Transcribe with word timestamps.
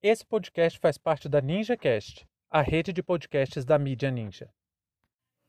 Esse 0.00 0.24
podcast 0.24 0.78
faz 0.78 0.96
parte 0.96 1.28
da 1.28 1.40
NinjaCast, 1.40 2.24
a 2.48 2.62
rede 2.62 2.92
de 2.92 3.02
podcasts 3.02 3.64
da 3.64 3.76
mídia 3.76 4.12
Ninja. 4.12 4.48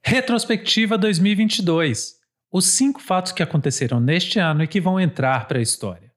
Retrospectiva 0.04 0.98
2022. 0.98 2.16
Os 2.52 2.66
cinco 2.66 3.00
fatos 3.00 3.32
que 3.32 3.44
aconteceram 3.44 4.00
neste 4.00 4.40
ano 4.40 4.64
e 4.64 4.68
que 4.68 4.82
vão 4.82 5.00
entrar 5.00 5.48
para 5.48 5.60
a 5.60 5.62
história. 5.62 6.12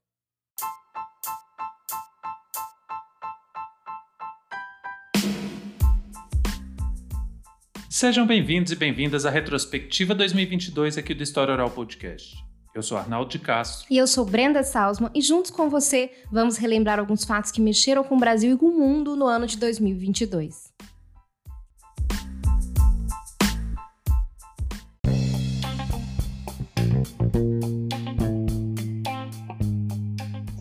Sejam 7.91 8.27
bem-vindos 8.27 8.73
e 8.73 8.77
bem-vindas 8.77 9.27
à 9.27 9.31
Retrospectiva 9.31 10.15
2022 10.15 10.97
aqui 10.97 11.13
do 11.13 11.23
História 11.23 11.53
Oral 11.53 11.71
Podcast. 11.71 12.35
Eu 12.75 12.83
sou 12.83 12.97
Arnaldo 12.97 13.31
de 13.31 13.39
Castro. 13.39 13.87
E 13.91 13.99
eu 13.99 14.07
sou 14.07 14.25
Brenda 14.25 14.63
Salzman 14.63 15.11
e 15.15 15.21
juntos 15.21 15.51
com 15.51 15.69
você 15.69 16.11
vamos 16.31 16.57
relembrar 16.57 16.99
alguns 16.99 17.23
fatos 17.23 17.51
que 17.51 17.61
mexeram 17.61 18.03
com 18.03 18.17
o 18.17 18.19
Brasil 18.19 18.55
e 18.55 18.59
com 18.59 18.67
o 18.67 18.79
mundo 18.79 19.15
no 19.15 19.27
ano 19.27 19.47
de 19.47 19.59
2022. 19.59 20.73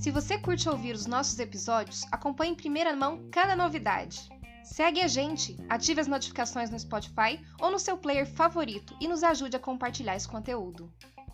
Se 0.01 0.11
você 0.11 0.37
curte 0.37 0.67
ouvir 0.67 0.93
os 0.93 1.05
nossos 1.05 1.39
episódios, 1.39 2.05
acompanhe 2.11 2.51
em 2.51 2.55
primeira 2.55 2.93
mão 2.93 3.21
cada 3.31 3.55
novidade. 3.55 4.19
Segue 4.65 4.99
a 4.99 5.07
gente, 5.07 5.55
ative 5.69 6.01
as 6.01 6.07
notificações 6.07 6.69
no 6.69 6.77
Spotify 6.77 7.39
ou 7.61 7.71
no 7.71 7.79
seu 7.79 7.97
player 7.97 8.25
favorito 8.25 8.93
e 8.99 9.07
nos 9.07 9.23
ajude 9.23 9.55
a 9.55 9.59
compartilhar 9.59 10.17
esse 10.17 10.27
conteúdo. 10.27 10.91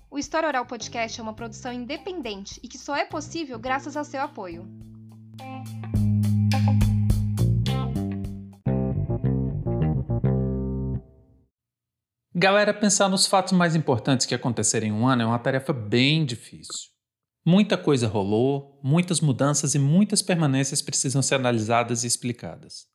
O 0.09 0.17
História 0.17 0.47
Oral 0.47 0.65
Podcast 0.65 1.19
é 1.19 1.23
uma 1.23 1.33
produção 1.33 1.71
independente 1.73 2.61
e 2.63 2.67
que 2.69 2.77
só 2.77 2.95
é 2.95 3.03
possível 3.03 3.59
graças 3.59 3.97
ao 3.97 4.05
seu 4.05 4.21
apoio. 4.21 4.65
Galera, 12.33 12.73
pensar 12.73 13.09
nos 13.09 13.27
fatos 13.27 13.51
mais 13.51 13.75
importantes 13.75 14.25
que 14.25 14.33
aconteceram 14.33 14.87
em 14.87 14.91
um 14.93 15.05
ano 15.05 15.23
é 15.23 15.25
uma 15.25 15.39
tarefa 15.39 15.73
bem 15.73 16.25
difícil. 16.25 16.89
Muita 17.45 17.77
coisa 17.77 18.07
rolou, 18.07 18.79
muitas 18.81 19.19
mudanças 19.19 19.75
e 19.75 19.79
muitas 19.79 20.21
permanências 20.21 20.81
precisam 20.81 21.21
ser 21.21 21.35
analisadas 21.35 22.03
e 22.03 22.07
explicadas. 22.07 22.85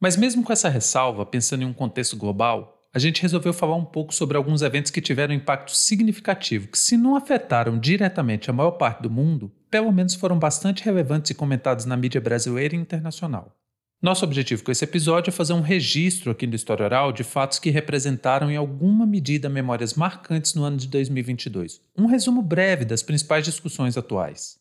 Mas, 0.00 0.16
mesmo 0.16 0.42
com 0.42 0.52
essa 0.52 0.68
ressalva, 0.68 1.26
pensando 1.26 1.62
em 1.62 1.66
um 1.66 1.74
contexto 1.74 2.16
global, 2.16 2.73
a 2.94 2.98
gente 3.00 3.20
resolveu 3.20 3.52
falar 3.52 3.74
um 3.74 3.84
pouco 3.84 4.14
sobre 4.14 4.36
alguns 4.36 4.62
eventos 4.62 4.92
que 4.92 5.00
tiveram 5.00 5.34
impacto 5.34 5.74
significativo, 5.74 6.68
que, 6.68 6.78
se 6.78 6.96
não 6.96 7.16
afetaram 7.16 7.76
diretamente 7.76 8.48
a 8.48 8.52
maior 8.52 8.70
parte 8.72 9.02
do 9.02 9.10
mundo, 9.10 9.50
pelo 9.68 9.90
menos 9.90 10.14
foram 10.14 10.38
bastante 10.38 10.84
relevantes 10.84 11.32
e 11.32 11.34
comentados 11.34 11.84
na 11.86 11.96
mídia 11.96 12.20
brasileira 12.20 12.76
e 12.76 12.78
internacional. 12.78 13.52
Nosso 14.00 14.24
objetivo 14.24 14.62
com 14.62 14.70
esse 14.70 14.84
episódio 14.84 15.30
é 15.30 15.32
fazer 15.32 15.54
um 15.54 15.60
registro 15.60 16.30
aqui 16.30 16.46
do 16.46 16.54
História 16.54 16.84
Oral 16.84 17.10
de 17.10 17.24
fatos 17.24 17.58
que 17.58 17.70
representaram 17.70 18.48
em 18.48 18.56
alguma 18.56 19.04
medida 19.04 19.48
memórias 19.48 19.94
marcantes 19.94 20.54
no 20.54 20.62
ano 20.62 20.76
de 20.76 20.86
2022. 20.86 21.80
Um 21.98 22.06
resumo 22.06 22.42
breve 22.42 22.84
das 22.84 23.02
principais 23.02 23.44
discussões 23.44 23.96
atuais. 23.96 24.56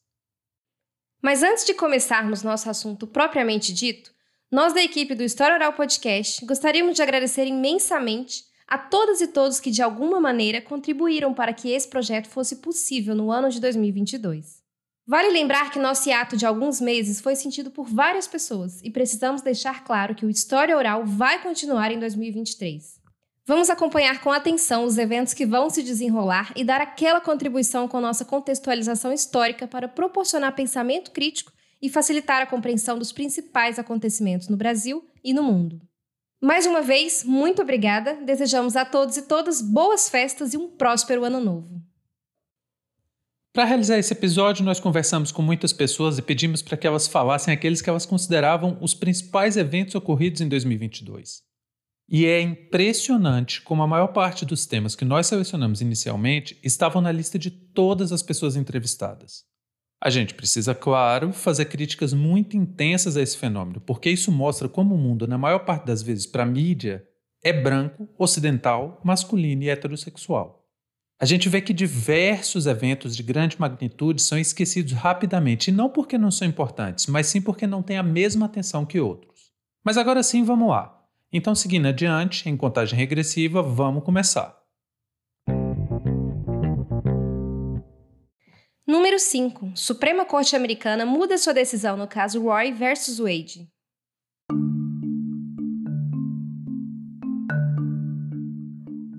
Mas 1.21 1.43
antes 1.43 1.65
de 1.65 1.73
começarmos 1.73 2.41
nosso 2.41 2.69
assunto 2.69 3.05
propriamente 3.05 3.71
dito, 3.73 4.12
nós 4.53 4.71
da 4.71 4.83
equipe 4.83 5.15
do 5.15 5.23
História 5.23 5.55
Oral 5.55 5.73
Podcast 5.73 6.45
gostaríamos 6.45 6.95
de 6.95 7.01
agradecer 7.01 7.47
imensamente 7.47 8.43
a 8.67 8.77
todas 8.77 9.19
e 9.19 9.25
todos 9.25 9.59
que 9.59 9.71
de 9.71 9.81
alguma 9.81 10.21
maneira 10.21 10.61
contribuíram 10.61 11.33
para 11.33 11.51
que 11.51 11.71
esse 11.71 11.87
projeto 11.87 12.29
fosse 12.29 12.57
possível 12.57 13.15
no 13.15 13.31
ano 13.31 13.49
de 13.49 13.59
2022. 13.59 14.61
Vale 15.07 15.31
lembrar 15.31 15.71
que 15.71 15.79
nosso 15.79 16.07
hiato 16.07 16.37
de 16.37 16.45
alguns 16.45 16.79
meses 16.79 17.19
foi 17.19 17.35
sentido 17.35 17.71
por 17.71 17.87
várias 17.87 18.27
pessoas 18.27 18.79
e 18.83 18.91
precisamos 18.91 19.41
deixar 19.41 19.83
claro 19.83 20.13
que 20.13 20.23
o 20.23 20.29
História 20.29 20.77
Oral 20.77 21.03
vai 21.03 21.41
continuar 21.41 21.91
em 21.91 21.97
2023. 21.97 23.01
Vamos 23.47 23.71
acompanhar 23.71 24.21
com 24.21 24.31
atenção 24.31 24.83
os 24.83 24.99
eventos 24.99 25.33
que 25.33 25.47
vão 25.47 25.67
se 25.71 25.81
desenrolar 25.81 26.53
e 26.55 26.63
dar 26.63 26.79
aquela 26.79 27.19
contribuição 27.19 27.87
com 27.87 27.99
nossa 27.99 28.23
contextualização 28.23 29.11
histórica 29.11 29.67
para 29.67 29.87
proporcionar 29.87 30.53
pensamento 30.53 31.09
crítico 31.09 31.51
e 31.83 31.89
facilitar 31.89 32.41
a 32.41 32.45
compreensão 32.45 32.97
dos 32.97 33.11
principais 33.11 33.77
acontecimentos 33.77 34.47
no 34.47 34.55
Brasil 34.55 35.05
e 35.21 35.33
no 35.33 35.43
mundo. 35.43 35.81
Mais 36.41 36.65
uma 36.65 36.81
vez, 36.81 37.25
muito 37.25 37.61
obrigada. 37.61 38.15
Desejamos 38.15 38.77
a 38.77 38.85
todos 38.85 39.17
e 39.17 39.23
todas 39.23 39.61
boas 39.61 40.07
festas 40.07 40.53
e 40.53 40.57
um 40.57 40.69
próspero 40.69 41.25
ano 41.25 41.41
novo. 41.41 41.81
Para 43.51 43.65
realizar 43.65 43.97
esse 43.97 44.13
episódio, 44.13 44.63
nós 44.63 44.79
conversamos 44.79 45.31
com 45.31 45.41
muitas 45.41 45.73
pessoas 45.73 46.17
e 46.17 46.21
pedimos 46.21 46.61
para 46.61 46.77
que 46.77 46.87
elas 46.87 47.05
falassem 47.05 47.53
aqueles 47.53 47.81
que 47.81 47.89
elas 47.89 48.05
consideravam 48.05 48.77
os 48.81 48.93
principais 48.93 49.57
eventos 49.57 49.93
ocorridos 49.93 50.39
em 50.39 50.47
2022. 50.47 51.43
E 52.09 52.25
é 52.25 52.39
impressionante 52.39 53.61
como 53.61 53.83
a 53.83 53.87
maior 53.87 54.07
parte 54.07 54.45
dos 54.45 54.65
temas 54.65 54.95
que 54.95 55.05
nós 55.05 55.27
selecionamos 55.27 55.81
inicialmente 55.81 56.57
estavam 56.63 57.01
na 57.01 57.11
lista 57.11 57.37
de 57.37 57.51
todas 57.51 58.11
as 58.13 58.23
pessoas 58.23 58.55
entrevistadas. 58.55 59.43
A 60.05 60.09
gente 60.09 60.33
precisa, 60.33 60.75
claro, 60.75 61.31
fazer 61.31 61.63
críticas 61.63 62.13
muito 62.13 62.57
intensas 62.57 63.15
a 63.15 63.21
esse 63.21 63.37
fenômeno, 63.37 63.79
porque 63.79 64.09
isso 64.09 64.33
mostra 64.33 64.67
como 64.67 64.95
o 64.95 64.97
mundo, 64.97 65.25
na 65.25 65.37
maior 65.37 65.59
parte 65.59 65.85
das 65.85 66.03
vezes, 66.03 66.25
para 66.25 66.43
a 66.43 66.45
mídia, 66.45 67.07
é 67.41 67.53
branco, 67.53 68.09
ocidental, 68.19 68.99
masculino 69.01 69.63
e 69.63 69.69
heterossexual. 69.69 70.67
A 71.17 71.23
gente 71.23 71.47
vê 71.47 71.61
que 71.61 71.71
diversos 71.71 72.67
eventos 72.67 73.15
de 73.15 73.23
grande 73.23 73.57
magnitude 73.57 74.21
são 74.21 74.37
esquecidos 74.37 74.91
rapidamente, 74.91 75.69
e 75.69 75.73
não 75.73 75.89
porque 75.89 76.17
não 76.17 76.31
são 76.31 76.49
importantes, 76.49 77.07
mas 77.07 77.27
sim 77.27 77.39
porque 77.39 77.65
não 77.65 77.81
têm 77.81 77.97
a 77.97 78.03
mesma 78.03 78.47
atenção 78.47 78.85
que 78.85 78.99
outros. 78.99 79.53
Mas 79.85 79.97
agora 79.97 80.21
sim, 80.21 80.43
vamos 80.43 80.67
lá. 80.67 81.01
Então, 81.31 81.55
seguindo 81.55 81.87
adiante, 81.87 82.49
em 82.49 82.57
contagem 82.57 82.99
regressiva, 82.99 83.63
vamos 83.63 84.03
começar. 84.03 84.62
Número 88.93 89.17
5. 89.17 89.71
Suprema 89.73 90.23
Corte 90.23 90.55
Americana 90.55 91.03
muda 91.03 91.35
sua 91.39 91.51
decisão 91.51 91.97
no 91.97 92.07
caso 92.07 92.39
Roy 92.43 92.71
versus 92.71 93.17
Wade. 93.17 93.67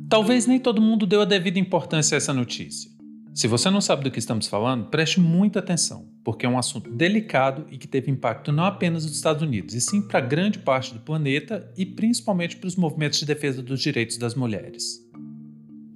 Talvez 0.08 0.46
nem 0.46 0.60
todo 0.60 0.80
mundo 0.80 1.04
deu 1.04 1.22
a 1.22 1.24
devida 1.24 1.58
importância 1.58 2.14
a 2.14 2.18
essa 2.18 2.32
notícia. 2.32 2.88
Se 3.34 3.48
você 3.48 3.68
não 3.68 3.80
sabe 3.80 4.04
do 4.04 4.12
que 4.12 4.20
estamos 4.20 4.46
falando, 4.46 4.90
preste 4.90 5.18
muita 5.18 5.58
atenção, 5.58 6.08
porque 6.24 6.46
é 6.46 6.48
um 6.48 6.56
assunto 6.56 6.88
delicado 6.88 7.66
e 7.68 7.76
que 7.76 7.88
teve 7.88 8.12
impacto 8.12 8.52
não 8.52 8.66
apenas 8.66 9.04
nos 9.04 9.16
Estados 9.16 9.42
Unidos, 9.42 9.74
e 9.74 9.80
sim 9.80 10.00
para 10.00 10.20
grande 10.20 10.60
parte 10.60 10.94
do 10.94 11.00
planeta 11.00 11.68
e 11.76 11.84
principalmente 11.84 12.58
para 12.58 12.68
os 12.68 12.76
movimentos 12.76 13.18
de 13.18 13.26
defesa 13.26 13.60
dos 13.60 13.80
direitos 13.80 14.18
das 14.18 14.36
mulheres. 14.36 15.03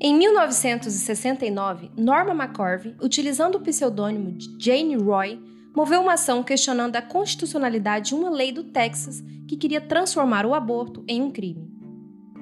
Em 0.00 0.16
1969, 0.16 1.90
Norma 1.96 2.32
McCorvey, 2.32 2.94
utilizando 3.02 3.56
o 3.56 3.60
pseudônimo 3.60 4.30
de 4.30 4.46
Jane 4.56 4.94
Roy, 4.94 5.42
moveu 5.74 6.00
uma 6.00 6.12
ação 6.12 6.40
questionando 6.44 6.94
a 6.94 7.02
constitucionalidade 7.02 8.10
de 8.10 8.14
uma 8.14 8.30
lei 8.30 8.52
do 8.52 8.62
Texas 8.62 9.20
que 9.48 9.56
queria 9.56 9.80
transformar 9.80 10.46
o 10.46 10.54
aborto 10.54 11.02
em 11.08 11.20
um 11.20 11.32
crime. 11.32 11.68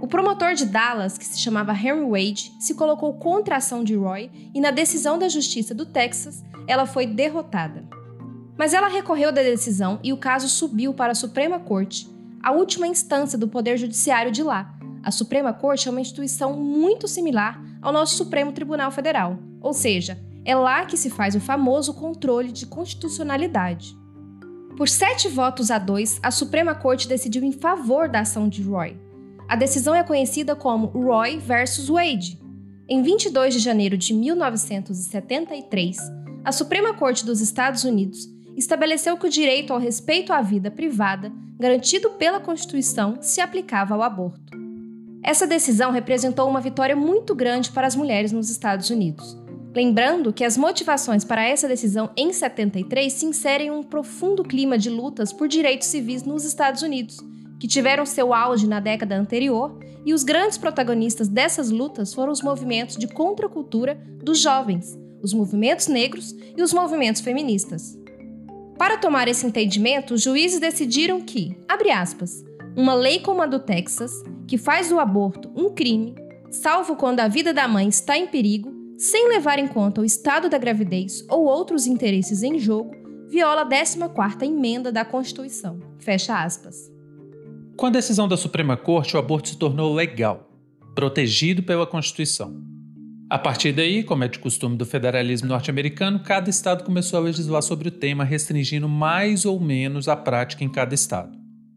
O 0.03 0.07
promotor 0.07 0.53
de 0.53 0.67
Dallas, 0.67 1.17
que 1.17 1.25
se 1.25 1.41
chamava 1.41 1.73
Henry 1.73 2.05
Wade, 2.05 2.53
se 2.61 2.75
colocou 2.75 3.15
contra 3.15 3.55
a 3.55 3.59
ação 3.59 3.83
de 3.83 3.95
Roy 3.95 4.31
e, 4.55 4.61
na 4.61 4.71
decisão 4.71 5.19
da 5.19 5.27
Justiça 5.27 5.75
do 5.75 5.87
Texas, 5.87 6.45
ela 6.69 6.85
foi 6.85 7.07
derrotada. 7.07 7.89
Mas 8.59 8.75
ela 8.75 8.89
recorreu 8.89 9.33
da 9.33 9.43
decisão 9.43 9.99
e 10.05 10.13
o 10.13 10.19
caso 10.19 10.47
subiu 10.47 10.93
para 10.93 11.13
a 11.13 11.15
Suprema 11.15 11.59
Corte, 11.59 12.07
a 12.43 12.53
última 12.53 12.87
instância 12.87 13.39
do 13.39 13.49
Poder 13.49 13.79
Judiciário 13.79 14.31
de 14.31 14.43
lá, 14.43 14.76
a 15.07 15.13
Suprema 15.13 15.53
Corte 15.53 15.87
é 15.87 15.91
uma 15.93 16.01
instituição 16.01 16.55
muito 16.55 17.07
similar 17.07 17.63
ao 17.81 17.93
nosso 17.93 18.17
Supremo 18.17 18.51
Tribunal 18.51 18.91
Federal, 18.91 19.39
ou 19.61 19.73
seja, 19.73 20.19
é 20.45 20.53
lá 20.53 20.85
que 20.85 20.97
se 20.97 21.09
faz 21.09 21.37
o 21.37 21.41
famoso 21.41 21.95
controle 21.95 22.51
de 22.51 22.67
constitucionalidade. 22.67 23.97
Por 24.77 24.89
sete 24.89 25.29
votos 25.29 25.71
a 25.71 25.79
dois, 25.79 26.19
a 26.25 26.33
Suprema 26.33 26.75
Corte 26.75 27.07
decidiu 27.07 27.45
em 27.45 27.53
favor 27.53 28.09
da 28.09 28.23
ação 28.23 28.49
de 28.49 28.65
Roy. 28.65 28.97
A 29.49 29.55
decisão 29.55 29.95
é 29.95 30.03
conhecida 30.03 30.57
como 30.57 30.89
Roy 30.89 31.39
versus 31.39 31.89
Wade. 31.89 32.41
Em 32.89 33.01
22 33.01 33.55
de 33.55 33.61
janeiro 33.61 33.97
de 33.97 34.13
1973, 34.13 35.99
a 36.45 36.51
Suprema 36.51 36.95
Corte 36.95 37.25
dos 37.25 37.41
Estados 37.41 37.85
Unidos 37.85 38.27
estabeleceu 38.57 39.17
que 39.17 39.29
o 39.29 39.31
direito 39.31 39.73
ao 39.73 39.79
respeito 39.79 40.33
à 40.33 40.43
vida 40.43 40.69
privada, 40.69 41.31
garantido 41.57 42.11
pela 42.11 42.41
Constituição, 42.41 43.19
se 43.21 43.41
aplicava 43.41 43.95
ao 43.95 44.03
aborto. 44.03 44.66
Essa 45.27 45.45
decisão 45.45 45.91
representou 45.91 46.49
uma 46.49 46.61
vitória 46.61 46.95
muito 46.95 47.35
grande 47.35 47.73
para 47.73 47.85
as 47.85 47.97
mulheres 47.97 48.31
nos 48.31 48.49
Estados 48.49 48.91
Unidos. 48.91 49.37
Lembrando 49.75 50.33
que 50.33 50.45
as 50.45 50.57
motivações 50.57 51.25
para 51.25 51.45
essa 51.45 51.67
decisão 51.67 52.11
em 52.17 52.33
73 52.33 53.13
se 53.13 53.27
inserem 53.27 53.67
em 53.67 53.71
um 53.73 53.83
profundo 53.83 54.45
clima 54.45 54.79
de 54.79 54.89
lutas 54.89 55.33
por 55.33 55.49
direitos 55.49 55.89
civis 55.89 56.23
nos 56.23 56.45
Estados 56.45 56.81
Unidos, 56.83 57.19
que 57.59 57.67
tiveram 57.67 58.07
seu 58.07 58.33
auge 58.33 58.69
na 58.69 58.79
década 58.79 59.17
anterior, 59.17 59.77
e 60.05 60.15
os 60.15 60.23
grandes 60.23 60.57
protagonistas 60.57 61.27
dessas 61.27 61.71
lutas 61.71 62.15
foram 62.15 62.31
os 62.33 62.41
movimentos 62.41 62.97
de 62.97 63.09
contracultura 63.09 64.01
dos 64.23 64.39
jovens, 64.39 64.97
os 65.21 65.35
movimentos 65.35 65.89
negros 65.89 66.37
e 66.57 66.63
os 66.63 66.73
movimentos 66.73 67.21
feministas. 67.21 67.99
Para 68.79 68.97
tomar 68.97 69.27
esse 69.27 69.45
entendimento, 69.45 70.15
os 70.15 70.23
juízes 70.23 70.61
decidiram 70.61 71.21
que, 71.21 71.59
abre 71.69 71.91
aspas, 71.91 72.45
uma 72.77 72.95
lei 72.95 73.21
como 73.21 73.41
a 73.41 73.47
do 73.47 73.59
Texas, 73.59 74.23
que 74.47 74.59
faz 74.59 74.91
do 74.91 75.01
aborto 75.01 75.51
um 75.57 75.71
crime, 75.71 76.15
salvo 76.51 76.95
quando 76.95 77.21
a 77.21 77.29
vida 77.29 77.55
da 77.55 77.67
mãe 77.67 77.89
está 77.89 78.19
em 78.19 78.27
perigo, 78.27 78.71
sem 78.99 79.29
levar 79.29 79.59
em 79.59 79.67
conta 79.67 80.03
o 80.03 80.05
estado 80.05 80.51
da 80.51 80.59
gravidez 80.59 81.25
ou 81.31 81.47
outros 81.47 81.87
interesses 81.87 82.43
em 82.43 82.59
jogo, 82.59 82.95
viola 83.29 83.63
a 83.63 83.67
14ª 83.67 84.43
emenda 84.43 84.93
da 84.93 85.05
Constituição. 85.05 85.81
Fecha 85.99 86.43
aspas. 86.43 86.93
Com 87.77 87.87
a 87.87 87.91
decisão 87.91 88.29
da 88.29 88.37
Suprema 88.37 88.77
Corte, 88.77 89.17
o 89.17 89.19
aborto 89.19 89.49
se 89.49 89.59
tornou 89.59 89.95
legal, 89.95 90.51
protegido 90.95 91.63
pela 91.63 91.87
Constituição. 91.87 92.63
A 93.29 93.39
partir 93.39 93.73
daí, 93.73 94.05
como 94.05 94.23
é 94.23 94.29
de 94.29 94.39
costume 94.39 94.77
do 94.77 94.87
federalismo 94.87 95.49
norte-americano, 95.49 96.21
cada 96.21 96.49
estado 96.49 96.85
começou 96.85 97.19
a 97.19 97.23
legislar 97.23 97.61
sobre 97.61 97.89
o 97.89 97.91
tema, 97.91 98.23
restringindo 98.23 98.89
mais 98.89 99.45
ou 99.45 99.59
menos 99.59 100.09
a 100.09 100.17
prática 100.17 100.63
em 100.63 100.69
cada 100.69 100.95
estado. 100.95 101.36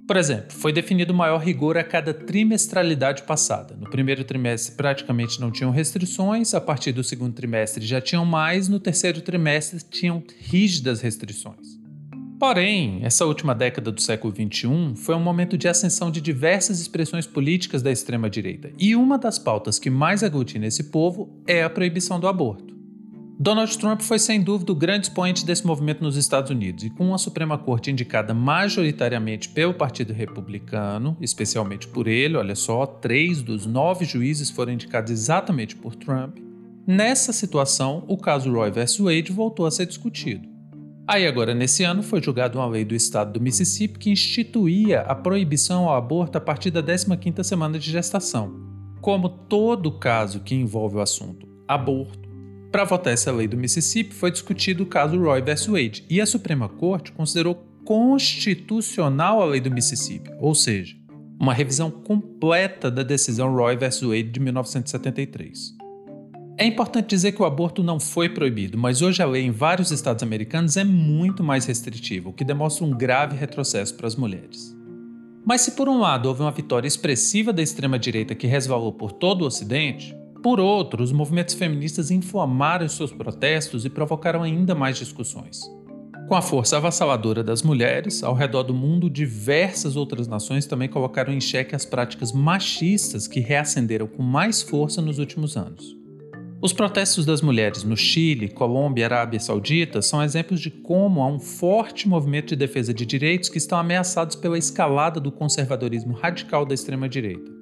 Por 0.09 0.17
exemplo, 0.17 0.57
foi 0.57 0.73
definido 0.73 1.13
maior 1.13 1.37
rigor 1.37 1.77
a 1.77 1.83
cada 1.83 2.15
trimestralidade 2.15 3.21
passada. 3.21 3.77
No 3.79 3.87
primeiro 3.87 4.23
trimestre 4.23 4.73
praticamente 4.73 5.39
não 5.39 5.51
tinham 5.51 5.69
restrições, 5.69 6.55
a 6.55 6.59
partir 6.59 6.91
do 6.91 7.03
segundo 7.03 7.35
trimestre 7.35 7.85
já 7.85 8.01
tinham 8.01 8.25
mais, 8.25 8.67
no 8.67 8.79
terceiro 8.79 9.21
trimestre 9.21 9.79
tinham 9.87 10.23
rígidas 10.39 11.01
restrições. 11.01 11.77
Porém, 12.39 13.01
essa 13.03 13.23
última 13.23 13.53
década 13.53 13.91
do 13.91 14.01
século 14.01 14.33
XXI 14.33 14.95
foi 14.95 15.13
um 15.13 15.21
momento 15.21 15.55
de 15.55 15.67
ascensão 15.67 16.09
de 16.09 16.21
diversas 16.21 16.79
expressões 16.79 17.27
políticas 17.27 17.83
da 17.83 17.91
extrema-direita, 17.91 18.71
e 18.79 18.95
uma 18.95 19.15
das 19.15 19.37
pautas 19.37 19.77
que 19.77 19.91
mais 19.91 20.23
aglutina 20.23 20.65
esse 20.65 20.85
povo 20.85 21.39
é 21.45 21.63
a 21.63 21.69
proibição 21.69 22.19
do 22.19 22.27
aborto. 22.27 22.78
Donald 23.41 23.77
Trump 23.77 24.01
foi 24.01 24.19
sem 24.19 24.41
dúvida 24.41 24.73
o 24.73 24.75
grande 24.75 25.05
expoente 25.05 25.45
desse 25.45 25.65
movimento 25.65 26.03
nos 26.03 26.17
Estados 26.17 26.51
Unidos, 26.51 26.83
e 26.83 26.89
com 26.89 27.13
a 27.13 27.17
Suprema 27.17 27.57
Corte 27.57 27.89
indicada 27.89 28.33
majoritariamente 28.33 29.47
pelo 29.47 29.73
Partido 29.73 30.11
Republicano, 30.11 31.15
especialmente 31.21 31.87
por 31.87 32.05
ele, 32.05 32.35
olha 32.35 32.53
só, 32.53 32.85
três 32.85 33.41
dos 33.41 33.65
nove 33.65 34.03
juízes 34.03 34.49
foram 34.49 34.73
indicados 34.73 35.09
exatamente 35.09 35.73
por 35.73 35.95
Trump. 35.95 36.37
Nessa 36.85 37.31
situação, 37.31 38.03
o 38.09 38.17
caso 38.17 38.51
Roy 38.51 38.71
vs. 38.71 38.97
Wade 38.97 39.31
voltou 39.31 39.65
a 39.65 39.71
ser 39.71 39.85
discutido. 39.85 40.45
Aí 41.07 41.25
agora, 41.25 41.55
nesse 41.55 41.85
ano, 41.85 42.03
foi 42.03 42.21
julgada 42.21 42.59
uma 42.59 42.67
lei 42.67 42.83
do 42.83 42.93
estado 42.93 43.31
do 43.31 43.41
Mississippi 43.41 43.99
que 43.99 44.09
instituía 44.09 44.99
a 45.03 45.15
proibição 45.15 45.87
ao 45.87 45.95
aborto 45.95 46.37
a 46.37 46.41
partir 46.41 46.71
da 46.71 46.83
15ª 46.83 47.41
semana 47.41 47.79
de 47.79 47.89
gestação. 47.89 48.53
Como 48.99 49.29
todo 49.29 49.97
caso 49.97 50.41
que 50.41 50.55
envolve 50.55 50.97
o 50.97 51.01
assunto 51.01 51.47
aborto, 51.65 52.28
para 52.71 52.83
votar 52.83 53.13
essa 53.13 53.31
lei 53.31 53.47
do 53.47 53.57
Mississippi, 53.57 54.13
foi 54.13 54.31
discutido 54.31 54.83
o 54.83 54.87
caso 54.87 55.17
Roy 55.17 55.41
vs. 55.41 55.67
Wade 55.67 56.05
e 56.09 56.21
a 56.21 56.25
Suprema 56.25 56.69
Corte 56.69 57.11
considerou 57.11 57.55
constitucional 57.83 59.41
a 59.41 59.45
lei 59.45 59.59
do 59.59 59.71
Mississippi, 59.71 60.29
ou 60.39 60.53
seja, 60.53 60.95
uma 61.39 61.53
revisão 61.53 61.89
completa 61.89 62.91
da 62.91 63.01
decisão 63.01 63.55
Roy 63.55 63.75
vs. 63.75 64.01
Wade 64.01 64.23
de 64.23 64.39
1973. 64.39 65.79
É 66.59 66.65
importante 66.65 67.07
dizer 67.07 67.31
que 67.31 67.41
o 67.41 67.45
aborto 67.45 67.81
não 67.81 67.99
foi 67.99 68.29
proibido, 68.29 68.77
mas 68.77 69.01
hoje 69.01 69.23
a 69.23 69.25
lei 69.25 69.43
em 69.45 69.51
vários 69.51 69.91
estados 69.91 70.21
americanos 70.21 70.75
é 70.75 70.83
muito 70.83 71.41
mais 71.41 71.65
restritiva, 71.65 72.29
o 72.29 72.33
que 72.33 72.43
demonstra 72.43 72.85
um 72.85 72.91
grave 72.91 73.37
retrocesso 73.37 73.95
para 73.95 74.05
as 74.05 74.15
mulheres. 74.15 74.75
Mas 75.45 75.61
se 75.61 75.71
por 75.71 75.87
um 75.87 75.97
lado 75.97 76.27
houve 76.27 76.41
uma 76.41 76.51
vitória 76.51 76.87
expressiva 76.87 77.53
da 77.53 77.61
extrema-direita 77.61 78.35
que 78.35 78.45
resvalou 78.45 78.91
por 78.91 79.13
todo 79.13 79.43
o 79.43 79.45
Ocidente, 79.47 80.13
por 80.41 80.59
outro, 80.59 81.03
os 81.03 81.11
movimentos 81.11 81.55
feministas 81.55 82.11
inflamaram 82.11 82.87
seus 82.87 83.11
protestos 83.11 83.85
e 83.85 83.89
provocaram 83.89 84.41
ainda 84.43 84.73
mais 84.73 84.97
discussões. 84.97 85.61
Com 86.29 86.35
a 86.35 86.41
força 86.41 86.77
avassaladora 86.77 87.43
das 87.43 87.63
mulheres, 87.63 88.23
ao 88.23 88.35
redor 88.35 88.63
do 88.63 88.73
mundo, 88.73 89.09
diversas 89.09 89.95
outras 89.95 90.27
nações 90.27 90.65
também 90.67 90.87
colocaram 90.87 91.33
em 91.33 91.41
xeque 91.41 91.75
as 91.75 91.85
práticas 91.85 92.31
machistas 92.31 93.27
que 93.27 93.39
reacenderam 93.39 94.07
com 94.07 94.21
mais 94.21 94.61
força 94.61 95.01
nos 95.01 95.17
últimos 95.17 95.57
anos. 95.57 95.97
Os 96.61 96.71
protestos 96.71 97.25
das 97.25 97.41
mulheres 97.41 97.83
no 97.83 97.97
Chile, 97.97 98.47
Colômbia 98.49 99.01
e 99.01 99.05
Arábia 99.05 99.39
Saudita 99.39 100.01
são 100.01 100.21
exemplos 100.21 100.61
de 100.61 100.69
como 100.69 101.21
há 101.21 101.27
um 101.27 101.39
forte 101.39 102.07
movimento 102.07 102.49
de 102.49 102.57
defesa 102.57 102.93
de 102.93 103.05
direitos 103.05 103.49
que 103.49 103.57
estão 103.57 103.79
ameaçados 103.79 104.35
pela 104.35 104.57
escalada 104.57 105.19
do 105.19 105.31
conservadorismo 105.31 106.13
radical 106.13 106.65
da 106.65 106.75
extrema-direita. 106.75 107.58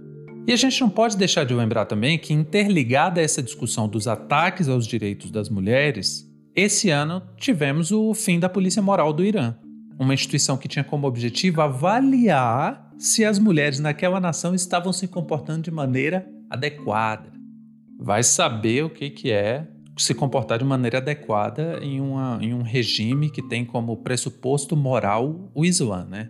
E 0.47 0.53
a 0.53 0.55
gente 0.55 0.79
não 0.79 0.89
pode 0.89 1.17
deixar 1.17 1.43
de 1.43 1.53
lembrar 1.53 1.83
também 1.83 2.17
que, 2.17 2.33
interligada 2.33 3.19
a 3.19 3.23
essa 3.23 3.43
discussão 3.43 3.85
dos 3.85 4.07
ataques 4.07 4.69
aos 4.69 4.87
direitos 4.87 5.29
das 5.29 5.49
mulheres, 5.49 6.25
esse 6.55 6.89
ano 6.89 7.21
tivemos 7.35 7.91
o 7.91 8.13
fim 8.13 8.39
da 8.39 8.47
Polícia 8.47 8.81
Moral 8.81 9.11
do 9.11 9.25
Irã, 9.25 9.55
uma 9.99 10.13
instituição 10.13 10.55
que 10.55 10.69
tinha 10.69 10.85
como 10.85 11.05
objetivo 11.05 11.61
avaliar 11.61 12.89
se 12.97 13.25
as 13.25 13.37
mulheres 13.37 13.81
naquela 13.81 14.21
nação 14.21 14.55
estavam 14.55 14.93
se 14.93 15.05
comportando 15.09 15.63
de 15.63 15.71
maneira 15.71 16.25
adequada. 16.49 17.29
Vai 17.99 18.23
saber 18.23 18.85
o 18.85 18.89
que, 18.89 19.09
que 19.09 19.29
é 19.29 19.67
se 19.97 20.13
comportar 20.13 20.59
de 20.59 20.63
maneira 20.63 20.99
adequada 20.99 21.79
em, 21.81 21.99
uma, 21.99 22.39
em 22.41 22.53
um 22.53 22.61
regime 22.61 23.29
que 23.29 23.41
tem 23.41 23.65
como 23.65 23.97
pressuposto 23.97 24.77
moral 24.77 25.51
o 25.53 25.65
Islã, 25.65 26.05
né? 26.05 26.29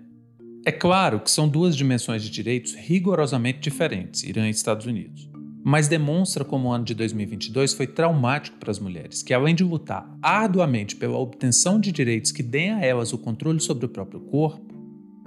É 0.68 0.72
claro 0.74 1.22
que 1.22 1.32
são 1.32 1.48
duas 1.48 1.78
dimensões 1.78 2.22
de 2.22 2.30
direitos 2.30 2.76
rigorosamente 2.76 3.60
diferentes, 3.60 4.24
Irã 4.24 4.48
e 4.48 4.50
Estados 4.50 4.86
Unidos, 4.86 5.30
mas 5.64 5.88
demonstra 5.88 6.44
como 6.44 6.68
o 6.68 6.72
ano 6.74 6.84
de 6.84 6.94
2022 6.94 7.74
foi 7.74 7.88
traumático 7.88 8.58
para 8.58 8.70
as 8.70 8.78
mulheres, 8.78 9.24
que 9.24 9.34
além 9.34 9.56
de 9.56 9.64
lutar 9.64 10.14
arduamente 10.22 10.98
pela 10.98 11.18
obtenção 11.18 11.80
de 11.80 11.90
direitos 11.90 12.34
que 12.34 12.44
deem 12.44 12.72
a 12.72 12.82
elas 12.82 13.14
o 13.14 13.18
controle 13.18 13.62
sobre 13.62 13.86
o 13.86 13.90
próprio 13.90 14.20
corpo, 14.20 14.76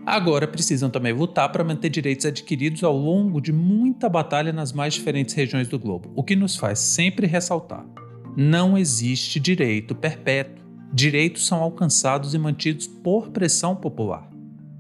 agora 0.05 0.47
precisam 0.47 0.91
também 0.91 1.15
lutar 1.15 1.51
para 1.51 1.65
manter 1.65 1.89
direitos 1.89 2.27
adquiridos 2.27 2.85
ao 2.85 2.95
longo 2.95 3.41
de 3.41 3.51
muita 3.51 4.11
batalha 4.11 4.53
nas 4.53 4.75
mais 4.75 4.93
diferentes 4.93 5.35
regiões 5.35 5.69
do 5.69 5.79
globo, 5.79 6.13
o 6.15 6.23
que 6.23 6.37
nos 6.37 6.55
faz 6.55 6.81
sempre 6.81 7.27
ressaltar: 7.27 7.87
não 8.37 8.77
existe 8.77 9.41
direito 9.41 9.95
perpétuo. 9.95 10.61
Direitos 10.93 11.47
são 11.47 11.63
alcançados 11.63 12.35
e 12.35 12.39
mantidos 12.39 12.87
por 12.87 13.31
pressão 13.31 13.75
popular. 13.75 14.30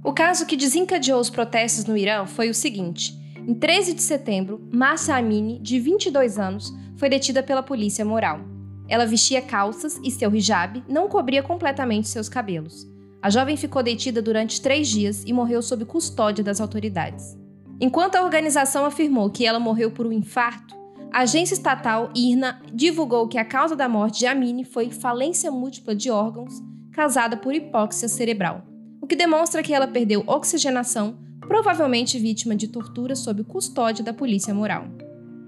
O 0.02 0.14
caso 0.14 0.46
que 0.46 0.56
desencadeou 0.56 1.20
os 1.20 1.28
protestos 1.28 1.84
no 1.84 1.94
Irã 1.94 2.24
foi 2.24 2.48
o 2.48 2.54
seguinte: 2.54 3.14
em 3.46 3.52
13 3.52 3.92
de 3.92 4.00
setembro, 4.00 4.66
Massa 4.72 5.14
Amini, 5.14 5.58
de 5.58 5.78
22 5.78 6.38
anos, 6.38 6.72
foi 6.96 7.10
detida 7.10 7.42
pela 7.42 7.62
polícia 7.62 8.04
moral. 8.04 8.40
Ela 8.88 9.06
vestia 9.06 9.42
calças 9.42 10.00
e 10.02 10.10
seu 10.10 10.34
hijab 10.34 10.82
não 10.88 11.06
cobria 11.06 11.42
completamente 11.42 12.08
seus 12.08 12.30
cabelos. 12.30 12.88
A 13.22 13.28
jovem 13.28 13.58
ficou 13.58 13.82
detida 13.82 14.22
durante 14.22 14.62
três 14.62 14.88
dias 14.88 15.22
e 15.26 15.34
morreu 15.34 15.60
sob 15.60 15.84
custódia 15.84 16.42
das 16.42 16.62
autoridades. 16.62 17.38
Enquanto 17.78 18.16
a 18.16 18.24
organização 18.24 18.86
afirmou 18.86 19.28
que 19.28 19.46
ela 19.46 19.60
morreu 19.60 19.90
por 19.90 20.06
um 20.06 20.12
infarto, 20.12 20.74
a 21.12 21.20
agência 21.20 21.54
estatal 21.54 22.10
IRNA 22.14 22.62
divulgou 22.72 23.28
que 23.28 23.36
a 23.36 23.44
causa 23.44 23.76
da 23.76 23.88
morte 23.88 24.20
de 24.20 24.26
Amini 24.26 24.64
foi 24.64 24.90
falência 24.90 25.50
múltipla 25.50 25.94
de 25.94 26.10
órgãos 26.10 26.54
causada 26.92 27.36
por 27.36 27.54
hipóxia 27.54 28.08
cerebral 28.08 28.69
que 29.10 29.16
demonstra 29.16 29.60
que 29.60 29.74
ela 29.74 29.88
perdeu 29.88 30.22
oxigenação, 30.24 31.18
provavelmente 31.40 32.16
vítima 32.16 32.54
de 32.54 32.68
tortura 32.68 33.16
sob 33.16 33.42
custódia 33.42 34.04
da 34.04 34.14
polícia 34.14 34.54
moral. 34.54 34.86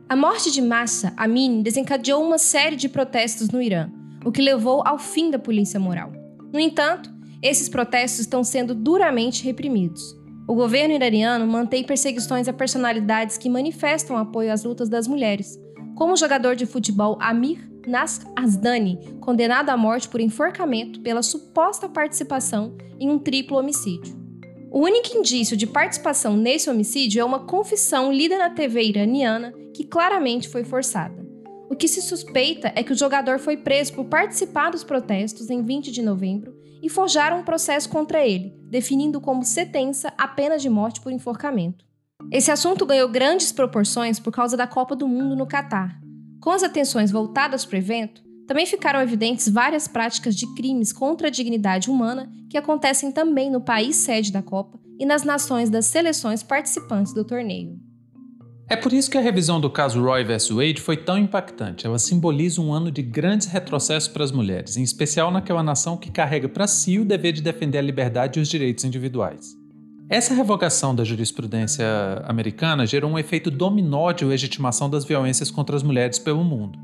A 0.09 0.17
morte 0.17 0.51
de 0.51 0.61
Massa 0.61 1.13
Amini 1.17 1.63
desencadeou 1.63 2.27
uma 2.27 2.39
série 2.39 2.75
de 2.75 2.89
protestos 2.89 3.51
no 3.51 3.63
Irã, 3.63 3.89
o 4.25 4.33
que 4.33 4.43
levou 4.43 4.83
ao 4.85 4.99
fim 4.99 5.31
da 5.31 5.39
polícia 5.39 5.79
moral. 5.79 6.11
No 6.53 6.59
entanto, 6.59 7.09
esses 7.41 7.69
protestos 7.69 8.23
estão 8.23 8.43
sendo 8.43 8.75
duramente 8.75 9.45
reprimidos. 9.45 10.03
O 10.49 10.57
governo 10.57 10.95
iraniano 10.95 11.47
mantém 11.47 11.85
perseguições 11.85 12.49
a 12.49 12.53
personalidades 12.53 13.39
que 13.39 13.49
manifestam 13.49 14.17
apoio 14.17 14.53
às 14.53 14.65
lutas 14.65 14.89
das 14.89 15.07
mulheres, 15.07 15.57
como 15.95 16.15
o 16.15 16.17
jogador 16.17 16.57
de 16.57 16.67
futebol 16.67 17.17
Amir 17.21 17.72
Nas 17.87 18.21
Asdani, 18.37 18.99
condenado 19.21 19.71
à 19.71 19.77
morte 19.77 20.09
por 20.09 20.21
enforcamento 20.21 21.01
pela 21.01 21.23
suposta 21.23 21.89
participação 21.89 22.77
em 22.99 23.11
um 23.11 23.19
triplo 23.19 23.59
homicídio. 23.59 24.17
O 24.71 24.81
único 24.81 25.17
indício 25.17 25.57
de 25.57 25.67
participação 25.67 26.37
nesse 26.37 26.71
homicídio 26.71 27.21
é 27.21 27.25
uma 27.25 27.41
confissão 27.41 28.13
lida 28.13 28.39
na 28.39 28.51
TV 28.51 28.83
iraniana 28.85 29.53
que 29.75 29.85
claramente 29.85 30.49
foi 30.49 30.65
forçada. 30.65 31.23
O 31.69 31.77
que 31.77 31.89
se 31.89 32.03
suspeita 32.03 32.73
é 32.75 32.83
que 32.83 32.93
o 32.93 32.97
jogador 32.97 33.39
foi 33.39 33.57
preso 33.57 33.95
por 33.95 34.05
participar 34.05 34.71
dos 34.71 34.85
protestos 34.85 35.51
em 35.51 35.63
20 35.63 35.91
de 35.91 36.03
novembro 36.03 36.55
e 36.83 36.89
forjaram 36.89 37.39
um 37.41 37.45
processo 37.45 37.89
contra 37.89 38.27
ele, 38.27 38.55
definindo 38.65 39.21
como 39.21 39.45
sentença 39.45 40.13
a 40.19 40.29
pena 40.29 40.59
de 40.59 40.69
morte 40.69 41.01
por 41.01 41.13
enforcamento. 41.13 41.85
Esse 42.31 42.51
assunto 42.51 42.87
ganhou 42.87 43.09
grandes 43.09 43.53
proporções 43.53 44.19
por 44.19 44.33
causa 44.33 44.57
da 44.57 44.67
Copa 44.67 44.95
do 44.95 45.09
Mundo 45.09 45.37
no 45.37 45.47
Catar. 45.47 46.02
Com 46.43 46.51
as 46.51 46.65
atenções 46.65 47.13
voltadas 47.13 47.65
para 47.65 47.77
o 47.77 47.79
evento, 47.79 48.21
também 48.49 48.67
ficaram 48.67 49.01
evidentes 49.01 49.49
várias 49.49 49.87
práticas 49.87 50.35
de 50.35 50.53
crimes 50.57 50.93
contra 50.93 51.29
a 51.29 51.31
dignidade 51.31 51.89
humana 51.89 52.29
que 52.51 52.59
acontecem 52.59 53.13
também 53.13 53.49
no 53.49 53.61
país 53.61 53.95
sede 53.95 54.33
da 54.33 54.43
Copa 54.43 54.77
e 54.99 55.07
nas 55.07 55.23
nações 55.23 55.71
das 55.71 55.87
seleções 55.87 56.43
participantes 56.43 57.15
do 57.15 57.25
torneio. 57.25 57.79
É 58.69 58.75
por 58.75 58.93
isso 58.93 59.09
que 59.09 59.17
a 59.17 59.21
revisão 59.21 59.61
do 59.61 59.71
caso 59.71 60.03
Roy 60.03 60.25
vs 60.25 60.49
Wade 60.49 60.81
foi 60.81 60.97
tão 60.97 61.17
impactante. 61.17 61.87
Ela 61.87 61.99
simboliza 61.99 62.61
um 62.61 62.73
ano 62.73 62.91
de 62.91 63.03
grandes 63.03 63.47
retrocessos 63.47 64.09
para 64.09 64.25
as 64.25 64.33
mulheres, 64.33 64.77
em 64.77 64.83
especial 64.83 65.31
naquela 65.31 65.63
nação 65.63 65.97
que 65.97 66.11
carrega 66.11 66.49
para 66.49 66.67
si 66.67 66.99
o 66.99 67.05
dever 67.05 67.35
de 67.35 67.41
defender 67.41 67.79
a 67.79 67.83
liberdade 67.83 68.41
e 68.41 68.43
os 68.43 68.49
direitos 68.49 68.83
individuais. 68.83 69.62
Essa 70.13 70.35
revogação 70.35 70.95
da 70.95 71.05
jurisprudência 71.05 71.87
americana 72.27 72.85
gerou 72.85 73.11
um 73.11 73.19
efeito 73.19 73.51
dominó 73.51 74.13
de 74.13 74.27
legitimação 74.27 74.91
das 74.91 75.07
violências 75.07 75.51
contra 75.51 75.75
as 75.75 75.83
mulheres 75.83 76.19
pelo 76.19 76.45
mundo. 76.45 76.79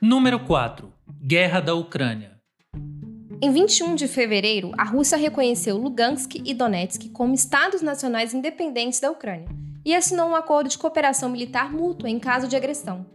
Número 0.00 0.40
4. 0.46 0.90
Guerra 1.22 1.60
da 1.60 1.74
Ucrânia. 1.74 2.38
Em 3.42 3.52
21 3.52 3.94
de 3.94 4.08
fevereiro, 4.08 4.72
a 4.78 4.84
Rússia 4.84 5.18
reconheceu 5.18 5.76
Lugansk 5.76 6.36
e 6.42 6.54
Donetsk 6.54 7.10
como 7.10 7.34
estados 7.34 7.82
nacionais 7.82 8.32
independentes 8.32 8.98
da 8.98 9.10
Ucrânia 9.10 9.60
e 9.84 9.94
assinou 9.94 10.28
um 10.28 10.34
acordo 10.34 10.68
de 10.68 10.78
cooperação 10.78 11.28
militar 11.28 11.72
mútua 11.72 12.08
em 12.08 12.18
caso 12.18 12.48
de 12.48 12.56
agressão. 12.56 13.06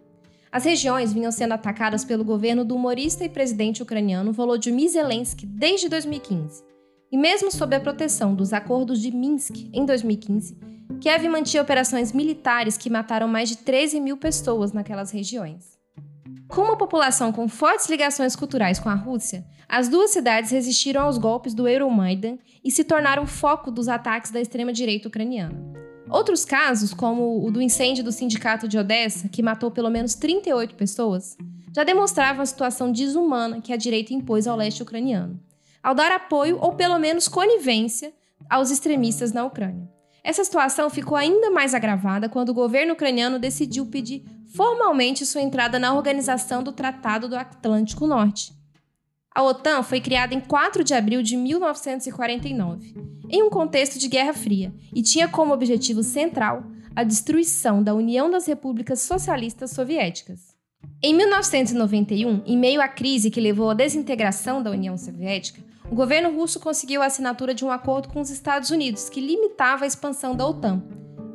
As 0.52 0.64
regiões 0.64 1.14
vinham 1.14 1.32
sendo 1.32 1.54
atacadas 1.54 2.06
pelo 2.06 2.24
governo 2.24 2.64
do 2.64 2.76
humorista 2.76 3.24
e 3.24 3.30
presidente 3.30 3.84
ucraniano 3.84 4.32
Volodymyr 4.32 4.90
Zelensky 4.90 5.46
desde 5.46 5.90
2015. 5.90 6.64
E 7.12 7.18
mesmo 7.18 7.52
sob 7.52 7.76
a 7.76 7.80
proteção 7.80 8.34
dos 8.34 8.54
acordos 8.54 9.02
de 9.02 9.12
Minsk 9.12 9.70
em 9.74 9.86
2015, 9.86 10.58
Kiev 11.00 11.28
mantinha 11.30 11.62
operações 11.62 12.12
militares 12.12 12.78
que 12.78 12.90
mataram 12.90 13.28
mais 13.28 13.50
de 13.50 13.58
13 13.58 14.00
mil 14.00 14.18
pessoas 14.18 14.74
naquelas 14.74 15.12
regiões. 15.12 15.78
Com 16.48 16.62
uma 16.62 16.78
população 16.78 17.32
com 17.32 17.48
fortes 17.48 17.90
ligações 17.90 18.36
culturais 18.36 18.80
com 18.80 18.90
a 18.90 18.96
Rússia, 18.96 19.46
as 19.68 19.90
duas 19.90 20.12
cidades 20.12 20.50
resistiram 20.50 21.04
aos 21.04 21.18
golpes 21.18 21.54
do 21.54 21.68
Euromaidan 21.68 22.38
e 22.64 22.72
se 22.72 22.84
tornaram 22.84 23.28
foco 23.28 23.70
dos 23.70 23.88
ataques 23.88 24.32
da 24.32 24.40
extrema-direita 24.40 25.10
ucraniana. 25.10 25.87
Outros 26.10 26.46
casos, 26.46 26.94
como 26.94 27.46
o 27.46 27.52
do 27.52 27.62
incêndio 27.62 28.04
do 28.04 28.12
sindicato 28.12 28.68
de 28.68 28.78
Odessa, 28.78 29.28
que 29.28 29.44
matou 29.44 29.70
pelo 29.70 29.90
menos 29.90 30.16
38 30.16 30.76
pessoas, 30.76 31.38
já 31.76 31.84
demonstravam 31.84 32.42
a 32.42 32.46
situação 32.46 32.92
desumana 32.92 33.62
que 33.62 33.74
a 33.74 33.78
direita 33.78 34.14
impôs 34.14 34.48
ao 34.48 34.56
leste 34.56 34.82
ucraniano, 34.82 35.40
ao 35.84 35.94
dar 35.94 36.12
apoio 36.12 36.58
ou 36.62 36.74
pelo 36.74 36.98
menos 36.98 37.28
conivência 37.28 38.14
aos 38.50 38.72
extremistas 38.72 39.34
na 39.34 39.46
Ucrânia. 39.46 39.88
Essa 40.24 40.44
situação 40.44 40.90
ficou 40.90 41.18
ainda 41.18 41.52
mais 41.52 41.74
agravada 41.74 42.28
quando 42.28 42.50
o 42.50 42.54
governo 42.54 42.94
ucraniano 42.94 43.38
decidiu 43.38 43.86
pedir 43.86 44.26
formalmente 44.56 45.26
sua 45.26 45.42
entrada 45.42 45.78
na 45.78 45.94
Organização 45.94 46.64
do 46.64 46.72
Tratado 46.72 47.28
do 47.28 47.36
Atlântico 47.36 48.08
Norte. 48.08 48.57
A 49.38 49.44
OTAN 49.44 49.84
foi 49.84 50.01
criada 50.01 50.34
em 50.34 50.39
4 50.39 50.84
de 50.84 50.96
abril 50.96 51.22
de 51.22 51.38
1949, 51.38 52.96
em 53.29 53.44
um 53.44 53.51
contexto 53.51 54.00
de 54.00 54.08
Guerra 54.08 54.34
Fria, 54.34 54.74
e 54.91 55.03
tinha 55.03 55.27
como 55.27 55.53
objetivo 55.53 56.01
central 56.01 56.63
a 56.96 57.03
destruição 57.03 57.84
da 57.84 57.94
União 57.94 58.32
das 58.32 58.48
Repúblicas 58.48 59.01
Socialistas 59.01 59.70
Soviéticas. 59.70 60.56
Em 61.03 61.13
1991, 61.13 62.41
em 62.48 62.58
meio 62.58 62.82
à 62.82 62.88
crise 62.88 63.29
que 63.29 63.39
levou 63.39 63.70
à 63.70 63.75
desintegração 63.75 64.63
da 64.63 64.72
União 64.72 64.98
Soviética, 64.98 65.62
o 65.91 65.94
governo 65.94 66.36
russo 66.36 66.60
conseguiu 66.60 67.03
a 67.03 67.06
assinatura 67.06 67.53
de 67.53 67.63
um 67.63 67.70
acordo 67.70 68.10
com 68.10 68.20
os 68.20 68.32
Estados 68.32 68.72
Unidos 68.72 69.08
que 69.08 69.22
limitava 69.22 69.84
a 69.84 69.88
expansão 69.88 70.36
da 70.36 70.48
OTAN, 70.48 70.82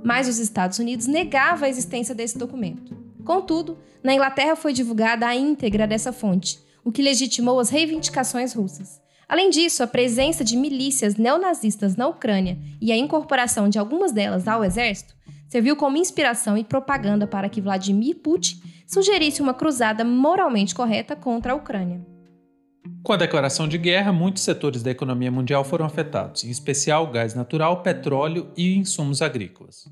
mas 0.02 0.26
os 0.26 0.40
Estados 0.40 0.80
Unidos 0.80 1.06
negavam 1.06 1.66
a 1.66 1.70
existência 1.70 2.16
desse 2.16 2.36
documento. 2.36 2.96
Contudo, 3.24 3.78
na 4.02 4.12
Inglaterra 4.12 4.56
foi 4.56 4.72
divulgada 4.72 5.24
a 5.24 5.36
íntegra 5.36 5.86
dessa 5.86 6.12
fonte, 6.12 6.58
o 6.84 6.92
que 6.92 7.02
legitimou 7.02 7.58
as 7.58 7.70
reivindicações 7.70 8.52
russas. 8.52 9.00
Além 9.28 9.50
disso, 9.50 9.82
a 9.82 9.86
presença 9.86 10.44
de 10.44 10.56
milícias 10.56 11.16
neonazistas 11.16 11.96
na 11.96 12.06
Ucrânia 12.06 12.58
e 12.80 12.92
a 12.92 12.96
incorporação 12.96 13.68
de 13.68 13.78
algumas 13.78 14.12
delas 14.12 14.46
ao 14.46 14.64
exército 14.64 15.14
serviu 15.48 15.76
como 15.76 15.96
inspiração 15.96 16.56
e 16.56 16.64
propaganda 16.64 17.26
para 17.26 17.48
que 17.48 17.60
Vladimir 17.60 18.16
Putin 18.16 18.60
sugerisse 18.86 19.40
uma 19.40 19.54
cruzada 19.54 20.04
moralmente 20.04 20.74
correta 20.74 21.16
contra 21.16 21.52
a 21.52 21.56
Ucrânia. 21.56 22.00
Com 23.02 23.12
a 23.12 23.16
declaração 23.16 23.66
de 23.66 23.78
guerra, 23.78 24.12
muitos 24.12 24.42
setores 24.42 24.82
da 24.82 24.90
economia 24.90 25.30
mundial 25.30 25.64
foram 25.64 25.86
afetados, 25.86 26.44
em 26.44 26.50
especial 26.50 27.10
gás 27.10 27.34
natural, 27.34 27.82
petróleo 27.82 28.50
e 28.56 28.76
insumos 28.76 29.22
agrícolas. 29.22 29.86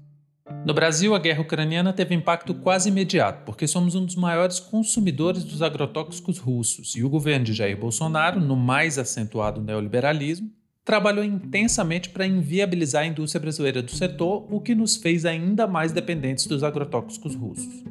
No 0.64 0.74
Brasil, 0.74 1.14
a 1.14 1.18
guerra 1.18 1.40
ucraniana 1.40 1.92
teve 1.92 2.14
impacto 2.14 2.54
quase 2.54 2.90
imediato, 2.90 3.44
porque 3.44 3.66
somos 3.66 3.94
um 3.94 4.04
dos 4.04 4.16
maiores 4.16 4.60
consumidores 4.60 5.42
dos 5.42 5.62
agrotóxicos 5.62 6.38
russos 6.38 6.94
e 6.94 7.02
o 7.02 7.08
governo 7.08 7.46
de 7.46 7.54
Jair 7.54 7.78
Bolsonaro, 7.78 8.38
no 8.40 8.56
mais 8.56 8.98
acentuado 8.98 9.60
neoliberalismo, 9.62 10.50
trabalhou 10.84 11.24
intensamente 11.24 12.10
para 12.10 12.26
inviabilizar 12.26 13.04
a 13.04 13.06
indústria 13.06 13.40
brasileira 13.40 13.82
do 13.82 13.90
setor, 13.90 14.46
o 14.52 14.60
que 14.60 14.74
nos 14.74 14.96
fez 14.96 15.24
ainda 15.24 15.66
mais 15.66 15.92
dependentes 15.92 16.46
dos 16.46 16.62
agrotóxicos 16.62 17.34
russos. 17.34 17.84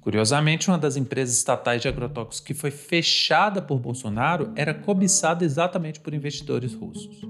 Curiosamente, 0.00 0.68
uma 0.68 0.78
das 0.78 0.96
empresas 0.96 1.36
estatais 1.36 1.82
de 1.82 1.88
agrotóxicos 1.88 2.40
que 2.40 2.54
foi 2.54 2.70
fechada 2.70 3.62
por 3.62 3.78
Bolsonaro 3.78 4.52
era 4.54 4.74
cobiçada 4.74 5.44
exatamente 5.44 5.98
por 5.98 6.12
investidores 6.12 6.74
russos. 6.74 7.22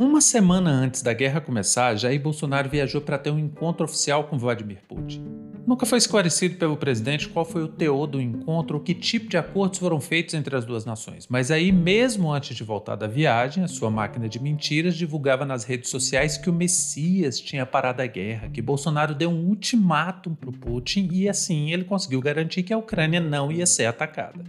Uma 0.00 0.22
semana 0.22 0.70
antes 0.70 1.02
da 1.02 1.12
guerra 1.12 1.42
começar, 1.42 1.94
Jair 1.94 2.18
Bolsonaro 2.18 2.70
viajou 2.70 3.02
para 3.02 3.18
ter 3.18 3.28
um 3.28 3.38
encontro 3.38 3.84
oficial 3.84 4.24
com 4.24 4.38
Vladimir 4.38 4.78
Putin. 4.88 5.22
Nunca 5.66 5.84
foi 5.84 5.98
esclarecido 5.98 6.56
pelo 6.56 6.74
presidente 6.74 7.28
qual 7.28 7.44
foi 7.44 7.64
o 7.64 7.68
teor 7.68 8.06
do 8.06 8.18
encontro 8.18 8.78
ou 8.78 8.82
que 8.82 8.94
tipo 8.94 9.28
de 9.28 9.36
acordos 9.36 9.78
foram 9.78 10.00
feitos 10.00 10.32
entre 10.32 10.56
as 10.56 10.64
duas 10.64 10.86
nações. 10.86 11.26
Mas 11.28 11.50
aí, 11.50 11.70
mesmo 11.70 12.32
antes 12.32 12.56
de 12.56 12.64
voltar 12.64 12.96
da 12.96 13.06
viagem, 13.06 13.62
a 13.62 13.68
sua 13.68 13.90
máquina 13.90 14.26
de 14.26 14.42
mentiras 14.42 14.96
divulgava 14.96 15.44
nas 15.44 15.64
redes 15.64 15.90
sociais 15.90 16.38
que 16.38 16.48
o 16.48 16.52
Messias 16.54 17.38
tinha 17.38 17.66
parado 17.66 18.00
a 18.00 18.06
guerra, 18.06 18.48
que 18.48 18.62
Bolsonaro 18.62 19.14
deu 19.14 19.28
um 19.28 19.48
ultimátum 19.48 20.34
para 20.34 20.50
Putin 20.50 21.10
e 21.12 21.28
assim 21.28 21.72
ele 21.72 21.84
conseguiu 21.84 22.22
garantir 22.22 22.62
que 22.62 22.72
a 22.72 22.78
Ucrânia 22.78 23.20
não 23.20 23.52
ia 23.52 23.66
ser 23.66 23.84
atacada. 23.84 24.42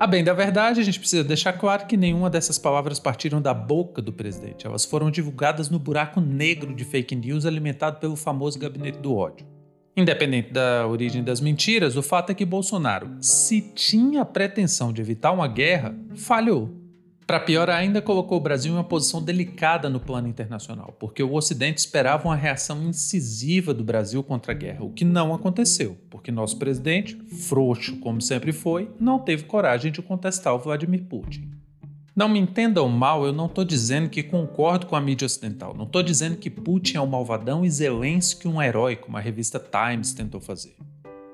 A 0.00 0.06
bem 0.06 0.22
da 0.22 0.32
verdade, 0.32 0.80
a 0.80 0.84
gente 0.84 1.00
precisa 1.00 1.24
deixar 1.24 1.54
claro 1.54 1.84
que 1.86 1.96
nenhuma 1.96 2.30
dessas 2.30 2.56
palavras 2.56 3.00
partiram 3.00 3.42
da 3.42 3.52
boca 3.52 4.00
do 4.00 4.12
presidente. 4.12 4.64
Elas 4.64 4.84
foram 4.84 5.10
divulgadas 5.10 5.68
no 5.68 5.78
buraco 5.78 6.20
negro 6.20 6.72
de 6.72 6.84
fake 6.84 7.16
news 7.16 7.44
alimentado 7.44 7.98
pelo 7.98 8.14
famoso 8.14 8.60
gabinete 8.60 9.00
do 9.00 9.16
ódio. 9.16 9.44
Independente 9.96 10.52
da 10.52 10.86
origem 10.86 11.24
das 11.24 11.40
mentiras, 11.40 11.96
o 11.96 12.02
fato 12.02 12.30
é 12.30 12.34
que 12.34 12.44
Bolsonaro, 12.44 13.16
se 13.20 13.60
tinha 13.60 14.22
a 14.22 14.24
pretensão 14.24 14.92
de 14.92 15.00
evitar 15.00 15.32
uma 15.32 15.48
guerra, 15.48 15.92
falhou. 16.14 16.77
Para 17.28 17.40
pior 17.40 17.68
ainda, 17.68 18.00
colocou 18.00 18.38
o 18.38 18.40
Brasil 18.40 18.72
em 18.72 18.76
uma 18.76 18.82
posição 18.82 19.22
delicada 19.22 19.90
no 19.90 20.00
plano 20.00 20.26
internacional, 20.26 20.96
porque 20.98 21.22
o 21.22 21.34
Ocidente 21.34 21.76
esperava 21.76 22.26
uma 22.26 22.34
reação 22.34 22.82
incisiva 22.82 23.74
do 23.74 23.84
Brasil 23.84 24.22
contra 24.22 24.52
a 24.52 24.54
guerra, 24.54 24.82
o 24.82 24.90
que 24.94 25.04
não 25.04 25.34
aconteceu, 25.34 25.98
porque 26.08 26.32
nosso 26.32 26.56
presidente, 26.56 27.18
frouxo 27.46 27.98
como 27.98 28.22
sempre 28.22 28.50
foi, 28.50 28.90
não 28.98 29.18
teve 29.18 29.44
coragem 29.44 29.92
de 29.92 30.00
contestar 30.00 30.54
o 30.54 30.58
Vladimir 30.58 31.04
Putin. 31.04 31.50
Não 32.16 32.30
me 32.30 32.38
entendam 32.38 32.88
mal, 32.88 33.26
eu 33.26 33.32
não 33.34 33.44
estou 33.44 33.62
dizendo 33.62 34.08
que 34.08 34.22
concordo 34.22 34.86
com 34.86 34.96
a 34.96 35.00
mídia 35.00 35.26
ocidental, 35.26 35.74
não 35.76 35.84
estou 35.84 36.02
dizendo 36.02 36.38
que 36.38 36.48
Putin 36.48 36.96
é 36.96 37.00
um 37.02 37.06
malvadão 37.06 37.62
e 37.62 37.70
Zelensky 37.70 38.48
um 38.48 38.62
herói, 38.62 38.96
como 38.96 39.18
a 39.18 39.20
revista 39.20 39.60
Times 39.60 40.14
tentou 40.14 40.40
fazer. 40.40 40.74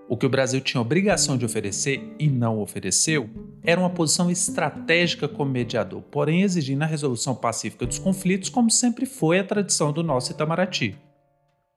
O 0.06 0.18
que 0.18 0.26
o 0.26 0.28
Brasil 0.28 0.60
tinha 0.60 0.80
obrigação 0.80 1.38
de 1.38 1.46
oferecer 1.46 2.14
e 2.18 2.28
não 2.28 2.60
ofereceu 2.60 3.28
era 3.62 3.80
uma 3.80 3.88
posição 3.88 4.30
estratégica 4.30 5.26
como 5.26 5.50
mediador, 5.50 6.02
porém 6.02 6.42
exigindo 6.42 6.82
a 6.82 6.86
resolução 6.86 7.34
pacífica 7.34 7.86
dos 7.86 7.98
conflitos, 7.98 8.50
como 8.50 8.70
sempre 8.70 9.06
foi 9.06 9.38
a 9.38 9.44
tradição 9.44 9.92
do 9.92 10.02
nosso 10.02 10.30
Itamaraty. 10.30 10.94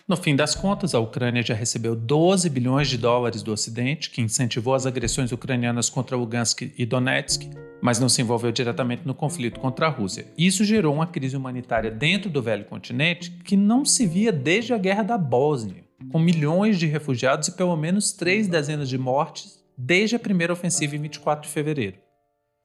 No 0.05 0.17
fim 0.17 0.35
das 0.35 0.55
contas, 0.55 0.93
a 0.93 0.99
Ucrânia 0.99 1.41
já 1.41 1.53
recebeu 1.53 1.95
12 1.95 2.49
bilhões 2.49 2.89
de 2.89 2.97
dólares 2.97 3.41
do 3.43 3.51
Ocidente, 3.51 4.09
que 4.09 4.21
incentivou 4.21 4.73
as 4.73 4.85
agressões 4.85 5.31
ucranianas 5.31 5.89
contra 5.89 6.15
Lugansk 6.17 6.73
e 6.77 6.85
Donetsk, 6.85 7.49
mas 7.81 7.99
não 7.99 8.09
se 8.09 8.21
envolveu 8.21 8.51
diretamente 8.51 9.03
no 9.05 9.13
conflito 9.13 9.59
contra 9.59 9.87
a 9.87 9.89
Rússia. 9.89 10.27
Isso 10.37 10.65
gerou 10.65 10.93
uma 10.93 11.07
crise 11.07 11.35
humanitária 11.35 11.91
dentro 11.91 12.29
do 12.29 12.41
velho 12.41 12.65
continente 12.65 13.31
que 13.31 13.55
não 13.55 13.85
se 13.85 14.05
via 14.05 14.31
desde 14.31 14.73
a 14.73 14.77
Guerra 14.77 15.03
da 15.03 15.17
Bósnia 15.17 15.86
com 16.11 16.19
milhões 16.19 16.77
de 16.79 16.85
refugiados 16.85 17.47
e 17.47 17.53
pelo 17.53 17.75
menos 17.75 18.11
três 18.11 18.47
dezenas 18.47 18.89
de 18.89 18.97
mortes 18.97 19.63
desde 19.77 20.15
a 20.15 20.19
primeira 20.19 20.53
ofensiva 20.53 20.95
em 20.95 21.01
24 21.01 21.47
de 21.47 21.53
fevereiro. 21.53 21.97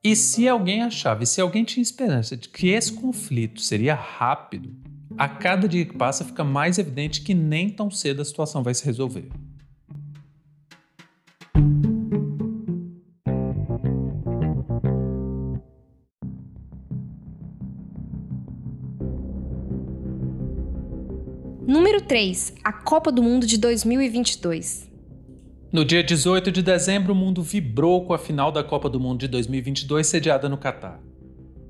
E 0.05 0.17
se 0.17 0.49
alguém 0.49 0.83
achava, 0.83 1.23
e 1.23 1.27
se 1.27 1.41
alguém 1.41 1.63
tinha 1.63 1.83
esperança 1.83 2.37
de 2.37 2.49
que 2.49 2.69
esse 2.69 2.93
conflito 2.93 3.61
seria 3.61 3.95
rápido, 3.95 4.75
a 5.17 5.29
cada 5.29 5.69
dia 5.69 5.85
que 5.85 5.97
passa 5.97 6.25
fica 6.25 6.43
mais 6.43 6.79
evidente 6.79 7.21
que 7.21 7.35
nem 7.35 7.69
tão 7.69 7.91
cedo 7.91 8.23
a 8.23 8.25
situação 8.25 8.63
vai 8.63 8.75
se 8.75 8.85
resolver. 8.85 9.29
3. 22.13 22.57
A 22.63 22.75
Copa 22.75 23.11
do 23.11 23.23
Mundo 23.23 23.47
de 23.47 23.57
2022. 23.57 24.87
No 25.73 25.83
dia 25.83 26.05
18 26.05 26.53
de 26.53 26.61
dezembro, 26.61 27.15
o 27.15 27.17
mundo 27.17 27.43
vibrou 27.43 28.05
com 28.05 28.13
a 28.13 28.19
final 28.19 28.53
da 28.53 28.63
Copa 28.63 28.91
do 28.91 29.01
Mundo 29.01 29.21
de 29.21 29.29
2022 29.29 30.07
sediada 30.07 30.47
no 30.47 30.59
Catar. 30.59 31.01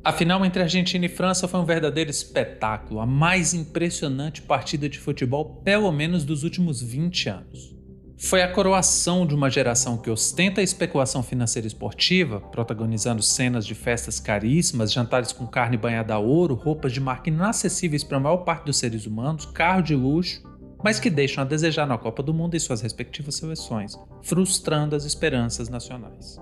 A 0.03 0.13
final 0.13 0.45
entre 0.45 0.61
Argentina 0.61 1.07
e 1.07 1.09
França 1.09 1.47
foi 1.47 1.61
um 1.61 1.65
verdadeiro 1.65 2.11
espetáculo, 2.11 2.99
a 2.99 3.07
mais 3.07 3.55
impressionante 3.55 4.43
partida 4.43 4.89
de 4.89 4.99
futebol, 4.99 5.61
pelo 5.63 5.93
menos 5.93 6.25
dos 6.25 6.43
últimos 6.43 6.83
20 6.83 7.29
anos. 7.29 7.77
Foi 8.25 8.41
a 8.41 8.51
coroação 8.51 9.27
de 9.27 9.35
uma 9.35 9.51
geração 9.51 9.97
que 9.97 10.09
ostenta 10.09 10.61
a 10.61 10.65
especulação 10.65 11.23
financeira 11.23 11.67
esportiva, 11.67 12.41
protagonizando 12.41 13.23
cenas 13.23 13.67
de 13.67 13.75
festas 13.75 14.21
caríssimas, 14.21 14.93
jantares 14.93 15.33
com 15.33 15.47
carne 15.47 15.77
banhada 15.77 16.15
a 16.15 16.19
ouro, 16.19 16.55
roupas 16.55 16.93
de 16.93 17.01
marca 17.01 17.29
inacessíveis 17.29 18.05
para 18.05 18.19
a 18.19 18.21
maior 18.21 18.39
parte 18.39 18.67
dos 18.67 18.79
seres 18.79 19.07
humanos, 19.07 19.47
carro 19.47 19.83
de 19.83 19.95
luxo 19.95 20.41
mas 20.83 20.99
que 20.99 21.09
deixam 21.09 21.43
a 21.43 21.47
desejar 21.47 21.87
na 21.87 21.97
Copa 21.97 22.23
do 22.23 22.35
Mundo 22.35 22.57
e 22.57 22.61
suas 22.61 22.81
respectivas 22.81 23.37
seleções, 23.37 23.97
frustrando 24.23 24.97
as 24.97 25.05
esperanças 25.05 25.69
nacionais. 25.69 26.39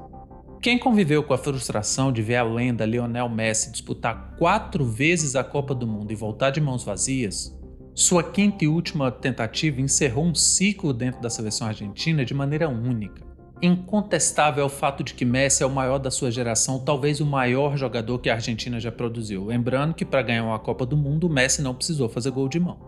Quem 0.63 0.79
conviveu 0.79 1.23
com 1.23 1.33
a 1.33 1.39
frustração 1.39 2.13
de 2.13 2.23
ver 2.23 2.37
a 2.37 2.43
lenda 2.43 2.85
Lionel 2.85 3.29
Messi 3.29 3.71
disputar 3.71 4.35
quatro 4.39 4.85
vezes 4.85 5.37
a 5.37 5.45
Copa 5.45 5.75
do 5.75 5.87
Mundo 5.87 6.13
e 6.13 6.15
voltar 6.17 6.51
de 6.51 6.61
mãos 6.61 6.85
vazias, 6.85 7.55
sua 8.01 8.23
quinta 8.23 8.65
e 8.65 8.69
última 8.69 9.11
tentativa 9.11 9.79
encerrou 9.79 10.25
um 10.25 10.35
ciclo 10.35 10.91
dentro 10.91 11.21
da 11.21 11.29
seleção 11.29 11.67
argentina 11.67 12.25
de 12.25 12.33
maneira 12.33 12.67
única. 12.67 13.23
Incontestável 13.61 14.63
é 14.63 14.67
o 14.67 14.71
fato 14.71 15.05
de 15.05 15.13
que 15.13 15.23
Messi 15.23 15.63
é 15.63 15.67
o 15.67 15.71
maior 15.71 15.99
da 15.99 16.11
sua 16.11 16.31
geração, 16.31 16.79
talvez 16.79 17.21
o 17.21 17.27
maior 17.27 17.77
jogador 17.77 18.19
que 18.19 18.31
a 18.31 18.35
Argentina 18.37 18.81
já 18.81 18.91
produziu. 18.91 19.45
Lembrando 19.45 19.93
que 19.93 20.07
para 20.07 20.23
ganhar 20.23 20.45
uma 20.45 20.59
Copa 20.59 20.87
do 20.87 20.97
Mundo, 20.97 21.29
Messi 21.29 21.61
não 21.61 21.75
precisou 21.75 22.09
fazer 22.09 22.31
gol 22.31 22.49
de 22.49 22.59
mão. 22.59 22.79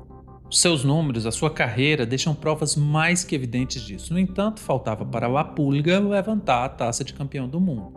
Seus 0.51 0.83
números, 0.83 1.27
a 1.27 1.31
sua 1.31 1.51
carreira 1.51 2.07
deixam 2.07 2.35
provas 2.35 2.75
mais 2.75 3.23
que 3.23 3.35
evidentes 3.35 3.83
disso. 3.83 4.15
No 4.15 4.19
entanto, 4.19 4.61
faltava 4.61 5.05
para 5.05 5.29
La 5.29 5.45
Pulga 5.45 6.01
levantar 6.01 6.65
a 6.65 6.71
taça 6.71 7.05
de 7.05 7.13
campeão 7.13 7.47
do 7.47 7.61
mundo. 7.61 7.93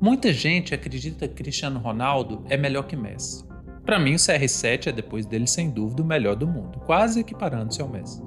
Muita 0.00 0.32
gente 0.32 0.74
acredita 0.74 1.28
que 1.28 1.34
Cristiano 1.34 1.78
Ronaldo 1.78 2.42
é 2.48 2.56
melhor 2.56 2.88
que 2.88 2.96
Messi. 2.96 3.45
Para 3.86 4.00
mim, 4.00 4.14
o 4.14 4.18
CR7 4.18 4.88
é 4.88 4.92
depois 4.92 5.24
dele 5.24 5.46
sem 5.46 5.70
dúvida 5.70 6.02
o 6.02 6.04
melhor 6.04 6.34
do 6.34 6.46
mundo, 6.46 6.80
quase 6.80 7.20
equiparando-se 7.20 7.80
ao 7.80 7.88
Messi. 7.88 8.20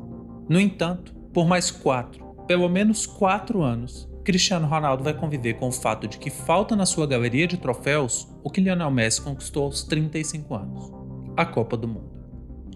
No 0.48 0.58
entanto, 0.58 1.14
por 1.34 1.46
mais 1.46 1.70
quatro, 1.70 2.34
pelo 2.48 2.70
menos 2.70 3.06
quatro 3.06 3.62
anos, 3.62 4.10
Cristiano 4.24 4.68
Ronaldo 4.68 5.04
vai 5.04 5.14
conviver 5.14 5.56
com 5.56 5.68
o 5.68 5.72
fato 5.72 6.08
de 6.08 6.18
que 6.18 6.30
falta 6.30 6.78
na 6.78 6.86
sua 6.86 7.06
galeria 7.06 7.46
de 7.46 7.58
troféus 7.58 8.26
o 8.42 8.50
que 8.50 8.62
Lionel 8.62 8.90
Messi 8.90 9.22
conquistou 9.22 9.66
aos 9.66 9.84
35 9.84 10.56
anos: 10.56 10.94
a 11.36 11.46
Copa 11.46 11.76
do 11.76 11.90
Mundo. 11.90 12.10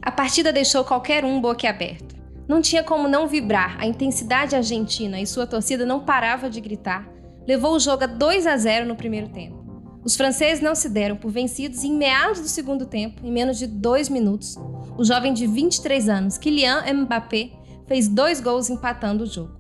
A 0.01 0.11
partida 0.11 0.51
deixou 0.51 0.83
qualquer 0.83 1.23
um 1.23 1.39
boquiaberto. 1.39 2.15
Não 2.49 2.61
tinha 2.61 2.83
como 2.83 3.07
não 3.07 3.27
vibrar, 3.27 3.77
a 3.79 3.87
intensidade 3.87 4.57
argentina 4.57 5.21
e 5.21 5.25
sua 5.25 5.47
torcida 5.47 5.85
não 5.85 6.01
parava 6.01 6.49
de 6.49 6.59
gritar, 6.59 7.07
levou 7.47 7.75
o 7.75 7.79
jogo 7.79 8.03
a 8.03 8.07
2 8.07 8.45
a 8.45 8.57
0 8.57 8.85
no 8.85 8.97
primeiro 8.97 9.29
tempo. 9.29 9.62
Os 10.05 10.17
franceses 10.17 10.61
não 10.61 10.75
se 10.75 10.89
deram 10.89 11.15
por 11.15 11.31
vencidos 11.31 11.83
e 11.83 11.87
em 11.87 11.93
meados 11.93 12.41
do 12.41 12.47
segundo 12.47 12.85
tempo, 12.85 13.25
em 13.25 13.31
menos 13.31 13.57
de 13.57 13.65
dois 13.65 14.09
minutos, 14.09 14.57
o 14.97 15.03
jovem 15.03 15.33
de 15.33 15.47
23 15.47 16.09
anos, 16.09 16.37
Kylian 16.37 16.83
Mbappé, 16.93 17.51
fez 17.87 18.07
dois 18.07 18.41
gols 18.41 18.69
empatando 18.69 19.23
o 19.23 19.27
jogo. 19.27 19.57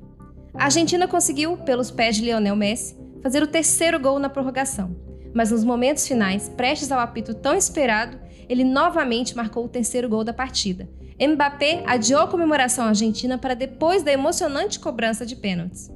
A 0.53 0.65
Argentina 0.65 1.07
conseguiu, 1.07 1.57
pelos 1.57 1.89
pés 1.89 2.17
de 2.17 2.23
Lionel 2.23 2.55
Messi, 2.55 2.95
fazer 3.21 3.41
o 3.41 3.47
terceiro 3.47 3.99
gol 3.99 4.19
na 4.19 4.29
prorrogação, 4.29 4.95
mas 5.33 5.49
nos 5.51 5.63
momentos 5.63 6.07
finais, 6.07 6.49
prestes 6.49 6.91
ao 6.91 6.99
apito 6.99 7.33
tão 7.33 7.55
esperado, 7.55 8.19
ele 8.49 8.63
novamente 8.63 9.35
marcou 9.35 9.65
o 9.65 9.69
terceiro 9.69 10.09
gol 10.09 10.23
da 10.23 10.33
partida. 10.33 10.87
Mbappé 11.19 11.83
adiou 11.87 12.21
a 12.21 12.27
comemoração 12.27 12.85
argentina 12.85 13.37
para 13.37 13.53
depois 13.53 14.03
da 14.03 14.11
emocionante 14.11 14.79
cobrança 14.79 15.25
de 15.25 15.35
pênaltis. 15.35 15.89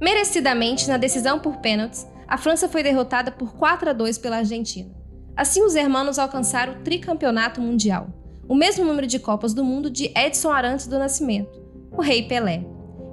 Merecidamente, 0.00 0.88
na 0.88 0.96
decisão 0.96 1.40
por 1.40 1.56
pênaltis, 1.56 2.06
a 2.30 2.38
França 2.38 2.68
foi 2.68 2.84
derrotada 2.84 3.32
por 3.32 3.52
4 3.54 3.90
a 3.90 3.92
2 3.92 4.16
pela 4.18 4.36
Argentina. 4.36 4.88
Assim, 5.36 5.64
os 5.64 5.74
hermanos 5.74 6.16
alcançaram 6.16 6.74
o 6.74 6.76
tricampeonato 6.76 7.60
mundial, 7.60 8.08
o 8.48 8.54
mesmo 8.54 8.84
número 8.84 9.08
de 9.08 9.18
Copas 9.18 9.52
do 9.52 9.64
Mundo 9.64 9.90
de 9.90 10.12
Edson 10.16 10.52
Arantes 10.52 10.86
do 10.86 10.96
Nascimento, 10.96 11.60
o 11.90 12.00
Rei 12.00 12.28
Pelé, 12.28 12.64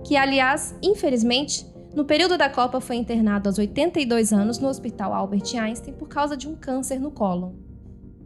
que, 0.05 0.15
aliás, 0.15 0.75
infelizmente, 0.83 1.65
no 1.95 2.05
período 2.05 2.37
da 2.37 2.47
Copa 2.47 2.79
foi 2.79 2.97
internado 2.97 3.49
aos 3.49 3.57
82 3.57 4.31
anos 4.31 4.59
no 4.59 4.67
Hospital 4.67 5.11
Albert 5.11 5.55
Einstein 5.59 5.95
por 5.95 6.07
causa 6.07 6.37
de 6.37 6.47
um 6.47 6.55
câncer 6.55 6.99
no 6.99 7.09
cólon. 7.09 7.53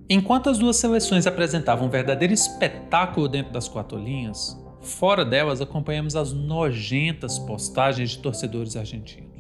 Enquanto 0.09 0.49
as 0.49 0.57
duas 0.57 0.75
seleções 0.75 1.25
apresentavam 1.25 1.87
um 1.87 1.89
verdadeiro 1.89 2.33
espetáculo 2.33 3.29
dentro 3.29 3.53
das 3.53 3.69
quatro 3.69 3.97
linhas, 3.97 4.61
fora 4.81 5.23
delas 5.23 5.61
acompanhamos 5.61 6.17
as 6.17 6.33
nojentas 6.33 7.39
postagens 7.39 8.09
de 8.09 8.17
torcedores 8.17 8.75
argentinos. 8.75 9.30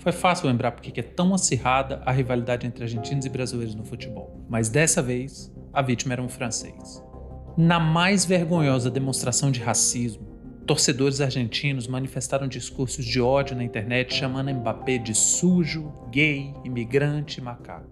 Foi 0.00 0.12
fácil 0.12 0.48
lembrar 0.48 0.72
porque 0.72 0.98
é 0.98 1.02
tão 1.02 1.34
acirrada 1.34 2.02
a 2.06 2.10
rivalidade 2.10 2.66
entre 2.66 2.84
argentinos 2.84 3.26
e 3.26 3.28
brasileiros 3.28 3.74
no 3.74 3.84
futebol, 3.84 4.44
mas 4.48 4.70
dessa 4.70 5.02
vez 5.02 5.52
a 5.74 5.82
vítima 5.82 6.14
era 6.14 6.22
um 6.22 6.28
francês. 6.28 7.04
Na 7.54 7.78
mais 7.78 8.24
vergonhosa 8.24 8.90
demonstração 8.90 9.50
de 9.50 9.60
racismo, 9.60 10.26
torcedores 10.66 11.20
argentinos 11.20 11.86
manifestaram 11.86 12.48
discursos 12.48 13.04
de 13.04 13.20
ódio 13.20 13.54
na 13.54 13.62
internet 13.62 14.14
chamando 14.14 14.54
Mbappé 14.54 14.96
de 14.96 15.14
sujo, 15.14 15.92
gay, 16.10 16.54
imigrante 16.64 17.38
e 17.38 17.42
macaco. 17.42 17.90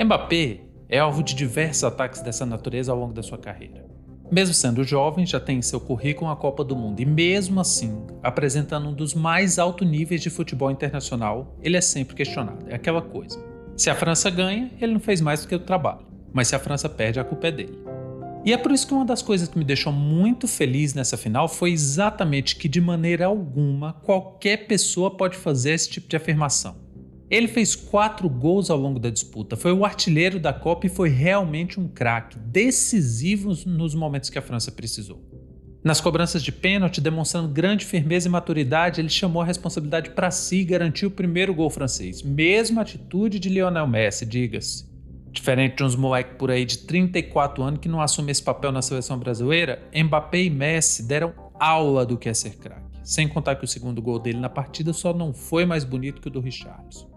Mbappé 0.00 0.60
é 0.88 1.00
alvo 1.00 1.24
de 1.24 1.34
diversos 1.34 1.82
ataques 1.82 2.22
dessa 2.22 2.46
natureza 2.46 2.92
ao 2.92 2.98
longo 2.98 3.14
da 3.14 3.22
sua 3.22 3.38
carreira. 3.38 3.91
Mesmo 4.32 4.54
sendo 4.54 4.82
jovem, 4.82 5.26
já 5.26 5.38
tem 5.38 5.58
em 5.58 5.62
seu 5.62 5.78
currículo 5.78 6.30
a 6.30 6.34
Copa 6.34 6.64
do 6.64 6.74
Mundo 6.74 7.00
e, 7.00 7.04
mesmo 7.04 7.60
assim, 7.60 8.02
apresentando 8.22 8.88
um 8.88 8.94
dos 8.94 9.12
mais 9.12 9.58
altos 9.58 9.86
níveis 9.86 10.22
de 10.22 10.30
futebol 10.30 10.70
internacional, 10.70 11.54
ele 11.60 11.76
é 11.76 11.82
sempre 11.82 12.16
questionado. 12.16 12.64
É 12.66 12.74
aquela 12.74 13.02
coisa. 13.02 13.38
Se 13.76 13.90
a 13.90 13.94
França 13.94 14.30
ganha, 14.30 14.70
ele 14.80 14.94
não 14.94 15.00
fez 15.00 15.20
mais 15.20 15.42
do 15.42 15.48
que 15.48 15.54
o 15.54 15.58
trabalho. 15.58 16.06
Mas 16.32 16.48
se 16.48 16.56
a 16.56 16.58
França 16.58 16.88
perde, 16.88 17.20
a 17.20 17.24
culpa 17.24 17.48
é 17.48 17.52
dele. 17.52 17.78
E 18.42 18.54
é 18.54 18.56
por 18.56 18.72
isso 18.72 18.86
que 18.86 18.94
uma 18.94 19.04
das 19.04 19.20
coisas 19.20 19.48
que 19.48 19.58
me 19.58 19.66
deixou 19.66 19.92
muito 19.92 20.48
feliz 20.48 20.94
nessa 20.94 21.18
final 21.18 21.46
foi 21.46 21.70
exatamente 21.70 22.56
que, 22.56 22.70
de 22.70 22.80
maneira 22.80 23.26
alguma, 23.26 23.92
qualquer 23.92 24.66
pessoa 24.66 25.14
pode 25.14 25.36
fazer 25.36 25.72
esse 25.72 25.90
tipo 25.90 26.08
de 26.08 26.16
afirmação. 26.16 26.81
Ele 27.32 27.48
fez 27.48 27.74
quatro 27.74 28.28
gols 28.28 28.68
ao 28.68 28.76
longo 28.76 28.98
da 28.98 29.08
disputa, 29.08 29.56
foi 29.56 29.72
o 29.72 29.86
artilheiro 29.86 30.38
da 30.38 30.52
Copa 30.52 30.84
e 30.84 30.90
foi 30.90 31.08
realmente 31.08 31.80
um 31.80 31.88
craque, 31.88 32.38
decisivo 32.38 33.54
nos 33.64 33.94
momentos 33.94 34.28
que 34.28 34.38
a 34.38 34.42
França 34.42 34.70
precisou. 34.70 35.24
Nas 35.82 35.98
cobranças 35.98 36.42
de 36.42 36.52
pênalti, 36.52 37.00
demonstrando 37.00 37.48
grande 37.48 37.86
firmeza 37.86 38.28
e 38.28 38.30
maturidade, 38.30 39.00
ele 39.00 39.08
chamou 39.08 39.40
a 39.40 39.46
responsabilidade 39.46 40.10
para 40.10 40.30
si 40.30 40.56
e 40.56 40.64
garantiu 40.64 41.08
o 41.08 41.12
primeiro 41.12 41.54
gol 41.54 41.70
francês. 41.70 42.22
Mesma 42.22 42.82
atitude 42.82 43.38
de 43.38 43.48
Lionel 43.48 43.86
Messi, 43.86 44.26
diga-se. 44.26 44.86
Diferente 45.30 45.76
de 45.76 45.84
uns 45.84 45.96
moleques 45.96 46.36
por 46.36 46.50
aí 46.50 46.66
de 46.66 46.80
34 46.80 47.62
anos 47.62 47.80
que 47.80 47.88
não 47.88 48.02
assumem 48.02 48.30
esse 48.30 48.42
papel 48.42 48.70
na 48.70 48.82
seleção 48.82 49.18
brasileira, 49.18 49.82
Mbappé 49.94 50.42
e 50.42 50.50
Messi 50.50 51.02
deram 51.02 51.32
aula 51.58 52.04
do 52.04 52.18
que 52.18 52.28
é 52.28 52.34
ser 52.34 52.58
craque. 52.58 52.98
Sem 53.02 53.26
contar 53.26 53.56
que 53.56 53.64
o 53.64 53.68
segundo 53.68 54.02
gol 54.02 54.18
dele 54.18 54.38
na 54.38 54.50
partida 54.50 54.92
só 54.92 55.14
não 55.14 55.32
foi 55.32 55.64
mais 55.64 55.82
bonito 55.82 56.20
que 56.20 56.28
o 56.28 56.30
do 56.30 56.38
Richarlison. 56.38 57.11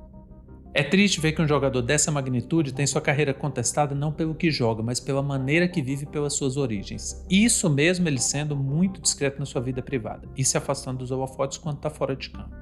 É 0.78 0.84
triste 0.84 1.22
ver 1.22 1.32
que 1.32 1.42
um 1.42 1.48
jogador 1.48 1.82
dessa 1.82 2.12
magnitude 2.12 2.74
tem 2.74 2.86
sua 2.86 3.00
carreira 3.00 3.34
contestada 3.34 3.96
não 3.96 4.12
pelo 4.12 4.36
que 4.36 4.52
joga, 4.52 4.84
mas 4.84 5.00
pela 5.00 5.24
maneira 5.24 5.70
que 5.70 5.82
vive 5.82 6.06
pelas 6.06 6.34
suas 6.34 6.58
origens. 6.58 7.26
Isso 7.30 7.70
mesmo 7.70 8.10
ele 8.10 8.20
sendo 8.20 8.58
muito 8.58 9.00
discreto 9.00 9.40
na 9.40 9.46
sua 9.46 9.62
vida 9.62 9.82
privada 9.82 10.28
e 10.36 10.44
se 10.44 10.58
afastando 10.58 10.98
dos 10.98 11.12
holofotes 11.12 11.58
quando 11.58 11.78
está 11.78 11.90
fora 11.90 12.14
de 12.14 12.30
campo. 12.30 12.54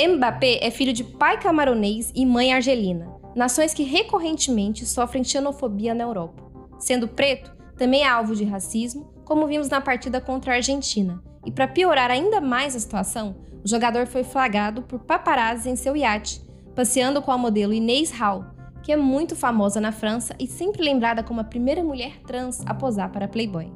Mbappé 0.00 0.66
é 0.66 0.70
filho 0.70 0.94
de 0.94 1.04
pai 1.04 1.38
camaronês 1.38 2.10
e 2.14 2.24
mãe 2.24 2.54
argelina, 2.54 3.12
nações 3.36 3.74
que 3.74 3.82
recorrentemente 3.82 4.86
sofrem 4.86 5.22
xenofobia 5.22 5.92
na 5.92 6.04
Europa. 6.04 6.42
Sendo 6.78 7.06
preto, 7.06 7.54
também 7.76 8.04
é 8.04 8.08
alvo 8.08 8.34
de 8.34 8.44
racismo, 8.44 9.12
como 9.26 9.46
vimos 9.46 9.68
na 9.68 9.82
partida 9.82 10.18
contra 10.18 10.52
a 10.52 10.56
Argentina. 10.56 11.22
E 11.44 11.52
para 11.52 11.68
piorar 11.68 12.10
ainda 12.10 12.40
mais 12.40 12.74
a 12.74 12.80
situação, 12.80 13.36
o 13.62 13.68
jogador 13.68 14.06
foi 14.06 14.24
flagrado 14.24 14.80
por 14.80 15.00
paparazzi 15.00 15.68
em 15.68 15.76
seu 15.76 15.94
iate, 15.94 16.47
passeando 16.78 17.20
com 17.20 17.32
a 17.32 17.36
modelo 17.36 17.72
Inês 17.72 18.12
Hall, 18.12 18.44
que 18.84 18.92
é 18.92 18.96
muito 18.96 19.34
famosa 19.34 19.80
na 19.80 19.90
França 19.90 20.36
e 20.38 20.46
sempre 20.46 20.80
lembrada 20.80 21.24
como 21.24 21.40
a 21.40 21.44
primeira 21.44 21.82
mulher 21.82 22.20
trans 22.24 22.62
a 22.64 22.72
posar 22.72 23.10
para 23.10 23.26
Playboy. 23.26 23.72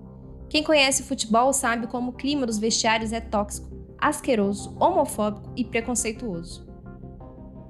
Quem 0.49 0.63
conhece 0.63 1.03
o 1.03 1.05
futebol 1.05 1.53
sabe 1.53 1.89
como 1.89 2.13
o 2.13 2.15
clima 2.15 2.47
dos 2.47 2.61
vestiários 2.61 3.13
é 3.13 3.19
tóxico, 3.19 3.69
asqueroso, 3.99 4.77
homofóbico 4.79 5.51
e 5.57 5.65
preconceituoso. 5.65 6.65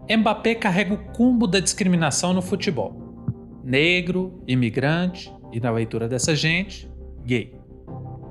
Mbappé 0.07 0.55
carrega 0.55 0.93
o 0.93 1.13
cumbo 1.15 1.47
da 1.47 1.61
discriminação 1.61 2.35
no 2.35 2.43
futebol. 2.43 2.95
Negro, 3.65 4.43
imigrante 4.47 5.33
e, 5.51 5.59
na 5.59 5.71
leitura 5.71 6.07
dessa 6.07 6.37
gente, 6.37 6.93
gay. 7.25 7.59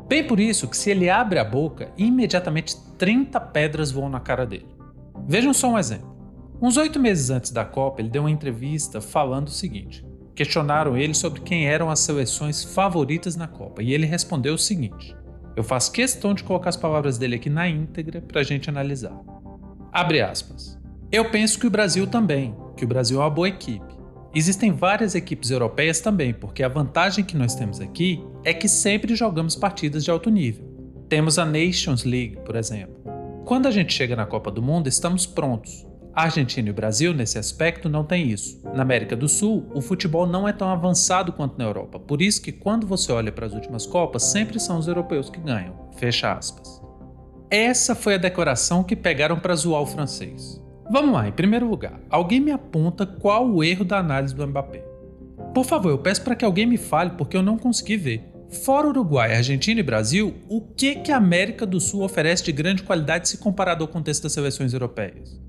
Bem 0.08 0.28
por 0.28 0.40
isso 0.40 0.68
que 0.68 0.78
se 0.78 0.92
ele 0.92 1.10
abre 1.10 1.40
a 1.40 1.44
boca, 1.44 1.92
imediatamente 1.98 2.78
30 3.00 3.40
pedras 3.40 3.92
voam 3.92 4.08
na 4.08 4.20
cara 4.20 4.46
dele. 4.46 4.68
Vejam 5.28 5.52
só 5.52 5.68
um 5.70 5.80
exemplo. 5.80 6.11
Uns 6.62 6.78
oito 6.78 7.00
meses 7.00 7.32
antes 7.32 7.50
da 7.50 7.66
Copa, 7.66 8.02
ele 8.02 8.10
deu 8.10 8.22
uma 8.22 8.30
entrevista 8.30 9.02
falando 9.02 9.48
o 9.48 9.52
seguinte: 9.52 10.06
questionaram 10.36 10.96
ele 10.96 11.16
sobre 11.16 11.42
quem 11.42 11.68
eram 11.68 11.90
as 11.90 12.02
seleções 12.02 12.64
favoritas 12.64 13.36
na 13.36 13.48
Copa, 13.48 13.82
e 13.82 13.92
ele 13.92 14.06
respondeu 14.06 14.54
o 14.54 14.60
seguinte: 14.60 15.16
Eu 15.56 15.64
faço 15.64 15.92
questão 15.92 16.36
de 16.36 16.44
colocar 16.44 16.70
as 16.70 16.78
palavras 16.78 17.18
dele 17.18 17.38
aqui 17.38 17.50
na 17.50 17.68
íntegra 17.68 18.22
para 18.22 18.42
a 18.42 18.44
gente 18.44 18.70
analisar. 18.70 19.20
Abre 19.92 20.22
aspas. 20.22 20.80
Eu 21.12 21.32
penso 21.32 21.60
que 21.60 21.66
o 21.66 21.72
Brasil 21.72 22.06
também, 22.06 22.56
que 22.78 22.86
o 22.86 22.88
Brasil 22.88 23.20
é 23.20 23.24
uma 23.24 23.30
boa 23.30 23.50
equipe. 23.50 24.00
Existem 24.34 24.72
várias 24.72 25.16
equipes 25.16 25.50
europeias 25.50 26.00
também, 26.00 26.32
porque 26.32 26.62
a 26.62 26.70
vantagem 26.70 27.26
que 27.26 27.36
nós 27.36 27.56
temos 27.56 27.82
aqui 27.82 28.24
é 28.46 28.54
que 28.54 28.70
sempre 28.70 29.16
jogamos 29.16 29.56
partidas 29.56 30.06
de 30.06 30.12
alto 30.12 30.30
nível. 30.30 30.64
Temos 31.10 31.40
a 31.40 31.44
Nations 31.44 32.04
League, 32.04 32.38
por 32.46 32.56
exemplo. 32.56 33.02
Quando 33.46 33.68
a 33.68 33.72
gente 33.72 33.92
chega 33.92 34.16
na 34.16 34.28
Copa 34.28 34.52
do 34.52 34.62
Mundo, 34.62 34.88
estamos 34.88 35.26
prontos. 35.26 35.90
Argentina 36.14 36.68
e 36.68 36.72
o 36.72 36.74
Brasil, 36.74 37.14
nesse 37.14 37.40
aspecto, 37.40 37.88
não 37.88 38.04
tem 38.04 38.30
isso. 38.30 38.62
Na 38.74 38.82
América 38.82 39.16
do 39.16 39.30
Sul, 39.30 39.70
o 39.74 39.82
futebol 39.82 40.28
não 40.28 40.48
é 40.48 40.52
tão 40.52 40.70
avançado 40.70 41.32
quanto 41.32 41.58
na 41.58 41.64
Europa. 41.64 42.00
Por 42.00 42.22
isso 42.22 42.42
que 42.42 42.52
quando 42.52 42.86
você 42.86 43.12
olha 43.12 43.32
para 43.32 43.46
as 43.46 43.54
últimas 43.54 43.86
Copas, 43.86 44.24
sempre 44.24 44.60
são 44.60 44.78
os 44.78 44.88
europeus 44.88 45.30
que 45.30 45.40
ganham. 45.40 45.90
Fecha 45.98 46.34
aspas. 46.34 46.82
Essa 47.50 47.96
foi 47.96 48.16
a 48.16 48.18
decoração 48.18 48.84
que 48.84 48.96
pegaram 48.96 49.40
para 49.40 49.56
zoar 49.56 49.82
o 49.82 49.86
francês. 49.86 50.62
Vamos 50.90 51.14
lá, 51.14 51.28
em 51.28 51.32
primeiro 51.32 51.70
lugar, 51.70 52.02
alguém 52.10 52.42
me 52.42 52.52
aponta 52.52 53.06
qual 53.06 53.50
o 53.50 53.64
erro 53.64 53.86
da 53.86 54.00
análise 54.00 54.36
do 54.36 54.46
Mbappé. 54.46 54.84
Por 55.54 55.64
favor, 55.64 55.90
eu 55.90 55.98
peço 55.98 56.22
para 56.22 56.36
que 56.36 56.44
alguém 56.44 56.66
me 56.66 56.78
fale 56.78 57.12
porque 57.12 57.38
eu 57.38 57.44
não 57.44 57.58
consegui 57.58 57.96
ver. 57.96 58.32
Fora 58.64 58.88
Uruguai, 58.88 59.34
Argentina 59.36 59.80
e 59.80 59.84
Brasil, 59.84 60.34
o 60.50 60.60
que, 60.60 60.96
que 60.96 61.12
a 61.12 61.18
América 61.18 61.66
do 61.66 61.80
Sul 61.80 62.04
oferece 62.04 62.44
de 62.44 62.52
grande 62.52 62.84
qualidade 62.84 63.30
se 63.30 63.38
comparado 63.38 63.82
ao 63.82 63.88
contexto 63.88 64.24
das 64.24 64.34
seleções 64.34 64.74
europeias? 64.74 65.40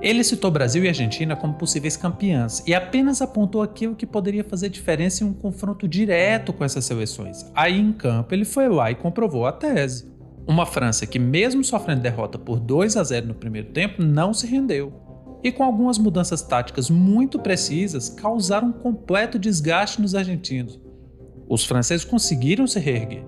Ele 0.00 0.22
citou 0.22 0.50
Brasil 0.50 0.84
e 0.84 0.88
Argentina 0.88 1.34
como 1.34 1.54
possíveis 1.54 1.96
campeãs 1.96 2.62
e 2.64 2.72
apenas 2.72 3.20
apontou 3.20 3.62
aquilo 3.62 3.96
que 3.96 4.06
poderia 4.06 4.44
fazer 4.44 4.68
diferença 4.68 5.24
em 5.24 5.26
um 5.26 5.32
confronto 5.32 5.88
direto 5.88 6.52
com 6.52 6.64
essas 6.64 6.84
seleções. 6.84 7.44
Aí 7.52 7.78
em 7.78 7.92
campo 7.92 8.32
ele 8.32 8.44
foi 8.44 8.68
lá 8.68 8.92
e 8.92 8.94
comprovou 8.94 9.44
a 9.44 9.52
tese. 9.52 10.08
Uma 10.46 10.64
França 10.64 11.04
que, 11.04 11.18
mesmo 11.18 11.64
sofrendo 11.64 12.00
derrota 12.00 12.38
por 12.38 12.60
2 12.60 12.96
a 12.96 13.02
0 13.02 13.26
no 13.26 13.34
primeiro 13.34 13.70
tempo, 13.70 14.02
não 14.02 14.32
se 14.32 14.46
rendeu. 14.46 14.92
E 15.42 15.50
com 15.52 15.64
algumas 15.64 15.98
mudanças 15.98 16.42
táticas 16.42 16.88
muito 16.88 17.38
precisas, 17.38 18.08
causaram 18.08 18.68
um 18.68 18.72
completo 18.72 19.38
desgaste 19.38 20.00
nos 20.00 20.14
argentinos, 20.14 20.80
os 21.48 21.64
franceses 21.64 22.04
conseguiram 22.04 22.66
se 22.66 22.78
reerguer. 22.78 23.24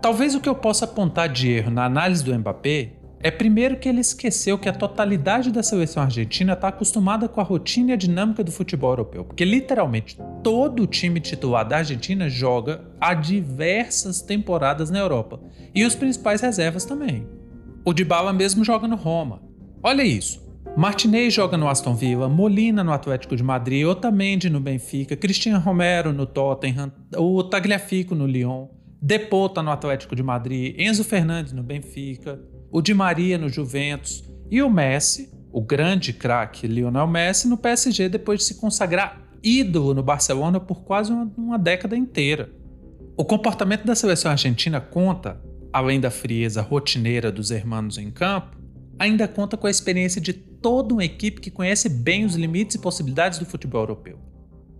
Talvez 0.00 0.34
o 0.34 0.40
que 0.40 0.48
eu 0.48 0.54
possa 0.54 0.84
apontar 0.84 1.28
de 1.28 1.50
erro 1.50 1.70
na 1.70 1.84
análise 1.84 2.22
do 2.22 2.36
Mbappé 2.36 2.92
é 3.26 3.30
primeiro 3.32 3.76
que 3.76 3.88
ele 3.88 4.00
esqueceu 4.00 4.56
que 4.56 4.68
a 4.68 4.72
totalidade 4.72 5.50
da 5.50 5.60
seleção 5.60 6.00
argentina 6.00 6.52
está 6.52 6.68
acostumada 6.68 7.26
com 7.28 7.40
a 7.40 7.42
rotina 7.44 7.90
e 7.90 7.92
a 7.92 7.96
dinâmica 7.96 8.44
do 8.44 8.52
futebol 8.52 8.92
europeu, 8.92 9.24
porque 9.24 9.44
literalmente 9.44 10.16
todo 10.44 10.84
o 10.84 10.86
time 10.86 11.18
titular 11.18 11.66
da 11.66 11.78
Argentina 11.78 12.28
joga 12.28 12.84
há 13.00 13.14
diversas 13.14 14.22
temporadas 14.22 14.90
na 14.90 15.00
Europa 15.00 15.40
e 15.74 15.84
os 15.84 15.96
principais 15.96 16.40
reservas 16.40 16.84
também. 16.84 17.26
O 17.84 17.92
Dybala 17.92 18.32
mesmo 18.32 18.64
joga 18.64 18.86
no 18.86 18.94
Roma. 18.94 19.42
Olha 19.82 20.04
isso. 20.04 20.40
Martinez 20.76 21.34
joga 21.34 21.56
no 21.56 21.68
Aston 21.68 21.96
Villa, 21.96 22.28
Molina 22.28 22.84
no 22.84 22.92
Atlético 22.92 23.34
de 23.34 23.42
Madrid, 23.42 23.86
Otamendi 23.86 24.48
no 24.48 24.60
Benfica, 24.60 25.16
Cristian 25.16 25.58
Romero 25.58 26.12
no 26.12 26.26
Tottenham, 26.26 26.92
o 27.16 27.42
Tagliafico 27.42 28.14
no 28.14 28.24
Lyon, 28.24 28.68
Depota 29.02 29.64
no 29.64 29.72
Atlético 29.72 30.14
de 30.14 30.22
Madrid, 30.22 30.76
Enzo 30.78 31.02
Fernandes 31.02 31.52
no 31.52 31.64
Benfica, 31.64 32.38
o 32.76 32.82
Di 32.82 32.92
Maria 32.92 33.38
no 33.38 33.48
Juventus 33.48 34.22
e 34.50 34.60
o 34.60 34.68
Messi, 34.68 35.32
o 35.50 35.62
grande 35.62 36.12
craque 36.12 36.66
Lionel 36.66 37.06
Messi 37.06 37.48
no 37.48 37.56
PSG 37.56 38.06
depois 38.10 38.40
de 38.40 38.44
se 38.44 38.56
consagrar 38.56 39.26
ídolo 39.42 39.94
no 39.94 40.02
Barcelona 40.02 40.60
por 40.60 40.84
quase 40.84 41.10
uma, 41.10 41.32
uma 41.38 41.58
década 41.58 41.96
inteira. 41.96 42.50
O 43.16 43.24
comportamento 43.24 43.86
da 43.86 43.94
seleção 43.94 44.30
argentina 44.30 44.78
conta, 44.78 45.40
além 45.72 45.98
da 45.98 46.10
frieza 46.10 46.60
rotineira 46.60 47.32
dos 47.32 47.50
hermanos 47.50 47.96
em 47.96 48.10
campo, 48.10 48.58
ainda 48.98 49.26
conta 49.26 49.56
com 49.56 49.66
a 49.66 49.70
experiência 49.70 50.20
de 50.20 50.34
toda 50.34 50.92
uma 50.92 51.04
equipe 51.04 51.40
que 51.40 51.50
conhece 51.50 51.88
bem 51.88 52.26
os 52.26 52.34
limites 52.34 52.76
e 52.76 52.78
possibilidades 52.78 53.38
do 53.38 53.46
futebol 53.46 53.80
europeu. 53.80 54.18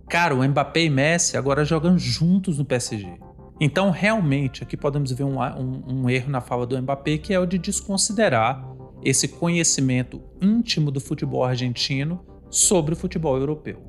Cara, 0.07 0.35
o 0.35 0.47
Mbappé 0.47 0.83
e 0.83 0.89
Messi 0.91 1.35
agora 1.35 1.65
jogam 1.65 1.97
juntos 1.97 2.59
no 2.59 2.65
PSG. 2.65 3.17
Então, 3.59 3.89
realmente, 3.89 4.61
aqui 4.61 4.77
podemos 4.77 5.11
ver 5.11 5.23
um, 5.23 5.39
um, 5.41 5.83
um 5.87 6.09
erro 6.09 6.29
na 6.29 6.41
fala 6.41 6.65
do 6.65 6.79
Mbappé, 6.79 7.17
que 7.17 7.33
é 7.33 7.39
o 7.39 7.45
de 7.45 7.57
desconsiderar 7.57 8.63
esse 9.03 9.27
conhecimento 9.27 10.21
íntimo 10.41 10.91
do 10.91 10.99
futebol 10.99 11.43
argentino 11.43 12.23
sobre 12.49 12.93
o 12.93 12.97
futebol 12.97 13.35
europeu. 13.37 13.81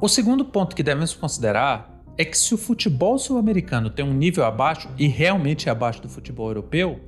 O 0.00 0.08
segundo 0.08 0.44
ponto 0.44 0.74
que 0.74 0.82
devemos 0.82 1.14
considerar 1.14 2.02
é 2.18 2.24
que 2.24 2.36
se 2.36 2.54
o 2.54 2.58
futebol 2.58 3.18
sul-americano 3.18 3.88
tem 3.88 4.04
um 4.04 4.12
nível 4.12 4.44
abaixo, 4.44 4.88
e 4.98 5.06
realmente 5.06 5.68
é 5.68 5.72
abaixo 5.72 6.02
do 6.02 6.08
futebol 6.08 6.48
europeu, 6.48 7.00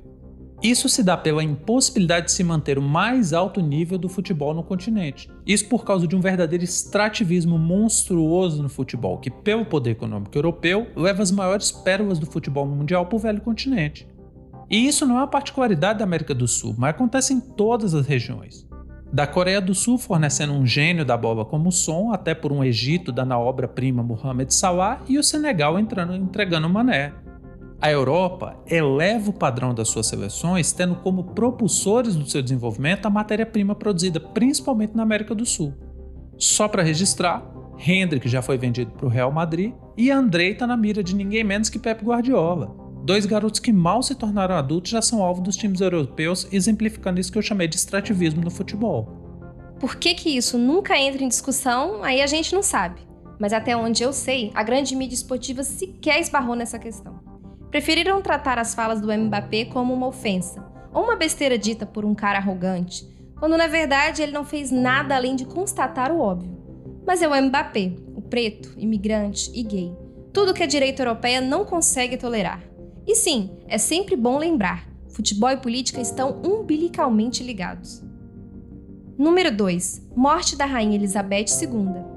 isso 0.63 0.87
se 0.87 1.03
dá 1.03 1.17
pela 1.17 1.43
impossibilidade 1.43 2.27
de 2.27 2.31
se 2.31 2.43
manter 2.43 2.77
o 2.77 2.81
mais 2.81 3.33
alto 3.33 3.61
nível 3.61 3.97
do 3.97 4.09
futebol 4.09 4.53
no 4.53 4.63
continente. 4.63 5.29
Isso 5.45 5.67
por 5.67 5.83
causa 5.83 6.07
de 6.07 6.15
um 6.15 6.21
verdadeiro 6.21 6.63
extrativismo 6.63 7.57
monstruoso 7.57 8.63
no 8.63 8.69
futebol, 8.69 9.17
que, 9.17 9.29
pelo 9.29 9.65
poder 9.65 9.91
econômico 9.91 10.35
europeu, 10.37 10.87
leva 10.95 11.21
as 11.21 11.31
maiores 11.31 11.71
pérolas 11.71 12.19
do 12.19 12.25
futebol 12.25 12.65
mundial 12.65 13.05
para 13.05 13.15
o 13.15 13.19
velho 13.19 13.41
continente. 13.41 14.07
E 14.69 14.87
isso 14.87 15.05
não 15.05 15.15
é 15.15 15.19
uma 15.19 15.27
particularidade 15.27 15.99
da 15.99 16.05
América 16.05 16.33
do 16.33 16.47
Sul, 16.47 16.73
mas 16.77 16.91
acontece 16.91 17.33
em 17.33 17.39
todas 17.39 17.93
as 17.93 18.07
regiões. 18.07 18.67
Da 19.13 19.27
Coreia 19.27 19.61
do 19.61 19.75
Sul 19.75 19.97
fornecendo 19.97 20.53
um 20.53 20.65
gênio 20.65 21.05
da 21.05 21.15
bola 21.15 21.45
como 21.45 21.71
som, 21.71 22.11
até 22.11 22.33
por 22.33 22.51
um 22.51 22.63
Egito 22.63 23.11
dando 23.11 23.33
a 23.33 23.39
obra-prima 23.39 24.01
Mohamed 24.01 24.53
Salah 24.53 25.01
e 25.07 25.19
o 25.19 25.23
Senegal 25.23 25.77
entrando, 25.77 26.15
entregando 26.15 26.67
Mané. 26.67 27.13
A 27.81 27.91
Europa 27.91 28.57
eleva 28.67 29.29
o 29.29 29.33
padrão 29.33 29.73
das 29.73 29.89
suas 29.89 30.07
seleções, 30.07 30.71
tendo 30.71 30.95
como 30.95 31.35
propulsores 31.35 32.15
do 32.15 32.27
seu 32.27 32.41
desenvolvimento 32.41 33.05
a 33.05 33.09
matéria-prima 33.09 33.75
produzida 33.75 34.19
principalmente 34.19 34.95
na 34.95 35.03
América 35.03 35.35
do 35.35 35.45
Sul. 35.45 35.73
Só 36.37 36.67
para 36.67 36.83
registrar, 36.83 37.45
Hendrick 37.77 38.27
já 38.29 38.41
foi 38.41 38.57
vendido 38.57 38.91
para 38.91 39.05
o 39.05 39.09
Real 39.09 39.31
Madrid 39.31 39.73
e 39.97 40.09
Andrei 40.09 40.51
está 40.51 40.65
na 40.65 40.77
mira 40.77 41.03
de 41.03 41.13
ninguém 41.13 41.43
menos 41.43 41.69
que 41.69 41.77
Pep 41.77 42.03
Guardiola. 42.03 42.73
Dois 43.03 43.25
garotos 43.25 43.59
que 43.59 43.73
mal 43.73 44.01
se 44.01 44.15
tornaram 44.15 44.55
adultos 44.55 44.91
já 44.91 45.01
são 45.01 45.21
alvo 45.21 45.41
dos 45.41 45.57
times 45.57 45.81
europeus, 45.81 46.47
exemplificando 46.51 47.19
isso 47.19 47.31
que 47.31 47.37
eu 47.37 47.41
chamei 47.41 47.67
de 47.67 47.75
extrativismo 47.75 48.41
no 48.41 48.49
futebol. 48.49 49.75
Por 49.79 49.97
que, 49.97 50.15
que 50.15 50.35
isso 50.35 50.57
nunca 50.57 50.97
entra 50.97 51.23
em 51.23 51.27
discussão, 51.27 52.03
aí 52.03 52.21
a 52.21 52.27
gente 52.27 52.55
não 52.55 52.63
sabe. 52.63 53.01
Mas 53.37 53.51
até 53.51 53.75
onde 53.75 54.01
eu 54.01 54.13
sei, 54.13 54.49
a 54.55 54.63
grande 54.63 54.95
mídia 54.95 55.15
esportiva 55.15 55.61
sequer 55.61 56.21
esbarrou 56.21 56.55
nessa 56.55 56.79
questão 56.79 57.34
preferiram 57.75 58.21
tratar 58.21 58.57
as 58.57 58.73
falas 58.73 59.01
do 59.01 59.11
Mbappé 59.11 59.65
como 59.65 59.93
uma 59.93 60.07
ofensa 60.07 60.65
ou 60.93 61.03
uma 61.03 61.17
besteira 61.17 61.57
dita 61.57 61.85
por 61.85 62.05
um 62.05 62.15
cara 62.15 62.37
arrogante, 62.37 63.05
quando 63.37 63.57
na 63.57 63.67
verdade 63.67 64.21
ele 64.21 64.31
não 64.31 64.45
fez 64.45 64.71
nada 64.71 65.13
além 65.13 65.35
de 65.35 65.43
constatar 65.43 66.09
o 66.09 66.21
óbvio. 66.21 66.57
Mas 67.05 67.21
é 67.21 67.27
o 67.27 67.35
Mbappé, 67.35 67.91
o 68.15 68.21
preto, 68.21 68.73
imigrante 68.77 69.51
e 69.53 69.61
gay. 69.61 69.93
Tudo 70.31 70.53
que 70.53 70.63
a 70.63 70.65
direita 70.65 71.01
europeia 71.01 71.41
não 71.41 71.65
consegue 71.65 72.15
tolerar. 72.15 72.63
E 73.05 73.13
sim, 73.13 73.51
é 73.67 73.77
sempre 73.77 74.15
bom 74.15 74.37
lembrar: 74.37 74.87
futebol 75.09 75.49
e 75.49 75.57
política 75.57 75.99
estão 75.99 76.41
umbilicalmente 76.45 77.43
ligados. 77.43 78.01
Número 79.17 79.53
2. 79.53 80.11
Morte 80.15 80.55
da 80.55 80.65
Rainha 80.65 80.95
Elizabeth 80.95 81.47
II. 81.61 82.14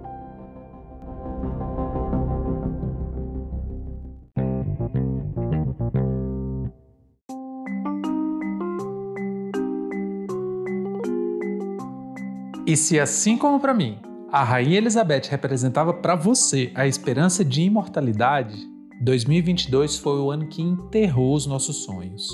E 12.68 12.76
se 12.76 13.00
assim 13.00 13.38
como 13.38 13.58
para 13.58 13.72
mim, 13.72 13.98
a 14.30 14.44
Rainha 14.44 14.76
Elizabeth 14.76 15.22
representava 15.30 15.94
para 15.94 16.14
você 16.14 16.70
a 16.74 16.86
esperança 16.86 17.42
de 17.42 17.62
imortalidade, 17.62 18.58
2022 19.00 19.96
foi 19.96 20.20
o 20.20 20.30
ano 20.30 20.46
que 20.50 20.60
enterrou 20.60 21.32
os 21.32 21.46
nossos 21.46 21.84
sonhos. 21.84 22.28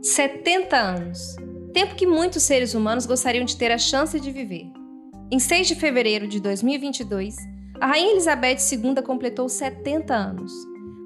70 0.00 0.74
anos. 0.74 1.36
Tempo 1.74 1.94
que 1.94 2.06
muitos 2.06 2.44
seres 2.44 2.72
humanos 2.72 3.04
gostariam 3.04 3.44
de 3.44 3.54
ter 3.54 3.70
a 3.70 3.76
chance 3.76 4.18
de 4.18 4.32
viver. 4.32 4.70
Em 5.30 5.38
6 5.38 5.68
de 5.68 5.74
fevereiro 5.74 6.26
de 6.26 6.40
2022, 6.40 7.36
a 7.78 7.88
Rainha 7.88 8.12
Elizabeth 8.12 8.56
II 8.72 9.02
completou 9.04 9.50
70 9.50 10.14
anos. 10.14 10.50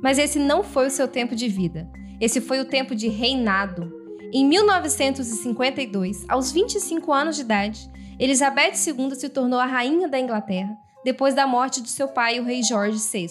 Mas 0.00 0.18
esse 0.18 0.38
não 0.38 0.62
foi 0.62 0.86
o 0.86 0.90
seu 0.90 1.08
tempo 1.08 1.34
de 1.34 1.48
vida. 1.48 1.90
Esse 2.20 2.40
foi 2.40 2.60
o 2.60 2.64
tempo 2.64 2.94
de 2.94 3.08
reinado. 3.08 3.92
Em 4.32 4.46
1952, 4.46 6.24
aos 6.28 6.52
25 6.52 7.12
anos 7.12 7.34
de 7.34 7.42
idade, 7.42 7.90
Elizabeth 8.18 8.72
II 8.86 9.14
se 9.14 9.28
tornou 9.28 9.58
a 9.58 9.66
rainha 9.66 10.08
da 10.08 10.18
Inglaterra 10.18 10.74
depois 11.04 11.34
da 11.34 11.46
morte 11.46 11.82
de 11.82 11.88
seu 11.88 12.08
pai, 12.08 12.40
o 12.40 12.44
rei 12.44 12.62
Jorge 12.62 12.98
VI. 12.98 13.28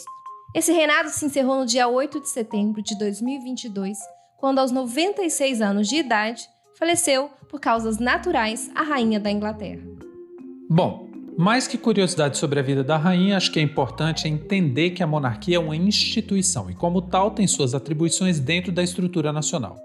Esse 0.54 0.72
reinado 0.72 1.10
se 1.10 1.26
encerrou 1.26 1.60
no 1.60 1.66
dia 1.66 1.88
8 1.88 2.22
de 2.22 2.30
setembro 2.30 2.82
de 2.82 2.98
2022, 2.98 3.98
quando, 4.38 4.60
aos 4.60 4.72
96 4.72 5.62
anos 5.62 5.88
de 5.88 5.98
idade, 5.98 6.48
faleceu 6.78 7.30
por 7.50 7.60
causas 7.60 7.98
naturais 7.98 8.70
a 8.74 8.84
rainha 8.84 9.20
da 9.20 9.32
Inglaterra. 9.32 9.82
Bom, 10.70 11.06
Mais 11.38 11.68
que 11.68 11.78
curiosidade 11.78 12.38
sobre 12.38 12.62
a 12.62 12.64
vida 12.64 12.82
da 12.82 12.96
rainha, 12.96 13.36
acho 13.36 13.52
que 13.52 13.60
é 13.60 13.62
importante 13.62 14.26
entender 14.26 14.92
que 14.92 15.04
a 15.04 15.08
monarquia 15.08 15.58
é 15.58 15.60
uma 15.60 15.76
instituição 15.76 16.72
e, 16.72 16.74
como 16.74 17.02
tal, 17.02 17.32
tem 17.32 17.46
suas 17.46 17.76
atribuições 17.76 18.40
dentro 18.40 18.72
da 18.72 18.82
estrutura 18.82 19.34
nacional. 19.34 19.76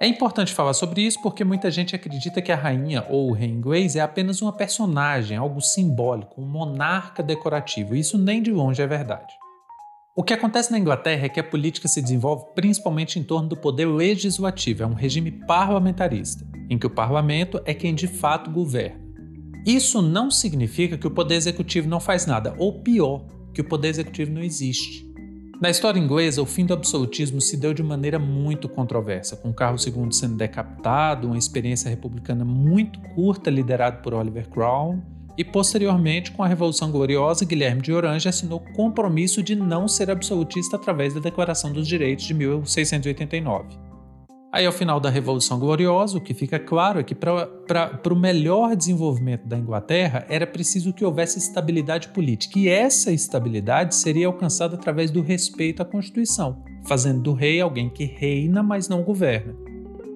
É 0.00 0.06
importante 0.06 0.54
falar 0.54 0.74
sobre 0.74 1.02
isso 1.02 1.20
porque 1.20 1.42
muita 1.42 1.72
gente 1.72 1.96
acredita 1.96 2.40
que 2.40 2.52
a 2.52 2.56
rainha 2.56 3.04
ou 3.08 3.28
o 3.28 3.32
rei 3.32 3.48
inglês 3.48 3.96
é 3.96 4.00
apenas 4.00 4.40
uma 4.40 4.52
personagem, 4.52 5.36
algo 5.36 5.60
simbólico, 5.60 6.40
um 6.40 6.46
monarca 6.46 7.20
decorativo. 7.20 7.96
E 7.96 8.00
isso 8.00 8.16
nem 8.16 8.40
de 8.40 8.52
longe 8.52 8.80
é 8.80 8.86
verdade. 8.86 9.34
O 10.16 10.22
que 10.22 10.32
acontece 10.32 10.70
na 10.70 10.78
Inglaterra 10.78 11.26
é 11.26 11.28
que 11.28 11.40
a 11.40 11.44
política 11.44 11.88
se 11.88 12.00
desenvolve 12.00 12.46
principalmente 12.54 13.18
em 13.18 13.24
torno 13.24 13.48
do 13.48 13.56
poder 13.56 13.86
legislativo, 13.86 14.84
é 14.84 14.86
um 14.86 14.94
regime 14.94 15.32
parlamentarista, 15.32 16.46
em 16.70 16.78
que 16.78 16.86
o 16.86 16.90
parlamento 16.90 17.60
é 17.64 17.74
quem 17.74 17.92
de 17.92 18.06
fato 18.06 18.52
governa. 18.52 19.00
Isso 19.66 20.00
não 20.00 20.30
significa 20.30 20.96
que 20.96 21.06
o 21.08 21.10
poder 21.10 21.34
executivo 21.34 21.88
não 21.88 21.98
faz 21.98 22.24
nada, 22.24 22.54
ou 22.56 22.82
pior, 22.82 23.26
que 23.52 23.60
o 23.60 23.68
poder 23.68 23.88
executivo 23.88 24.30
não 24.30 24.42
existe. 24.42 25.07
Na 25.60 25.68
história 25.68 25.98
inglesa, 25.98 26.40
o 26.40 26.46
fim 26.46 26.64
do 26.64 26.72
absolutismo 26.72 27.40
se 27.40 27.56
deu 27.56 27.74
de 27.74 27.82
maneira 27.82 28.16
muito 28.16 28.68
controversa, 28.68 29.36
com 29.36 29.52
Carlos 29.52 29.84
II 29.84 30.12
sendo 30.12 30.36
decapitado, 30.36 31.26
uma 31.26 31.36
experiência 31.36 31.90
republicana 31.90 32.44
muito 32.44 33.00
curta 33.16 33.50
liderada 33.50 33.96
por 33.96 34.14
Oliver 34.14 34.48
Cromwell, 34.48 35.02
e 35.36 35.44
posteriormente, 35.44 36.30
com 36.30 36.44
a 36.44 36.46
Revolução 36.46 36.92
Gloriosa, 36.92 37.44
Guilherme 37.44 37.82
de 37.82 37.92
Orange 37.92 38.28
assinou 38.28 38.60
compromisso 38.76 39.42
de 39.42 39.56
não 39.56 39.88
ser 39.88 40.10
absolutista 40.12 40.76
através 40.76 41.14
da 41.14 41.20
Declaração 41.20 41.72
dos 41.72 41.88
Direitos 41.88 42.24
de 42.24 42.34
1689. 42.34 43.87
Aí, 44.50 44.64
ao 44.64 44.72
final 44.72 44.98
da 44.98 45.10
Revolução 45.10 45.58
Gloriosa, 45.58 46.16
o 46.16 46.20
que 46.22 46.32
fica 46.32 46.58
claro 46.58 46.98
é 46.98 47.02
que 47.02 47.14
para 47.14 48.00
o 48.10 48.16
melhor 48.16 48.74
desenvolvimento 48.74 49.46
da 49.46 49.58
Inglaterra 49.58 50.24
era 50.26 50.46
preciso 50.46 50.92
que 50.92 51.04
houvesse 51.04 51.38
estabilidade 51.38 52.08
política, 52.08 52.58
e 52.58 52.66
essa 52.66 53.12
estabilidade 53.12 53.94
seria 53.94 54.26
alcançada 54.26 54.74
através 54.74 55.10
do 55.10 55.20
respeito 55.20 55.82
à 55.82 55.84
Constituição, 55.84 56.62
fazendo 56.86 57.20
do 57.20 57.34
rei 57.34 57.60
alguém 57.60 57.90
que 57.90 58.04
reina, 58.04 58.62
mas 58.62 58.88
não 58.88 59.02
governa. 59.02 59.54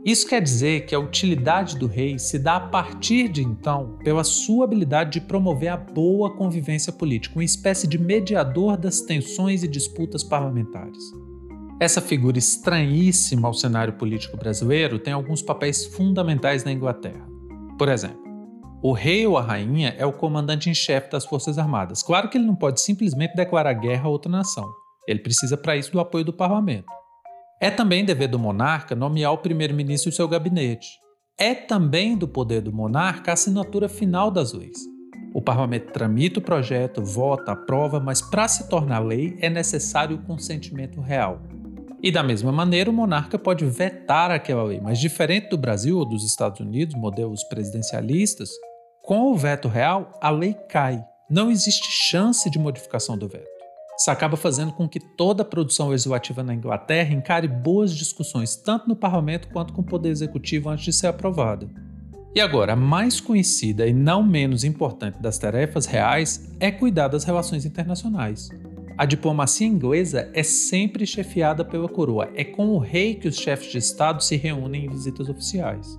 Isso 0.03 0.27
quer 0.27 0.41
dizer 0.41 0.87
que 0.87 0.95
a 0.95 0.99
utilidade 0.99 1.79
do 1.79 1.87
rei 1.87 2.19
se 2.19 2.39
dá 2.39 2.57
a 2.57 2.61
partir 2.61 3.29
de 3.29 3.43
então 3.43 3.99
pela 4.03 4.25
sua 4.25 4.65
habilidade 4.65 5.11
de 5.11 5.21
promover 5.21 5.69
a 5.69 5.77
boa 5.77 6.35
convivência 6.35 6.93
política, 6.93 7.37
uma 7.37 7.45
espécie 7.45 7.87
de 7.87 7.99
mediador 7.99 8.79
das 8.79 9.03
tensões 9.03 9.63
e 9.63 9.69
disputas 9.69 10.25
parlamentares. 10.25 10.99
Essa 11.83 12.01
figura 12.01 12.39
estranhíssima 12.39 13.49
ao 13.49 13.53
cenário 13.53 13.95
político 13.95 14.37
brasileiro 14.37 15.01
tem 15.01 15.13
alguns 15.13 15.43
papéis 15.43 15.85
fundamentais 15.85 16.63
na 16.63 16.71
Inglaterra. 16.71 17.27
Por 17.77 17.89
exemplo, 17.89 18.23
o 18.81 18.93
rei 18.93 19.27
ou 19.27 19.37
a 19.37 19.43
rainha 19.43 19.93
é 19.99 20.07
o 20.07 20.13
comandante 20.13 20.71
em 20.71 20.75
chefe 20.75 21.11
das 21.11 21.25
Forças 21.27 21.59
Armadas. 21.59 22.01
Claro 22.01 22.29
que 22.29 22.39
ele 22.39 22.47
não 22.47 22.55
pode 22.55 22.81
simplesmente 22.81 23.35
declarar 23.35 23.73
guerra 23.73 24.05
a 24.05 24.09
outra 24.09 24.31
nação. 24.31 24.65
Ele 25.09 25.19
precisa, 25.19 25.57
para 25.57 25.77
isso, 25.77 25.91
do 25.91 25.99
apoio 25.99 26.25
do 26.25 26.33
parlamento. 26.33 26.87
É 27.61 27.69
também 27.69 28.05
dever 28.05 28.29
do 28.29 28.39
monarca 28.39 28.95
nomear 28.95 29.33
o 29.33 29.39
primeiro-ministro 29.39 30.09
e 30.09 30.13
seu 30.13 30.29
gabinete. 30.29 30.87
É 31.37 31.53
também 31.53 32.17
do 32.17 32.29
poder 32.29 32.61
do 32.61 32.73
monarca 32.73 33.33
a 33.33 33.35
assinatura 33.35 33.89
final 33.89 34.31
das 34.31 34.53
leis. 34.53 34.79
O 35.35 35.43
parlamento 35.43 35.91
tramita 35.91 36.39
o 36.39 36.43
projeto, 36.43 37.03
vota, 37.03 37.51
aprova, 37.51 37.99
mas 37.99 38.23
para 38.23 38.47
se 38.47 38.69
tornar 38.69 39.01
lei 39.01 39.37
é 39.41 39.51
necessário 39.51 40.15
o 40.15 40.23
consentimento 40.23 41.01
real. 41.01 41.43
E 42.03 42.11
da 42.11 42.23
mesma 42.23 42.51
maneira, 42.51 42.91
o 42.91 42.93
monarca 42.93 43.39
pode 43.39 43.65
vetar 43.65 44.33
aquela 44.33 44.65
lei, 44.65 44.81
mas 44.81 44.99
diferente 44.99 45.51
do 45.51 45.57
Brasil 45.57 45.97
ou 45.97 46.05
dos 46.05 46.25
Estados 46.25 46.59
Unidos, 46.59 46.97
modelos 46.97 47.45
presidencialistas, 47.45 48.51
com 49.01 49.31
o 49.31 49.37
veto 49.37 49.69
real, 49.69 50.19
a 50.21 50.29
lei 50.29 50.53
cai. 50.69 51.05
Não 51.31 51.49
existe 51.49 51.89
chance 51.91 52.51
de 52.51 52.59
modificação 52.59 53.17
do 53.17 53.29
veto. 53.29 53.47
Isso 53.97 54.11
acaba 54.11 54.37
fazendo 54.37 54.73
com 54.73 54.89
que 54.89 54.99
toda 54.99 55.43
a 55.43 55.47
produção 55.47 55.91
legislativa 55.91 56.43
na 56.43 56.53
Inglaterra 56.53 57.15
encare 57.15 57.47
boas 57.47 57.95
discussões, 57.95 58.57
tanto 58.57 58.89
no 58.89 58.97
parlamento 58.97 59.49
quanto 59.49 59.73
com 59.73 59.83
o 59.83 59.87
poder 59.87 60.09
executivo 60.09 60.71
antes 60.71 60.85
de 60.85 60.93
ser 60.93 61.07
aprovada. 61.07 61.71
E 62.35 62.41
agora, 62.41 62.73
a 62.73 62.77
mais 62.77 63.21
conhecida 63.21 63.87
e 63.87 63.93
não 63.93 64.25
menos 64.25 64.65
importante 64.65 65.21
das 65.21 65.39
tarefas 65.39 65.87
reais 65.87 66.51
é 66.59 66.73
cuidar 66.73 67.07
das 67.07 67.23
relações 67.23 67.65
internacionais. 67.65 68.49
A 69.03 69.05
diplomacia 69.05 69.67
inglesa 69.67 70.31
é 70.33 70.45
sempre 70.45 71.05
chefiada 71.05 71.65
pela 71.65 71.89
coroa. 71.89 72.31
É 72.37 72.45
com 72.45 72.69
o 72.69 72.79
rei 72.79 73.17
que 73.17 73.27
os 73.27 73.35
chefes 73.37 73.73
de 73.73 73.79
Estado 73.79 74.23
se 74.23 74.37
reúnem 74.37 74.85
em 74.85 74.89
visitas 74.89 75.29
oficiais. 75.29 75.99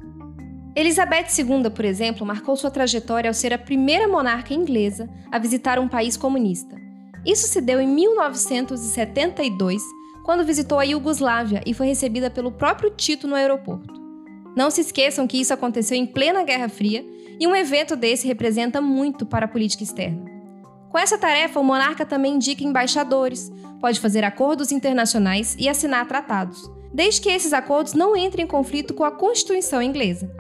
Elizabeth 0.73 1.27
II, 1.37 1.69
por 1.69 1.83
exemplo, 1.83 2.25
marcou 2.25 2.55
sua 2.55 2.71
trajetória 2.71 3.29
ao 3.29 3.33
ser 3.33 3.51
a 3.51 3.57
primeira 3.57 4.07
monarca 4.07 4.53
inglesa 4.53 5.09
a 5.29 5.37
visitar 5.37 5.79
um 5.79 5.89
país 5.89 6.15
comunista. 6.15 6.77
Isso 7.25 7.45
se 7.45 7.59
deu 7.59 7.81
em 7.81 7.87
1972, 7.89 9.83
quando 10.23 10.45
visitou 10.45 10.79
a 10.79 10.83
Iugoslávia 10.83 11.61
e 11.65 11.73
foi 11.73 11.87
recebida 11.87 12.29
pelo 12.29 12.53
próprio 12.53 12.89
Tito 12.89 13.27
no 13.27 13.35
aeroporto. 13.35 14.01
Não 14.55 14.71
se 14.71 14.79
esqueçam 14.79 15.27
que 15.27 15.41
isso 15.41 15.53
aconteceu 15.53 15.97
em 15.97 16.05
plena 16.05 16.45
Guerra 16.45 16.69
Fria 16.69 17.05
e 17.37 17.45
um 17.45 17.53
evento 17.53 17.97
desse 17.97 18.25
representa 18.25 18.79
muito 18.79 19.25
para 19.25 19.43
a 19.43 19.49
política 19.49 19.83
externa. 19.83 20.32
Com 20.93 20.99
essa 20.99 21.17
tarefa, 21.17 21.59
o 21.59 21.63
monarca 21.63 22.05
também 22.05 22.35
indica 22.35 22.63
embaixadores, 22.63 23.51
pode 23.81 23.99
fazer 23.99 24.23
acordos 24.23 24.71
internacionais 24.71 25.55
e 25.57 25.67
assinar 25.67 26.07
tratados, 26.07 26.69
desde 26.93 27.19
que 27.19 27.29
esses 27.29 27.51
acordos 27.51 27.95
não 27.95 28.15
entrem 28.15 28.45
em 28.45 28.47
conflito 28.47 28.93
com 28.93 29.03
a 29.03 29.09
Constituição 29.09 29.81
inglesa. 29.81 30.31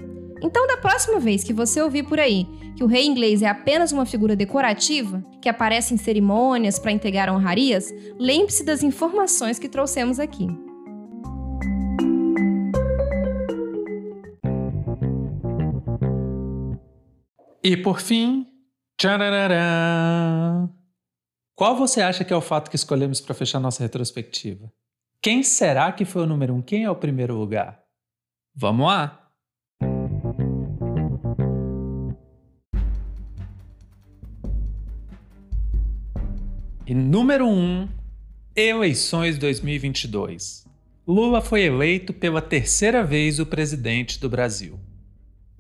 Então, 0.43 0.67
da 0.67 0.77
próxima 0.77 1.19
vez 1.19 1.43
que 1.43 1.53
você 1.53 1.81
ouvir 1.81 2.03
por 2.03 2.19
aí 2.19 2.47
que 2.75 2.83
o 2.83 2.87
rei 2.87 3.03
inglês 3.03 3.41
é 3.41 3.47
apenas 3.47 3.91
uma 3.91 4.05
figura 4.05 4.35
decorativa, 4.35 5.25
que 5.41 5.49
aparece 5.49 5.95
em 5.95 5.97
cerimônias 5.97 6.77
para 6.77 6.91
integrar 6.91 7.33
honrarias, 7.33 7.91
lembre-se 8.19 8.63
das 8.63 8.83
informações 8.83 9.57
que 9.57 9.67
trouxemos 9.67 10.19
aqui. 10.19 10.47
E 17.63 17.75
por 17.77 17.99
fim, 17.99 18.52
Tcharará. 18.97 20.69
Qual 21.55 21.75
você 21.75 22.01
acha 22.01 22.23
que 22.23 22.33
é 22.33 22.35
o 22.35 22.41
fato 22.41 22.69
que 22.69 22.75
escolhemos 22.75 23.21
para 23.21 23.35
fechar 23.35 23.59
nossa 23.59 23.83
retrospectiva? 23.83 24.71
Quem 25.21 25.43
será 25.43 25.91
que 25.91 26.05
foi 26.05 26.23
o 26.23 26.25
número 26.25 26.53
um? 26.53 26.61
Quem 26.61 26.83
é 26.83 26.89
o 26.89 26.95
primeiro 26.95 27.35
lugar? 27.35 27.79
Vamos 28.55 28.87
lá! 28.87 29.19
E 36.85 36.93
número 36.93 37.47
1, 37.47 37.49
um, 37.49 37.87
eleições 38.55 39.37
2022. 39.37 40.65
Lula 41.07 41.41
foi 41.41 41.63
eleito 41.63 42.13
pela 42.13 42.41
terceira 42.41 43.03
vez 43.03 43.39
o 43.39 43.45
presidente 43.45 44.19
do 44.19 44.29
Brasil. 44.29 44.79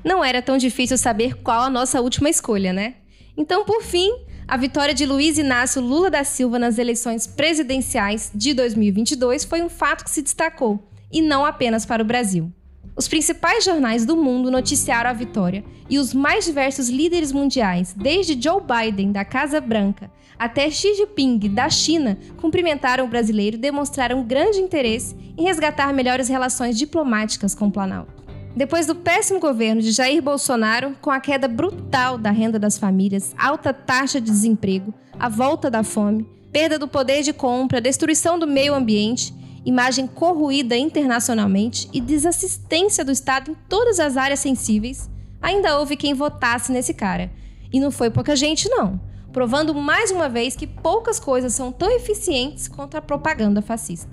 Não 0.03 0.23
era 0.23 0.41
tão 0.41 0.57
difícil 0.57 0.97
saber 0.97 1.35
qual 1.41 1.61
a 1.61 1.69
nossa 1.69 2.01
última 2.01 2.29
escolha, 2.29 2.73
né? 2.73 2.95
Então, 3.35 3.65
por 3.65 3.81
fim, 3.81 4.11
a 4.47 4.57
vitória 4.57 4.93
de 4.93 5.05
Luiz 5.05 5.37
Inácio 5.37 5.81
Lula 5.81 6.09
da 6.09 6.23
Silva 6.23 6.59
nas 6.59 6.77
eleições 6.77 7.25
presidenciais 7.25 8.31
de 8.33 8.53
2022 8.53 9.43
foi 9.43 9.61
um 9.61 9.69
fato 9.69 10.03
que 10.03 10.11
se 10.11 10.21
destacou, 10.21 10.87
e 11.11 11.21
não 11.21 11.45
apenas 11.45 11.85
para 11.85 12.03
o 12.03 12.05
Brasil. 12.05 12.51
Os 12.95 13.07
principais 13.07 13.65
jornais 13.65 14.05
do 14.05 14.15
mundo 14.15 14.51
noticiaram 14.51 15.09
a 15.09 15.13
vitória 15.13 15.63
e 15.89 15.97
os 15.97 16.13
mais 16.13 16.45
diversos 16.45 16.89
líderes 16.89 17.31
mundiais, 17.31 17.95
desde 17.97 18.39
Joe 18.39 18.61
Biden, 18.61 19.11
da 19.11 19.25
Casa 19.25 19.59
Branca, 19.59 20.11
até 20.37 20.69
Xi 20.69 20.93
Jinping, 20.93 21.39
da 21.49 21.69
China, 21.69 22.19
cumprimentaram 22.37 23.05
o 23.05 23.07
brasileiro 23.07 23.55
e 23.55 23.59
demonstraram 23.59 24.23
grande 24.23 24.59
interesse 24.59 25.15
em 25.35 25.43
resgatar 25.43 25.91
melhores 25.91 26.27
relações 26.27 26.77
diplomáticas 26.77 27.55
com 27.55 27.67
o 27.67 27.71
Planalto. 27.71 28.22
Depois 28.55 28.85
do 28.85 28.93
péssimo 28.93 29.39
governo 29.39 29.81
de 29.81 29.91
Jair 29.91 30.21
Bolsonaro, 30.21 30.95
com 31.01 31.09
a 31.09 31.19
queda 31.19 31.47
brutal 31.47 32.19
da 32.19 32.29
renda 32.29 32.59
das 32.59 32.77
famílias, 32.77 33.33
alta 33.35 33.73
taxa 33.73 34.21
de 34.21 34.29
desemprego, 34.29 34.93
a 35.19 35.27
volta 35.27 35.71
da 35.71 35.83
fome, 35.83 36.29
perda 36.51 36.77
do 36.77 36.87
poder 36.87 37.23
de 37.23 37.33
compra, 37.33 37.81
destruição 37.81 38.37
do 38.37 38.45
meio 38.45 38.75
ambiente, 38.75 39.33
imagem 39.65 40.05
corruída 40.05 40.77
internacionalmente 40.77 41.89
e 41.91 41.99
desassistência 41.99 43.03
do 43.03 43.11
Estado 43.11 43.49
em 43.49 43.55
todas 43.67 43.99
as 43.99 44.17
áreas 44.17 44.39
sensíveis, 44.39 45.09
ainda 45.41 45.79
houve 45.79 45.97
quem 45.97 46.13
votasse 46.13 46.71
nesse 46.71 46.93
cara. 46.93 47.31
E 47.71 47.79
não 47.79 47.89
foi 47.89 48.11
pouca 48.11 48.35
gente, 48.35 48.69
não. 48.69 49.01
Provando 49.31 49.73
mais 49.73 50.11
uma 50.11 50.29
vez 50.29 50.55
que 50.55 50.67
poucas 50.67 51.19
coisas 51.19 51.55
são 51.55 51.71
tão 51.71 51.89
eficientes 51.89 52.67
quanto 52.67 52.95
a 52.95 53.01
propaganda 53.01 53.63
fascista. 53.63 54.11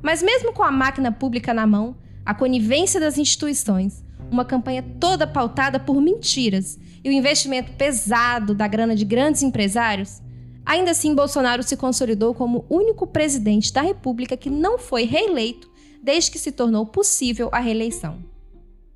Mas 0.00 0.22
mesmo 0.22 0.52
com 0.52 0.62
a 0.62 0.70
máquina 0.70 1.10
pública 1.10 1.52
na 1.52 1.66
mão, 1.66 1.96
a 2.28 2.34
conivência 2.34 3.00
das 3.00 3.16
instituições, 3.16 4.04
uma 4.30 4.44
campanha 4.44 4.84
toda 5.00 5.26
pautada 5.26 5.80
por 5.80 5.98
mentiras 5.98 6.78
e 7.02 7.08
o 7.08 7.12
investimento 7.12 7.72
pesado 7.72 8.54
da 8.54 8.68
grana 8.68 8.94
de 8.94 9.02
grandes 9.02 9.42
empresários, 9.42 10.20
ainda 10.66 10.90
assim 10.90 11.14
Bolsonaro 11.14 11.62
se 11.62 11.74
consolidou 11.74 12.34
como 12.34 12.66
único 12.68 13.06
presidente 13.06 13.72
da 13.72 13.80
República 13.80 14.36
que 14.36 14.50
não 14.50 14.78
foi 14.78 15.04
reeleito 15.04 15.70
desde 16.02 16.30
que 16.30 16.38
se 16.38 16.52
tornou 16.52 16.84
possível 16.84 17.48
a 17.50 17.60
reeleição. 17.60 18.18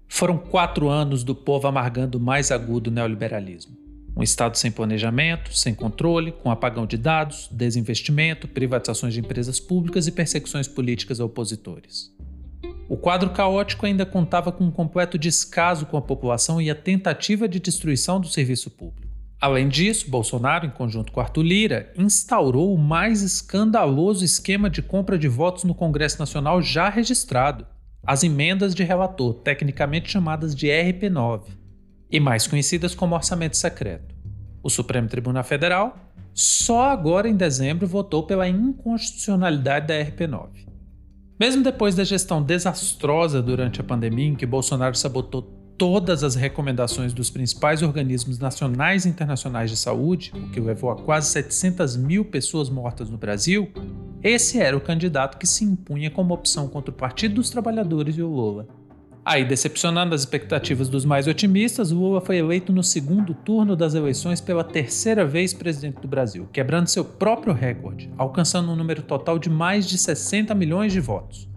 Foram 0.06 0.36
quatro 0.36 0.90
anos 0.90 1.24
do 1.24 1.34
povo 1.34 1.66
amargando 1.66 2.18
o 2.18 2.20
mais 2.20 2.50
agudo 2.50 2.90
neoliberalismo. 2.90 3.74
Um 4.14 4.22
Estado 4.22 4.58
sem 4.58 4.70
planejamento, 4.70 5.56
sem 5.56 5.74
controle, 5.74 6.32
com 6.32 6.50
apagão 6.50 6.84
de 6.84 6.98
dados, 6.98 7.48
desinvestimento, 7.50 8.46
privatizações 8.46 9.14
de 9.14 9.20
empresas 9.20 9.58
públicas 9.58 10.06
e 10.06 10.12
perseguições 10.12 10.68
políticas 10.68 11.18
a 11.18 11.24
opositores. 11.24 12.12
O 12.88 12.96
quadro 12.96 13.30
caótico 13.30 13.86
ainda 13.86 14.04
contava 14.04 14.52
com 14.52 14.64
um 14.64 14.70
completo 14.70 15.18
descaso 15.18 15.86
com 15.86 15.96
a 15.96 16.02
população 16.02 16.60
e 16.60 16.70
a 16.70 16.74
tentativa 16.74 17.48
de 17.48 17.58
destruição 17.58 18.20
do 18.20 18.28
serviço 18.28 18.70
público. 18.70 19.12
Além 19.40 19.68
disso, 19.68 20.08
Bolsonaro, 20.08 20.66
em 20.66 20.70
conjunto 20.70 21.10
com 21.10 21.20
Arthur 21.20 21.42
Lira, 21.42 21.92
instaurou 21.96 22.72
o 22.72 22.78
mais 22.78 23.22
escandaloso 23.22 24.24
esquema 24.24 24.70
de 24.70 24.80
compra 24.80 25.18
de 25.18 25.26
votos 25.26 25.64
no 25.64 25.74
Congresso 25.74 26.18
Nacional 26.20 26.62
já 26.62 26.88
registrado, 26.88 27.66
as 28.06 28.22
emendas 28.22 28.74
de 28.74 28.84
relator, 28.84 29.34
tecnicamente 29.34 30.10
chamadas 30.10 30.54
de 30.54 30.68
RP9, 30.68 31.42
e 32.08 32.20
mais 32.20 32.46
conhecidas 32.46 32.94
como 32.94 33.16
orçamento 33.16 33.56
secreto. 33.56 34.14
O 34.62 34.70
Supremo 34.70 35.08
Tribunal 35.08 35.42
Federal 35.42 35.96
só 36.32 36.90
agora 36.90 37.28
em 37.28 37.34
dezembro 37.34 37.86
votou 37.86 38.24
pela 38.24 38.48
inconstitucionalidade 38.48 39.88
da 39.88 39.94
RP9. 39.94 40.71
Mesmo 41.42 41.60
depois 41.60 41.96
da 41.96 42.04
gestão 42.04 42.40
desastrosa 42.40 43.42
durante 43.42 43.80
a 43.80 43.84
pandemia, 43.84 44.28
em 44.28 44.36
que 44.36 44.46
Bolsonaro 44.46 44.94
sabotou 44.94 45.42
todas 45.76 46.22
as 46.22 46.36
recomendações 46.36 47.12
dos 47.12 47.30
principais 47.30 47.82
organismos 47.82 48.38
nacionais 48.38 49.04
e 49.04 49.08
internacionais 49.08 49.68
de 49.68 49.76
saúde, 49.76 50.30
o 50.36 50.50
que 50.52 50.60
levou 50.60 50.92
a 50.92 50.94
quase 50.94 51.30
700 51.30 51.96
mil 51.96 52.24
pessoas 52.24 52.70
mortas 52.70 53.10
no 53.10 53.18
Brasil, 53.18 53.68
esse 54.22 54.60
era 54.60 54.76
o 54.76 54.80
candidato 54.80 55.36
que 55.36 55.44
se 55.44 55.64
impunha 55.64 56.12
como 56.12 56.32
opção 56.32 56.68
contra 56.68 56.92
o 56.92 56.96
Partido 56.96 57.34
dos 57.34 57.50
Trabalhadores 57.50 58.16
e 58.16 58.22
o 58.22 58.28
Lula. 58.28 58.68
Aí, 59.24 59.44
decepcionando 59.44 60.16
as 60.16 60.22
expectativas 60.22 60.88
dos 60.88 61.04
mais 61.04 61.28
otimistas, 61.28 61.92
Lula 61.92 62.20
foi 62.20 62.38
eleito 62.38 62.72
no 62.72 62.82
segundo 62.82 63.32
turno 63.34 63.76
das 63.76 63.94
eleições 63.94 64.40
pela 64.40 64.64
terceira 64.64 65.24
vez 65.24 65.54
presidente 65.54 66.00
do 66.00 66.08
Brasil, 66.08 66.48
quebrando 66.52 66.88
seu 66.88 67.04
próprio 67.04 67.54
recorde, 67.54 68.10
alcançando 68.18 68.72
um 68.72 68.76
número 68.76 69.00
total 69.00 69.38
de 69.38 69.48
mais 69.48 69.88
de 69.88 69.96
60 69.96 70.52
milhões 70.56 70.92
de 70.92 70.98
votos. 70.98 71.48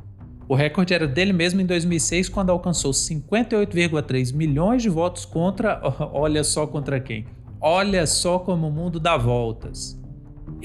O 0.47 0.54
recorde 0.54 0.93
era 0.93 1.08
dele 1.08 1.34
mesmo 1.34 1.60
em 1.60 1.65
2006, 1.65 2.30
quando 2.30 2.51
alcançou 2.51 2.91
58,3 2.91 4.32
milhões 4.32 4.84
de 4.84 4.89
votos 4.89 5.25
contra. 5.25 5.82
Olha 6.13 6.43
só 6.43 6.67
contra 6.67 6.99
quem? 6.99 7.25
Olha 7.60 8.06
só 8.06 8.38
como 8.38 8.67
o 8.67 8.71
mundo 8.71 8.99
dá 8.99 9.17
voltas. 9.17 9.99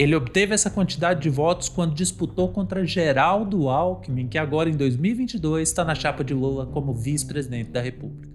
Ele 0.00 0.16
obteve 0.16 0.54
essa 0.54 0.70
quantidade 0.70 1.20
de 1.20 1.28
votos 1.28 1.68
quando 1.68 1.92
disputou 1.92 2.48
contra 2.48 2.86
Geraldo 2.86 3.68
Alckmin, 3.68 4.28
que 4.28 4.38
agora 4.38 4.70
em 4.70 4.74
2022 4.74 5.68
está 5.68 5.84
na 5.84 5.94
chapa 5.94 6.24
de 6.24 6.32
Lula 6.32 6.64
como 6.64 6.94
vice-presidente 6.94 7.68
da 7.68 7.82
República. 7.82 8.26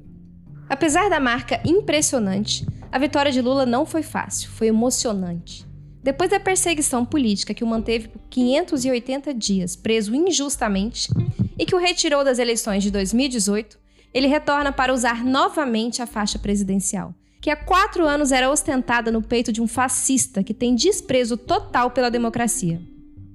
Apesar 0.70 1.10
da 1.10 1.20
marca 1.20 1.60
impressionante, 1.66 2.68
a 2.92 3.00
vitória 3.00 3.32
de 3.32 3.42
Lula 3.42 3.66
não 3.66 3.84
foi 3.84 4.04
fácil, 4.04 4.48
foi 4.52 4.68
emocionante. 4.68 5.66
Depois 6.04 6.30
da 6.30 6.40
perseguição 6.40 7.04
política 7.04 7.52
que 7.52 7.64
o 7.64 7.68
manteve 7.68 8.10
por 8.10 8.22
580 8.30 9.34
dias 9.34 9.76
preso 9.76 10.14
injustamente 10.14 11.10
e 11.58 11.66
que 11.66 11.74
o 11.74 11.80
retirou 11.80 12.24
das 12.24 12.38
eleições 12.38 12.84
de 12.84 12.92
2018, 12.92 13.80
ele 14.14 14.28
retorna 14.28 14.72
para 14.72 14.94
usar 14.94 15.26
novamente 15.26 16.00
a 16.00 16.06
faixa 16.06 16.38
presidencial 16.38 17.16
que 17.46 17.52
há 17.52 17.56
quatro 17.56 18.08
anos 18.08 18.32
era 18.32 18.50
ostentada 18.50 19.12
no 19.12 19.22
peito 19.22 19.52
de 19.52 19.62
um 19.62 19.68
fascista 19.68 20.44
que 20.44 20.52
tem 20.52 20.74
desprezo 20.74 21.38
total 21.38 21.92
pela 21.92 22.10
democracia. 22.10 22.82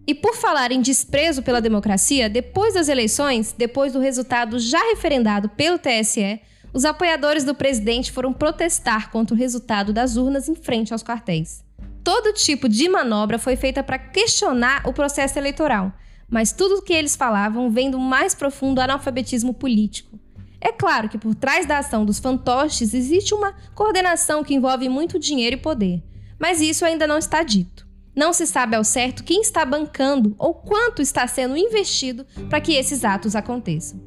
E 0.05 0.16
por 0.16 0.35
falar 0.35 0.73
em 0.73 0.81
desprezo 0.81 1.44
pela 1.44 1.61
democracia, 1.61 2.29
depois 2.29 2.75
das 2.75 2.88
eleições, 2.88 3.55
depois 3.57 3.92
do 3.92 4.01
resultado 4.01 4.59
já 4.59 4.81
referendado 4.88 5.49
pelo 5.51 5.79
TSE, 5.79 6.40
os 6.75 6.85
apoiadores 6.85 7.44
do 7.44 7.55
presidente 7.55 8.11
foram 8.11 8.33
protestar 8.33 9.12
contra 9.12 9.33
o 9.33 9.38
resultado 9.38 9.92
das 9.92 10.16
urnas 10.16 10.49
em 10.49 10.57
frente 10.57 10.92
aos 10.92 11.05
quartéis. 11.05 11.62
Todo 12.03 12.33
tipo 12.33 12.68
de 12.68 12.88
manobra 12.88 13.38
foi 13.38 13.55
feita 13.55 13.81
para 13.81 13.96
questionar 13.96 14.88
o 14.88 14.92
processo 14.92 15.38
eleitoral, 15.38 15.92
mas 16.29 16.51
tudo 16.51 16.79
o 16.79 16.83
que 16.83 16.92
eles 16.92 17.14
falavam 17.14 17.70
vem 17.70 17.92
do 17.92 18.01
mais 18.01 18.35
profundo 18.35 18.81
analfabetismo 18.81 19.55
político. 19.55 20.18
É 20.61 20.70
claro 20.70 21.09
que 21.09 21.16
por 21.16 21.35
trás 21.35 21.64
da 21.64 21.79
ação 21.79 22.05
dos 22.05 22.18
fantoches 22.18 22.92
existe 22.92 23.33
uma 23.33 23.55
coordenação 23.75 24.44
que 24.44 24.55
envolve 24.55 24.88
muito 24.88 25.18
dinheiro 25.18 25.57
e 25.57 25.61
poder, 25.61 26.03
mas 26.38 26.61
isso 26.61 26.85
ainda 26.85 27.07
não 27.07 27.16
está 27.16 27.42
dito. 27.42 27.88
Não 28.14 28.33
se 28.33 28.46
sabe 28.46 28.77
ao 28.77 28.85
certo 28.85 29.25
quem 29.25 29.40
está 29.40 29.64
bancando 29.64 30.35
ou 30.37 30.53
quanto 30.53 31.01
está 31.01 31.27
sendo 31.27 31.57
investido 31.57 32.27
para 32.51 32.61
que 32.61 32.75
esses 32.75 33.05
atos 33.05 33.35
aconteçam. 33.35 34.01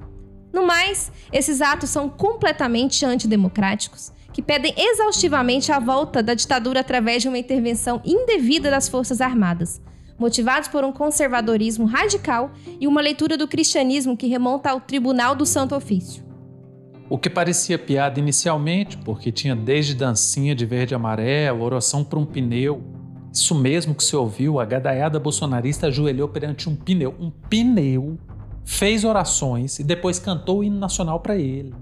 No 0.51 0.67
mais, 0.67 1.11
esses 1.31 1.61
atos 1.61 1.89
são 1.89 2.07
completamente 2.07 3.03
antidemocráticos, 3.03 4.11
que 4.31 4.41
pedem 4.41 4.73
exaustivamente 4.77 5.71
a 5.71 5.79
volta 5.79 6.21
da 6.21 6.35
ditadura 6.35 6.81
através 6.81 7.23
de 7.23 7.29
uma 7.29 7.37
intervenção 7.39 8.01
indevida 8.05 8.69
das 8.69 8.87
Forças 8.87 9.21
Armadas, 9.21 9.81
motivados 10.19 10.67
por 10.67 10.83
um 10.83 10.91
conservadorismo 10.91 11.85
radical 11.85 12.51
e 12.79 12.87
uma 12.87 13.01
leitura 13.01 13.35
do 13.35 13.47
cristianismo 13.47 14.15
que 14.15 14.27
remonta 14.27 14.69
ao 14.69 14.79
Tribunal 14.79 15.33
do 15.33 15.45
Santo 15.45 15.75
Ofício. 15.75 16.32
O 17.09 17.17
que 17.17 17.29
parecia 17.29 17.77
piada 17.77 18.19
inicialmente, 18.19 18.97
porque 18.97 19.31
tinha 19.31 19.55
desde 19.55 19.93
dancinha 19.93 20.55
de 20.55 20.65
verde 20.65 20.93
e 20.93 20.95
amarelo, 20.95 21.63
oração 21.63 22.03
para 22.03 22.17
um 22.17 22.25
pneu. 22.25 22.81
Isso 23.31 23.53
mesmo 23.55 23.93
que 23.93 24.03
se 24.03 24.15
ouviu, 24.15 24.59
a 24.59 24.65
gadaiada 24.65 25.19
bolsonarista 25.19 25.87
ajoelhou 25.87 26.29
perante 26.29 26.69
um 26.69 26.75
pneu. 26.75 27.15
Um 27.19 27.29
pneu 27.29 28.17
fez 28.63 29.03
orações 29.03 29.79
e 29.79 29.83
depois 29.83 30.17
cantou 30.17 30.59
o 30.59 30.63
hino 30.63 30.79
nacional 30.79 31.19
para 31.19 31.35
ele. 31.35 31.73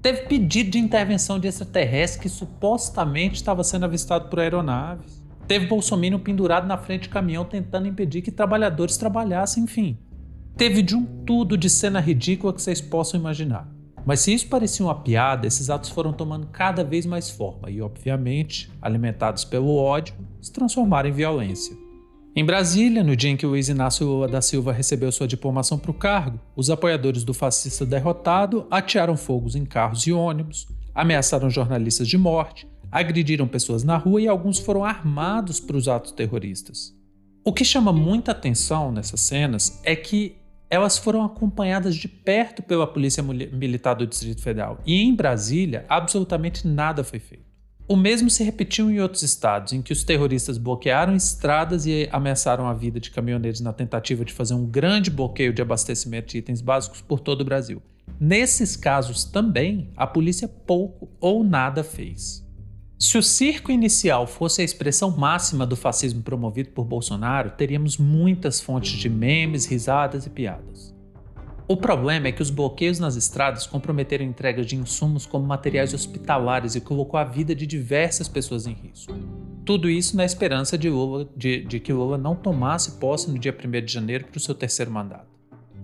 Teve 0.00 0.22
pedido 0.22 0.70
de 0.70 0.78
intervenção 0.78 1.38
de 1.38 1.46
extraterrestre 1.46 2.22
que 2.22 2.28
supostamente 2.28 3.36
estava 3.36 3.62
sendo 3.62 3.84
avistado 3.84 4.28
por 4.28 4.40
aeronaves. 4.40 5.22
Teve 5.46 5.66
Bolsonaro 5.66 6.18
pendurado 6.18 6.66
na 6.66 6.78
frente 6.78 7.02
de 7.02 7.08
caminhão 7.08 7.44
tentando 7.44 7.86
impedir 7.86 8.22
que 8.22 8.30
trabalhadores 8.30 8.96
trabalhassem, 8.96 9.62
enfim. 9.64 9.98
Teve 10.56 10.82
de 10.82 10.96
um 10.96 11.04
tudo 11.04 11.56
de 11.56 11.68
cena 11.68 12.00
ridícula 12.00 12.52
que 12.52 12.62
vocês 12.62 12.80
possam 12.80 13.20
imaginar. 13.20 13.68
Mas 14.04 14.20
se 14.20 14.34
isso 14.34 14.48
parecia 14.48 14.84
uma 14.84 14.94
piada, 14.94 15.46
esses 15.46 15.70
atos 15.70 15.90
foram 15.90 16.12
tomando 16.12 16.46
cada 16.48 16.82
vez 16.82 17.06
mais 17.06 17.30
forma 17.30 17.70
e, 17.70 17.80
obviamente, 17.80 18.70
alimentados 18.80 19.44
pelo 19.44 19.76
ódio, 19.76 20.14
se 20.40 20.52
transformaram 20.52 21.08
em 21.08 21.12
violência. 21.12 21.76
Em 22.34 22.44
Brasília, 22.44 23.04
no 23.04 23.14
dia 23.14 23.30
em 23.30 23.36
que 23.36 23.44
Luiz 23.44 23.68
Inácio 23.68 24.06
Lula 24.06 24.26
da 24.26 24.40
Silva 24.40 24.72
recebeu 24.72 25.12
sua 25.12 25.28
diplomação 25.28 25.78
para 25.78 25.90
o 25.90 25.94
cargo, 25.94 26.40
os 26.56 26.70
apoiadores 26.70 27.24
do 27.24 27.34
fascista 27.34 27.84
derrotado 27.84 28.66
atearam 28.70 29.18
fogos 29.18 29.54
em 29.54 29.66
carros 29.66 30.06
e 30.06 30.12
ônibus, 30.12 30.66
ameaçaram 30.94 31.50
jornalistas 31.50 32.08
de 32.08 32.16
morte, 32.16 32.66
agrediram 32.90 33.46
pessoas 33.46 33.84
na 33.84 33.98
rua 33.98 34.20
e 34.20 34.28
alguns 34.28 34.58
foram 34.58 34.82
armados 34.82 35.60
para 35.60 35.76
os 35.76 35.88
atos 35.88 36.12
terroristas. 36.12 36.94
O 37.44 37.52
que 37.52 37.64
chama 37.64 37.92
muita 37.92 38.32
atenção 38.32 38.90
nessas 38.90 39.20
cenas 39.20 39.80
é 39.84 39.94
que 39.94 40.36
elas 40.72 40.96
foram 40.96 41.22
acompanhadas 41.22 41.94
de 41.94 42.08
perto 42.08 42.62
pela 42.62 42.86
Polícia 42.86 43.22
Militar 43.22 43.92
do 43.92 44.06
Distrito 44.06 44.40
Federal. 44.40 44.80
E 44.86 45.02
em 45.02 45.14
Brasília, 45.14 45.84
absolutamente 45.86 46.66
nada 46.66 47.04
foi 47.04 47.18
feito. 47.18 47.44
O 47.86 47.94
mesmo 47.94 48.30
se 48.30 48.42
repetiu 48.42 48.90
em 48.90 48.98
outros 48.98 49.22
estados, 49.22 49.74
em 49.74 49.82
que 49.82 49.92
os 49.92 50.02
terroristas 50.02 50.56
bloquearam 50.56 51.14
estradas 51.14 51.84
e 51.84 52.08
ameaçaram 52.10 52.66
a 52.66 52.72
vida 52.72 52.98
de 52.98 53.10
caminhoneiros 53.10 53.60
na 53.60 53.74
tentativa 53.74 54.24
de 54.24 54.32
fazer 54.32 54.54
um 54.54 54.64
grande 54.64 55.10
bloqueio 55.10 55.52
de 55.52 55.60
abastecimento 55.60 56.28
de 56.28 56.38
itens 56.38 56.62
básicos 56.62 57.02
por 57.02 57.20
todo 57.20 57.42
o 57.42 57.44
Brasil. 57.44 57.82
Nesses 58.18 58.74
casos 58.74 59.24
também, 59.24 59.90
a 59.94 60.06
polícia 60.06 60.48
pouco 60.48 61.10
ou 61.20 61.44
nada 61.44 61.84
fez. 61.84 62.42
Se 63.02 63.18
o 63.18 63.22
circo 63.22 63.72
inicial 63.72 64.28
fosse 64.28 64.62
a 64.62 64.64
expressão 64.64 65.10
máxima 65.10 65.66
do 65.66 65.74
fascismo 65.74 66.22
promovido 66.22 66.70
por 66.70 66.84
Bolsonaro, 66.84 67.50
teríamos 67.50 67.98
muitas 67.98 68.60
fontes 68.60 68.92
de 68.92 69.08
memes, 69.08 69.66
risadas 69.66 70.24
e 70.24 70.30
piadas. 70.30 70.94
O 71.66 71.76
problema 71.76 72.28
é 72.28 72.32
que 72.32 72.40
os 72.40 72.48
bloqueios 72.48 73.00
nas 73.00 73.16
estradas 73.16 73.66
comprometeram 73.66 74.24
entregas 74.24 74.66
de 74.66 74.76
insumos 74.76 75.26
como 75.26 75.44
materiais 75.44 75.92
hospitalares 75.92 76.76
e 76.76 76.80
colocou 76.80 77.18
a 77.18 77.24
vida 77.24 77.56
de 77.56 77.66
diversas 77.66 78.28
pessoas 78.28 78.68
em 78.68 78.72
risco. 78.72 79.12
Tudo 79.64 79.90
isso 79.90 80.16
na 80.16 80.24
esperança 80.24 80.78
de, 80.78 80.88
Lula, 80.88 81.28
de, 81.36 81.64
de 81.64 81.80
que 81.80 81.92
Lula 81.92 82.16
não 82.16 82.36
tomasse 82.36 83.00
posse 83.00 83.28
no 83.28 83.36
dia 83.36 83.52
1 83.52 83.84
de 83.84 83.92
janeiro 83.92 84.26
para 84.26 84.38
o 84.38 84.40
seu 84.40 84.54
terceiro 84.54 84.92
mandato. 84.92 85.26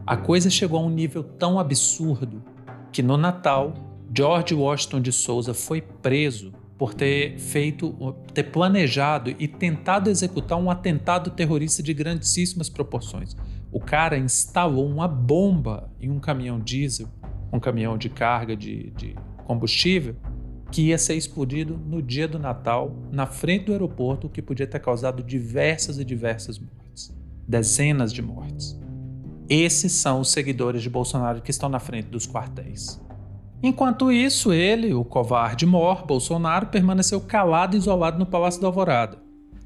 A 0.06 0.16
coisa 0.16 0.48
chegou 0.48 0.78
a 0.78 0.84
um 0.84 0.90
nível 0.90 1.24
tão 1.24 1.58
absurdo 1.58 2.44
que 2.92 3.02
no 3.02 3.16
Natal, 3.16 3.74
George 4.16 4.54
Washington 4.54 5.00
de 5.00 5.10
Souza 5.10 5.52
foi 5.52 5.82
preso 5.82 6.52
por 6.78 6.94
ter 6.94 7.36
feito, 7.38 8.14
ter 8.32 8.44
planejado 8.44 9.34
e 9.38 9.48
tentado 9.48 10.08
executar 10.08 10.56
um 10.56 10.70
atentado 10.70 11.30
terrorista 11.30 11.82
de 11.82 11.92
grandíssimas 11.92 12.68
proporções. 12.68 13.36
O 13.72 13.80
cara 13.80 14.16
instalou 14.16 14.88
uma 14.88 15.08
bomba 15.08 15.90
em 16.00 16.08
um 16.08 16.20
caminhão 16.20 16.60
diesel, 16.60 17.08
um 17.52 17.58
caminhão 17.58 17.98
de 17.98 18.08
carga 18.08 18.56
de, 18.56 18.90
de 18.90 19.16
combustível, 19.44 20.14
que 20.70 20.82
ia 20.82 20.98
ser 20.98 21.16
explodido 21.16 21.76
no 21.76 22.00
dia 22.00 22.28
do 22.28 22.38
Natal, 22.38 22.94
na 23.10 23.26
frente 23.26 23.64
do 23.64 23.72
aeroporto, 23.72 24.28
o 24.28 24.30
que 24.30 24.40
podia 24.40 24.66
ter 24.66 24.78
causado 24.78 25.22
diversas 25.22 25.98
e 25.98 26.04
diversas 26.04 26.58
mortes 26.58 26.78
dezenas 27.48 28.12
de 28.12 28.20
mortes. 28.20 28.78
Esses 29.48 29.92
são 29.92 30.20
os 30.20 30.30
seguidores 30.30 30.82
de 30.82 30.90
Bolsonaro 30.90 31.40
que 31.40 31.50
estão 31.50 31.70
na 31.70 31.80
frente 31.80 32.08
dos 32.08 32.26
quartéis. 32.26 33.00
Enquanto 33.62 34.12
isso, 34.12 34.52
ele, 34.52 34.94
o 34.94 35.04
covarde 35.04 35.66
mor, 35.66 36.06
Bolsonaro, 36.06 36.66
permaneceu 36.66 37.20
calado 37.20 37.74
e 37.74 37.78
isolado 37.78 38.18
no 38.18 38.26
Palácio 38.26 38.60
da 38.60 38.68
Alvorada. 38.68 39.18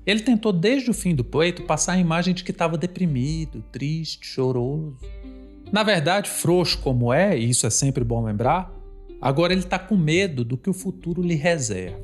Ele 0.07 0.21
tentou 0.21 0.53
desde 0.53 0.91
o 0.91 0.95
fim 0.95 1.15
do 1.15 1.23
pleito 1.23 1.63
passar 1.63 1.93
a 1.93 1.99
imagem 1.99 2.35
de 2.35 2.43
que 2.43 2.51
estava 2.51 2.79
deprimido, 2.79 3.63
triste, 3.71 4.27
choroso. 4.27 4.97
Na 5.71 5.83
verdade, 5.83 6.29
frouxo 6.29 6.79
como 6.79 7.13
é, 7.13 7.39
e 7.39 7.51
isso 7.51 7.67
é 7.67 7.71
sempre 7.71 8.03
bom 8.03 8.25
lembrar, 8.25 8.75
agora 9.21 9.53
ele 9.53 9.63
está 9.63 9.79
com 9.79 9.97
medo 9.97 10.45
do 10.45 10.57
que 10.57 10.71
o 10.71 10.75
futuro 10.75 11.23
lhe 11.23 11.35
reserva. 11.35 12.01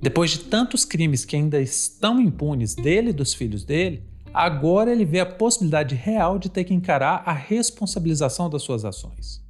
Depois 0.00 0.30
de 0.30 0.40
tantos 0.40 0.84
crimes 0.84 1.24
que 1.24 1.36
ainda 1.36 1.60
estão 1.60 2.20
impunes 2.20 2.74
dele 2.74 3.10
e 3.10 3.12
dos 3.12 3.34
filhos 3.34 3.64
dele, 3.64 4.02
agora 4.32 4.90
ele 4.90 5.04
vê 5.04 5.20
a 5.20 5.26
possibilidade 5.26 5.94
real 5.94 6.38
de 6.38 6.48
ter 6.48 6.64
que 6.64 6.74
encarar 6.74 7.22
a 7.26 7.32
responsabilização 7.32 8.48
das 8.48 8.62
suas 8.62 8.84
ações. 8.84 9.42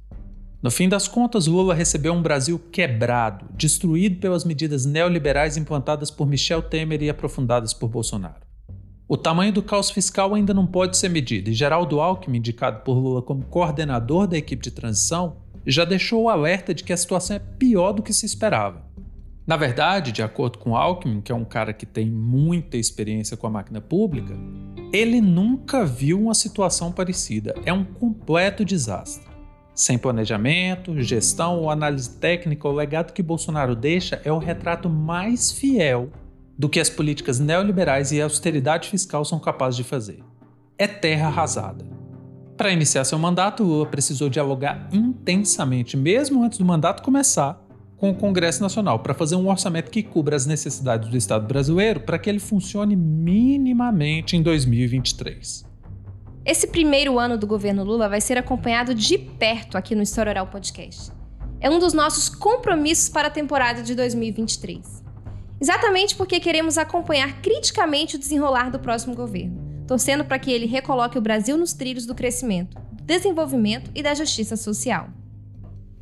No 0.63 0.71
fim 0.71 0.87
das 0.87 1.09
contas, 1.09 1.45
Lula 1.45 1.73
recebeu 1.73 2.13
um 2.13 2.21
Brasil 2.21 2.57
quebrado, 2.71 3.45
destruído 3.53 4.21
pelas 4.21 4.45
medidas 4.45 4.85
neoliberais 4.85 5.57
implantadas 5.57 6.09
por 6.09 6.25
Michel 6.25 6.61
Temer 6.61 7.03
e 7.03 7.09
aprofundadas 7.09 7.73
por 7.73 7.89
Bolsonaro. 7.89 8.47
O 9.05 9.17
tamanho 9.17 9.51
do 9.51 9.61
caos 9.61 9.91
fiscal 9.91 10.33
ainda 10.33 10.53
não 10.53 10.65
pode 10.65 10.95
ser 10.95 11.09
medido, 11.09 11.49
e 11.49 11.53
Geraldo 11.53 11.99
Alckmin, 11.99 12.37
indicado 12.37 12.79
por 12.79 12.93
Lula 12.93 13.21
como 13.21 13.43
coordenador 13.43 14.25
da 14.25 14.37
equipe 14.37 14.63
de 14.63 14.71
transição, 14.71 15.35
já 15.67 15.83
deixou 15.83 16.23
o 16.23 16.29
alerta 16.29 16.73
de 16.73 16.85
que 16.85 16.93
a 16.93 16.97
situação 16.97 17.35
é 17.35 17.39
pior 17.39 17.91
do 17.91 18.01
que 18.01 18.13
se 18.13 18.25
esperava. 18.25 18.85
Na 19.45 19.57
verdade, 19.57 20.13
de 20.13 20.23
acordo 20.23 20.59
com 20.59 20.77
Alckmin, 20.77 21.19
que 21.19 21.33
é 21.33 21.35
um 21.35 21.43
cara 21.43 21.73
que 21.73 21.85
tem 21.85 22.09
muita 22.09 22.77
experiência 22.77 23.35
com 23.35 23.45
a 23.45 23.49
máquina 23.49 23.81
pública, 23.81 24.33
ele 24.93 25.19
nunca 25.19 25.85
viu 25.85 26.21
uma 26.21 26.33
situação 26.33 26.89
parecida. 26.89 27.53
É 27.65 27.73
um 27.73 27.83
completo 27.83 28.63
desastre. 28.63 29.32
Sem 29.75 29.97
planejamento, 29.97 31.01
gestão 31.01 31.59
ou 31.59 31.69
análise 31.69 32.17
técnica, 32.17 32.67
o 32.67 32.71
legado 32.71 33.11
que 33.11 33.23
Bolsonaro 33.23 33.75
deixa 33.75 34.21
é 34.23 34.31
o 34.31 34.37
retrato 34.37 34.87
mais 34.87 35.51
fiel 35.51 36.09
do 36.57 36.69
que 36.69 36.79
as 36.79 36.89
políticas 36.89 37.39
neoliberais 37.39 38.11
e 38.11 38.21
a 38.21 38.25
austeridade 38.25 38.89
fiscal 38.89 39.25
são 39.25 39.39
capazes 39.39 39.77
de 39.77 39.83
fazer. 39.83 40.23
É 40.77 40.87
terra 40.87 41.27
arrasada. 41.27 41.85
Para 42.55 42.71
iniciar 42.71 43.03
seu 43.03 43.17
mandato, 43.17 43.63
Lula 43.63 43.87
precisou 43.87 44.29
dialogar 44.29 44.87
intensamente, 44.91 45.97
mesmo 45.97 46.43
antes 46.43 46.59
do 46.59 46.65
mandato 46.65 47.01
começar, 47.01 47.59
com 47.97 48.11
o 48.11 48.15
Congresso 48.15 48.61
Nacional 48.61 48.99
para 48.99 49.13
fazer 49.13 49.35
um 49.35 49.49
orçamento 49.49 49.89
que 49.89 50.03
cubra 50.03 50.35
as 50.35 50.45
necessidades 50.45 51.09
do 51.09 51.17
Estado 51.17 51.47
brasileiro 51.47 52.01
para 52.01 52.19
que 52.19 52.29
ele 52.29 52.39
funcione 52.39 52.95
minimamente 52.95 54.37
em 54.37 54.43
2023. 54.43 55.72
Esse 56.45 56.67
primeiro 56.67 57.17
ano 57.17 57.37
do 57.37 57.47
governo 57.47 57.85
Lula 57.85 58.09
vai 58.09 58.19
ser 58.19 58.37
acompanhado 58.37 58.93
de 58.93 59.17
perto 59.17 59.77
aqui 59.77 59.95
no 59.95 60.01
História 60.01 60.29
Oral 60.29 60.47
Podcast. 60.47 61.09
É 61.61 61.69
um 61.69 61.79
dos 61.79 61.93
nossos 61.93 62.27
compromissos 62.27 63.07
para 63.07 63.29
a 63.29 63.31
temporada 63.31 63.81
de 63.81 63.95
2023. 63.95 65.01
Exatamente 65.61 66.15
porque 66.15 66.41
queremos 66.41 66.77
acompanhar 66.77 67.41
criticamente 67.41 68.17
o 68.17 68.19
desenrolar 68.19 68.69
do 68.69 68.77
próximo 68.77 69.15
governo, 69.15 69.85
torcendo 69.87 70.25
para 70.25 70.37
que 70.37 70.51
ele 70.51 70.65
recoloque 70.65 71.17
o 71.17 71.21
Brasil 71.21 71.55
nos 71.55 71.71
trilhos 71.71 72.05
do 72.05 72.13
crescimento, 72.13 72.77
desenvolvimento 73.01 73.89
e 73.95 74.03
da 74.03 74.13
justiça 74.13 74.57
social. 74.57 75.07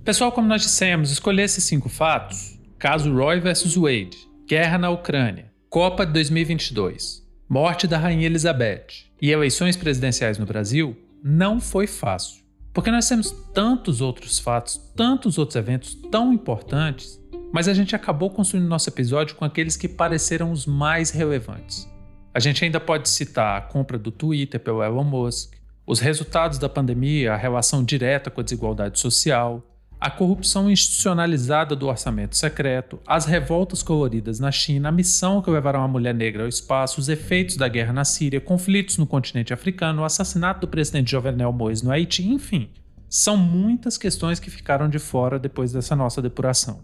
Pessoal, 0.03 0.31
como 0.31 0.47
nós 0.47 0.63
dissemos, 0.63 1.11
escolher 1.11 1.43
esses 1.43 1.65
cinco 1.65 1.87
fatos: 1.87 2.59
caso 2.79 3.13
Roy 3.13 3.39
versus 3.39 3.75
Wade, 3.75 4.17
guerra 4.47 4.79
na 4.79 4.89
Ucrânia, 4.89 5.51
Copa 5.69 6.03
de 6.03 6.13
2022, 6.13 7.20
morte 7.51 7.85
da 7.85 7.97
Rainha 7.97 8.27
Elizabeth, 8.27 9.11
e 9.21 9.29
eleições 9.29 9.75
presidenciais 9.75 10.37
no 10.37 10.45
Brasil 10.45 10.95
não 11.21 11.59
foi 11.59 11.85
fácil. 11.85 12.45
Porque 12.71 12.89
nós 12.89 13.09
temos 13.09 13.29
tantos 13.53 13.99
outros 13.99 14.39
fatos, 14.39 14.77
tantos 14.95 15.37
outros 15.37 15.57
eventos 15.57 15.93
tão 16.09 16.31
importantes, 16.31 17.21
mas 17.51 17.67
a 17.67 17.73
gente 17.73 17.93
acabou 17.93 18.29
construindo 18.29 18.69
nosso 18.69 18.87
episódio 18.87 19.35
com 19.35 19.43
aqueles 19.43 19.75
que 19.75 19.89
pareceram 19.89 20.49
os 20.53 20.65
mais 20.65 21.09
relevantes. 21.09 21.85
A 22.33 22.39
gente 22.39 22.63
ainda 22.63 22.79
pode 22.79 23.09
citar 23.09 23.57
a 23.57 23.61
compra 23.61 23.99
do 23.99 24.11
Twitter 24.11 24.57
pelo 24.57 24.81
Elon 24.81 25.03
Musk, 25.03 25.51
os 25.85 25.99
resultados 25.99 26.57
da 26.57 26.69
pandemia, 26.69 27.33
a 27.33 27.37
relação 27.37 27.83
direta 27.83 28.31
com 28.31 28.39
a 28.39 28.45
desigualdade 28.45 28.97
social, 28.97 29.61
a 30.01 30.09
corrupção 30.09 30.67
institucionalizada 30.67 31.75
do 31.75 31.87
orçamento 31.87 32.35
secreto, 32.35 32.99
as 33.05 33.25
revoltas 33.25 33.83
coloridas 33.83 34.39
na 34.39 34.51
China, 34.51 34.89
a 34.89 34.91
missão 34.91 35.43
que 35.43 35.51
levaram 35.51 35.83
a 35.83 35.87
mulher 35.87 36.15
negra 36.15 36.41
ao 36.41 36.49
espaço, 36.49 36.99
os 36.99 37.07
efeitos 37.07 37.55
da 37.55 37.67
guerra 37.67 37.93
na 37.93 38.03
Síria, 38.03 38.41
conflitos 38.41 38.97
no 38.97 39.05
continente 39.05 39.53
africano, 39.53 40.01
o 40.01 40.05
assassinato 40.05 40.61
do 40.61 40.67
presidente 40.67 41.11
Jovenel 41.11 41.53
Moïse 41.53 41.85
no 41.85 41.91
Haiti, 41.91 42.27
enfim. 42.27 42.71
São 43.07 43.37
muitas 43.37 43.95
questões 43.95 44.39
que 44.39 44.49
ficaram 44.49 44.89
de 44.89 44.97
fora 44.97 45.37
depois 45.37 45.71
dessa 45.71 45.95
nossa 45.95 46.19
depuração. 46.19 46.79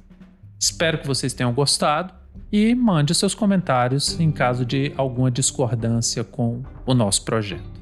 Espero 0.59 0.99
que 0.99 1.07
vocês 1.07 1.33
tenham 1.33 1.51
gostado 1.51 2.13
e 2.51 2.75
mande 2.75 3.15
seus 3.15 3.33
comentários 3.33 4.19
em 4.19 4.31
caso 4.31 4.63
de 4.63 4.93
alguma 4.95 5.31
discordância 5.31 6.23
com 6.23 6.61
o 6.85 6.93
nosso 6.93 7.25
projeto. 7.25 7.76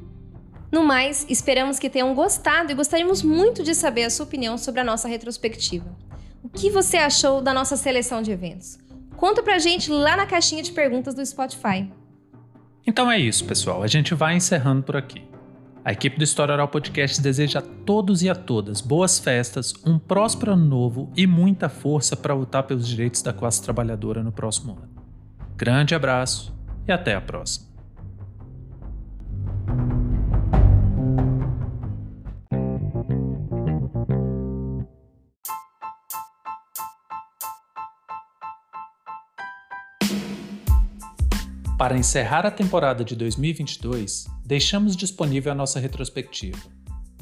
No 0.72 0.84
mais, 0.84 1.26
esperamos 1.30 1.80
que 1.80 1.89
tenham 1.89 2.13
gostado 2.13 2.72
e 2.72 2.76
gostaríamos 2.76 3.22
muito 3.22 3.63
de 3.63 3.74
saber 3.74 4.03
a 4.03 4.09
sua 4.09 4.26
opinião 4.26 4.57
sobre 4.57 4.82
a 4.82 4.84
nossa 4.84 5.07
retrospectiva. 5.07 5.95
O 6.43 6.49
que 6.49 6.70
você 6.70 6.97
achou 6.97 7.41
da 7.41 7.53
nossa 7.53 7.76
seleção 7.78 8.22
de 8.22 8.32
eventos? 8.32 8.78
Conta 9.16 9.41
pra 9.41 9.59
gente 9.59 9.89
lá 9.89 10.18
na 10.18 10.26
caixinha 10.26 10.61
de 10.61 10.72
perguntas 10.72 11.13
do 11.13 11.26
Spotify. 11.26 11.91
Então 12.86 13.09
é 13.09 13.20
isso, 13.20 13.45
pessoal. 13.45 13.82
A 13.82 13.88
gente 13.88 14.13
vai 14.13 14.36
encerrando 14.36 14.84
por 14.84 14.95
aqui. 14.95 15.24
A 15.84 15.91
equipe 15.91 16.18
do 16.18 16.24
História 16.24 16.53
Oral 16.53 16.68
Podcast 16.68 17.22
deseja 17.22 17.59
a 17.59 17.61
todos 17.61 18.24
e 18.24 18.30
a 18.30 18.34
todas 18.34 18.82
boas 18.82 19.20
festas, 19.20 19.74
um 19.86 19.99
próspero 19.99 20.53
ano 20.53 20.66
novo 20.66 21.11
e 21.16 21.28
muita 21.28 21.70
força 21.70 22.16
para 22.16 22.34
lutar 22.34 22.63
pelos 22.63 22.88
direitos 22.88 23.22
da 23.22 23.32
classe 23.32 23.61
trabalhadora 23.61 24.24
no 24.24 24.32
próximo 24.32 24.74
ano. 24.74 24.89
Grande 25.55 25.93
abraço 25.93 26.55
e 26.88 26.91
até 26.91 27.13
a 27.13 27.22
próxima. 27.22 27.74
Para 41.78 41.97
encerrar 41.97 42.45
a 42.45 42.51
temporada 42.51 43.03
de 43.03 43.17
2022, 43.17 44.28
deixamos 44.45 44.95
disponível 44.95 45.51
a 45.51 45.55
nossa 45.55 45.78
retrospectiva. 45.78 46.57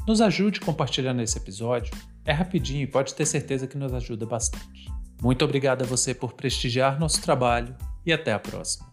Nos 0.08 0.22
ajude 0.22 0.60
compartilhando 0.60 1.24
esse 1.24 1.40
episódio, 1.40 1.92
é 2.24 2.32
rapidinho 2.32 2.84
e 2.84 2.88
pode 2.88 3.16
ter 3.16 3.26
certeza 3.26 3.66
que 3.66 3.78
nos 3.78 3.92
ajuda 3.94 4.28
bastante. 4.28 4.92
Muito 5.20 5.44
obrigado 5.44 5.82
a 5.82 5.88
você 5.88 6.14
por 6.14 6.34
prestigiar 6.34 7.00
nosso 7.00 7.20
trabalho 7.20 7.76
e 8.06 8.14
até 8.14 8.32
a 8.32 8.38
próxima. 8.38 8.93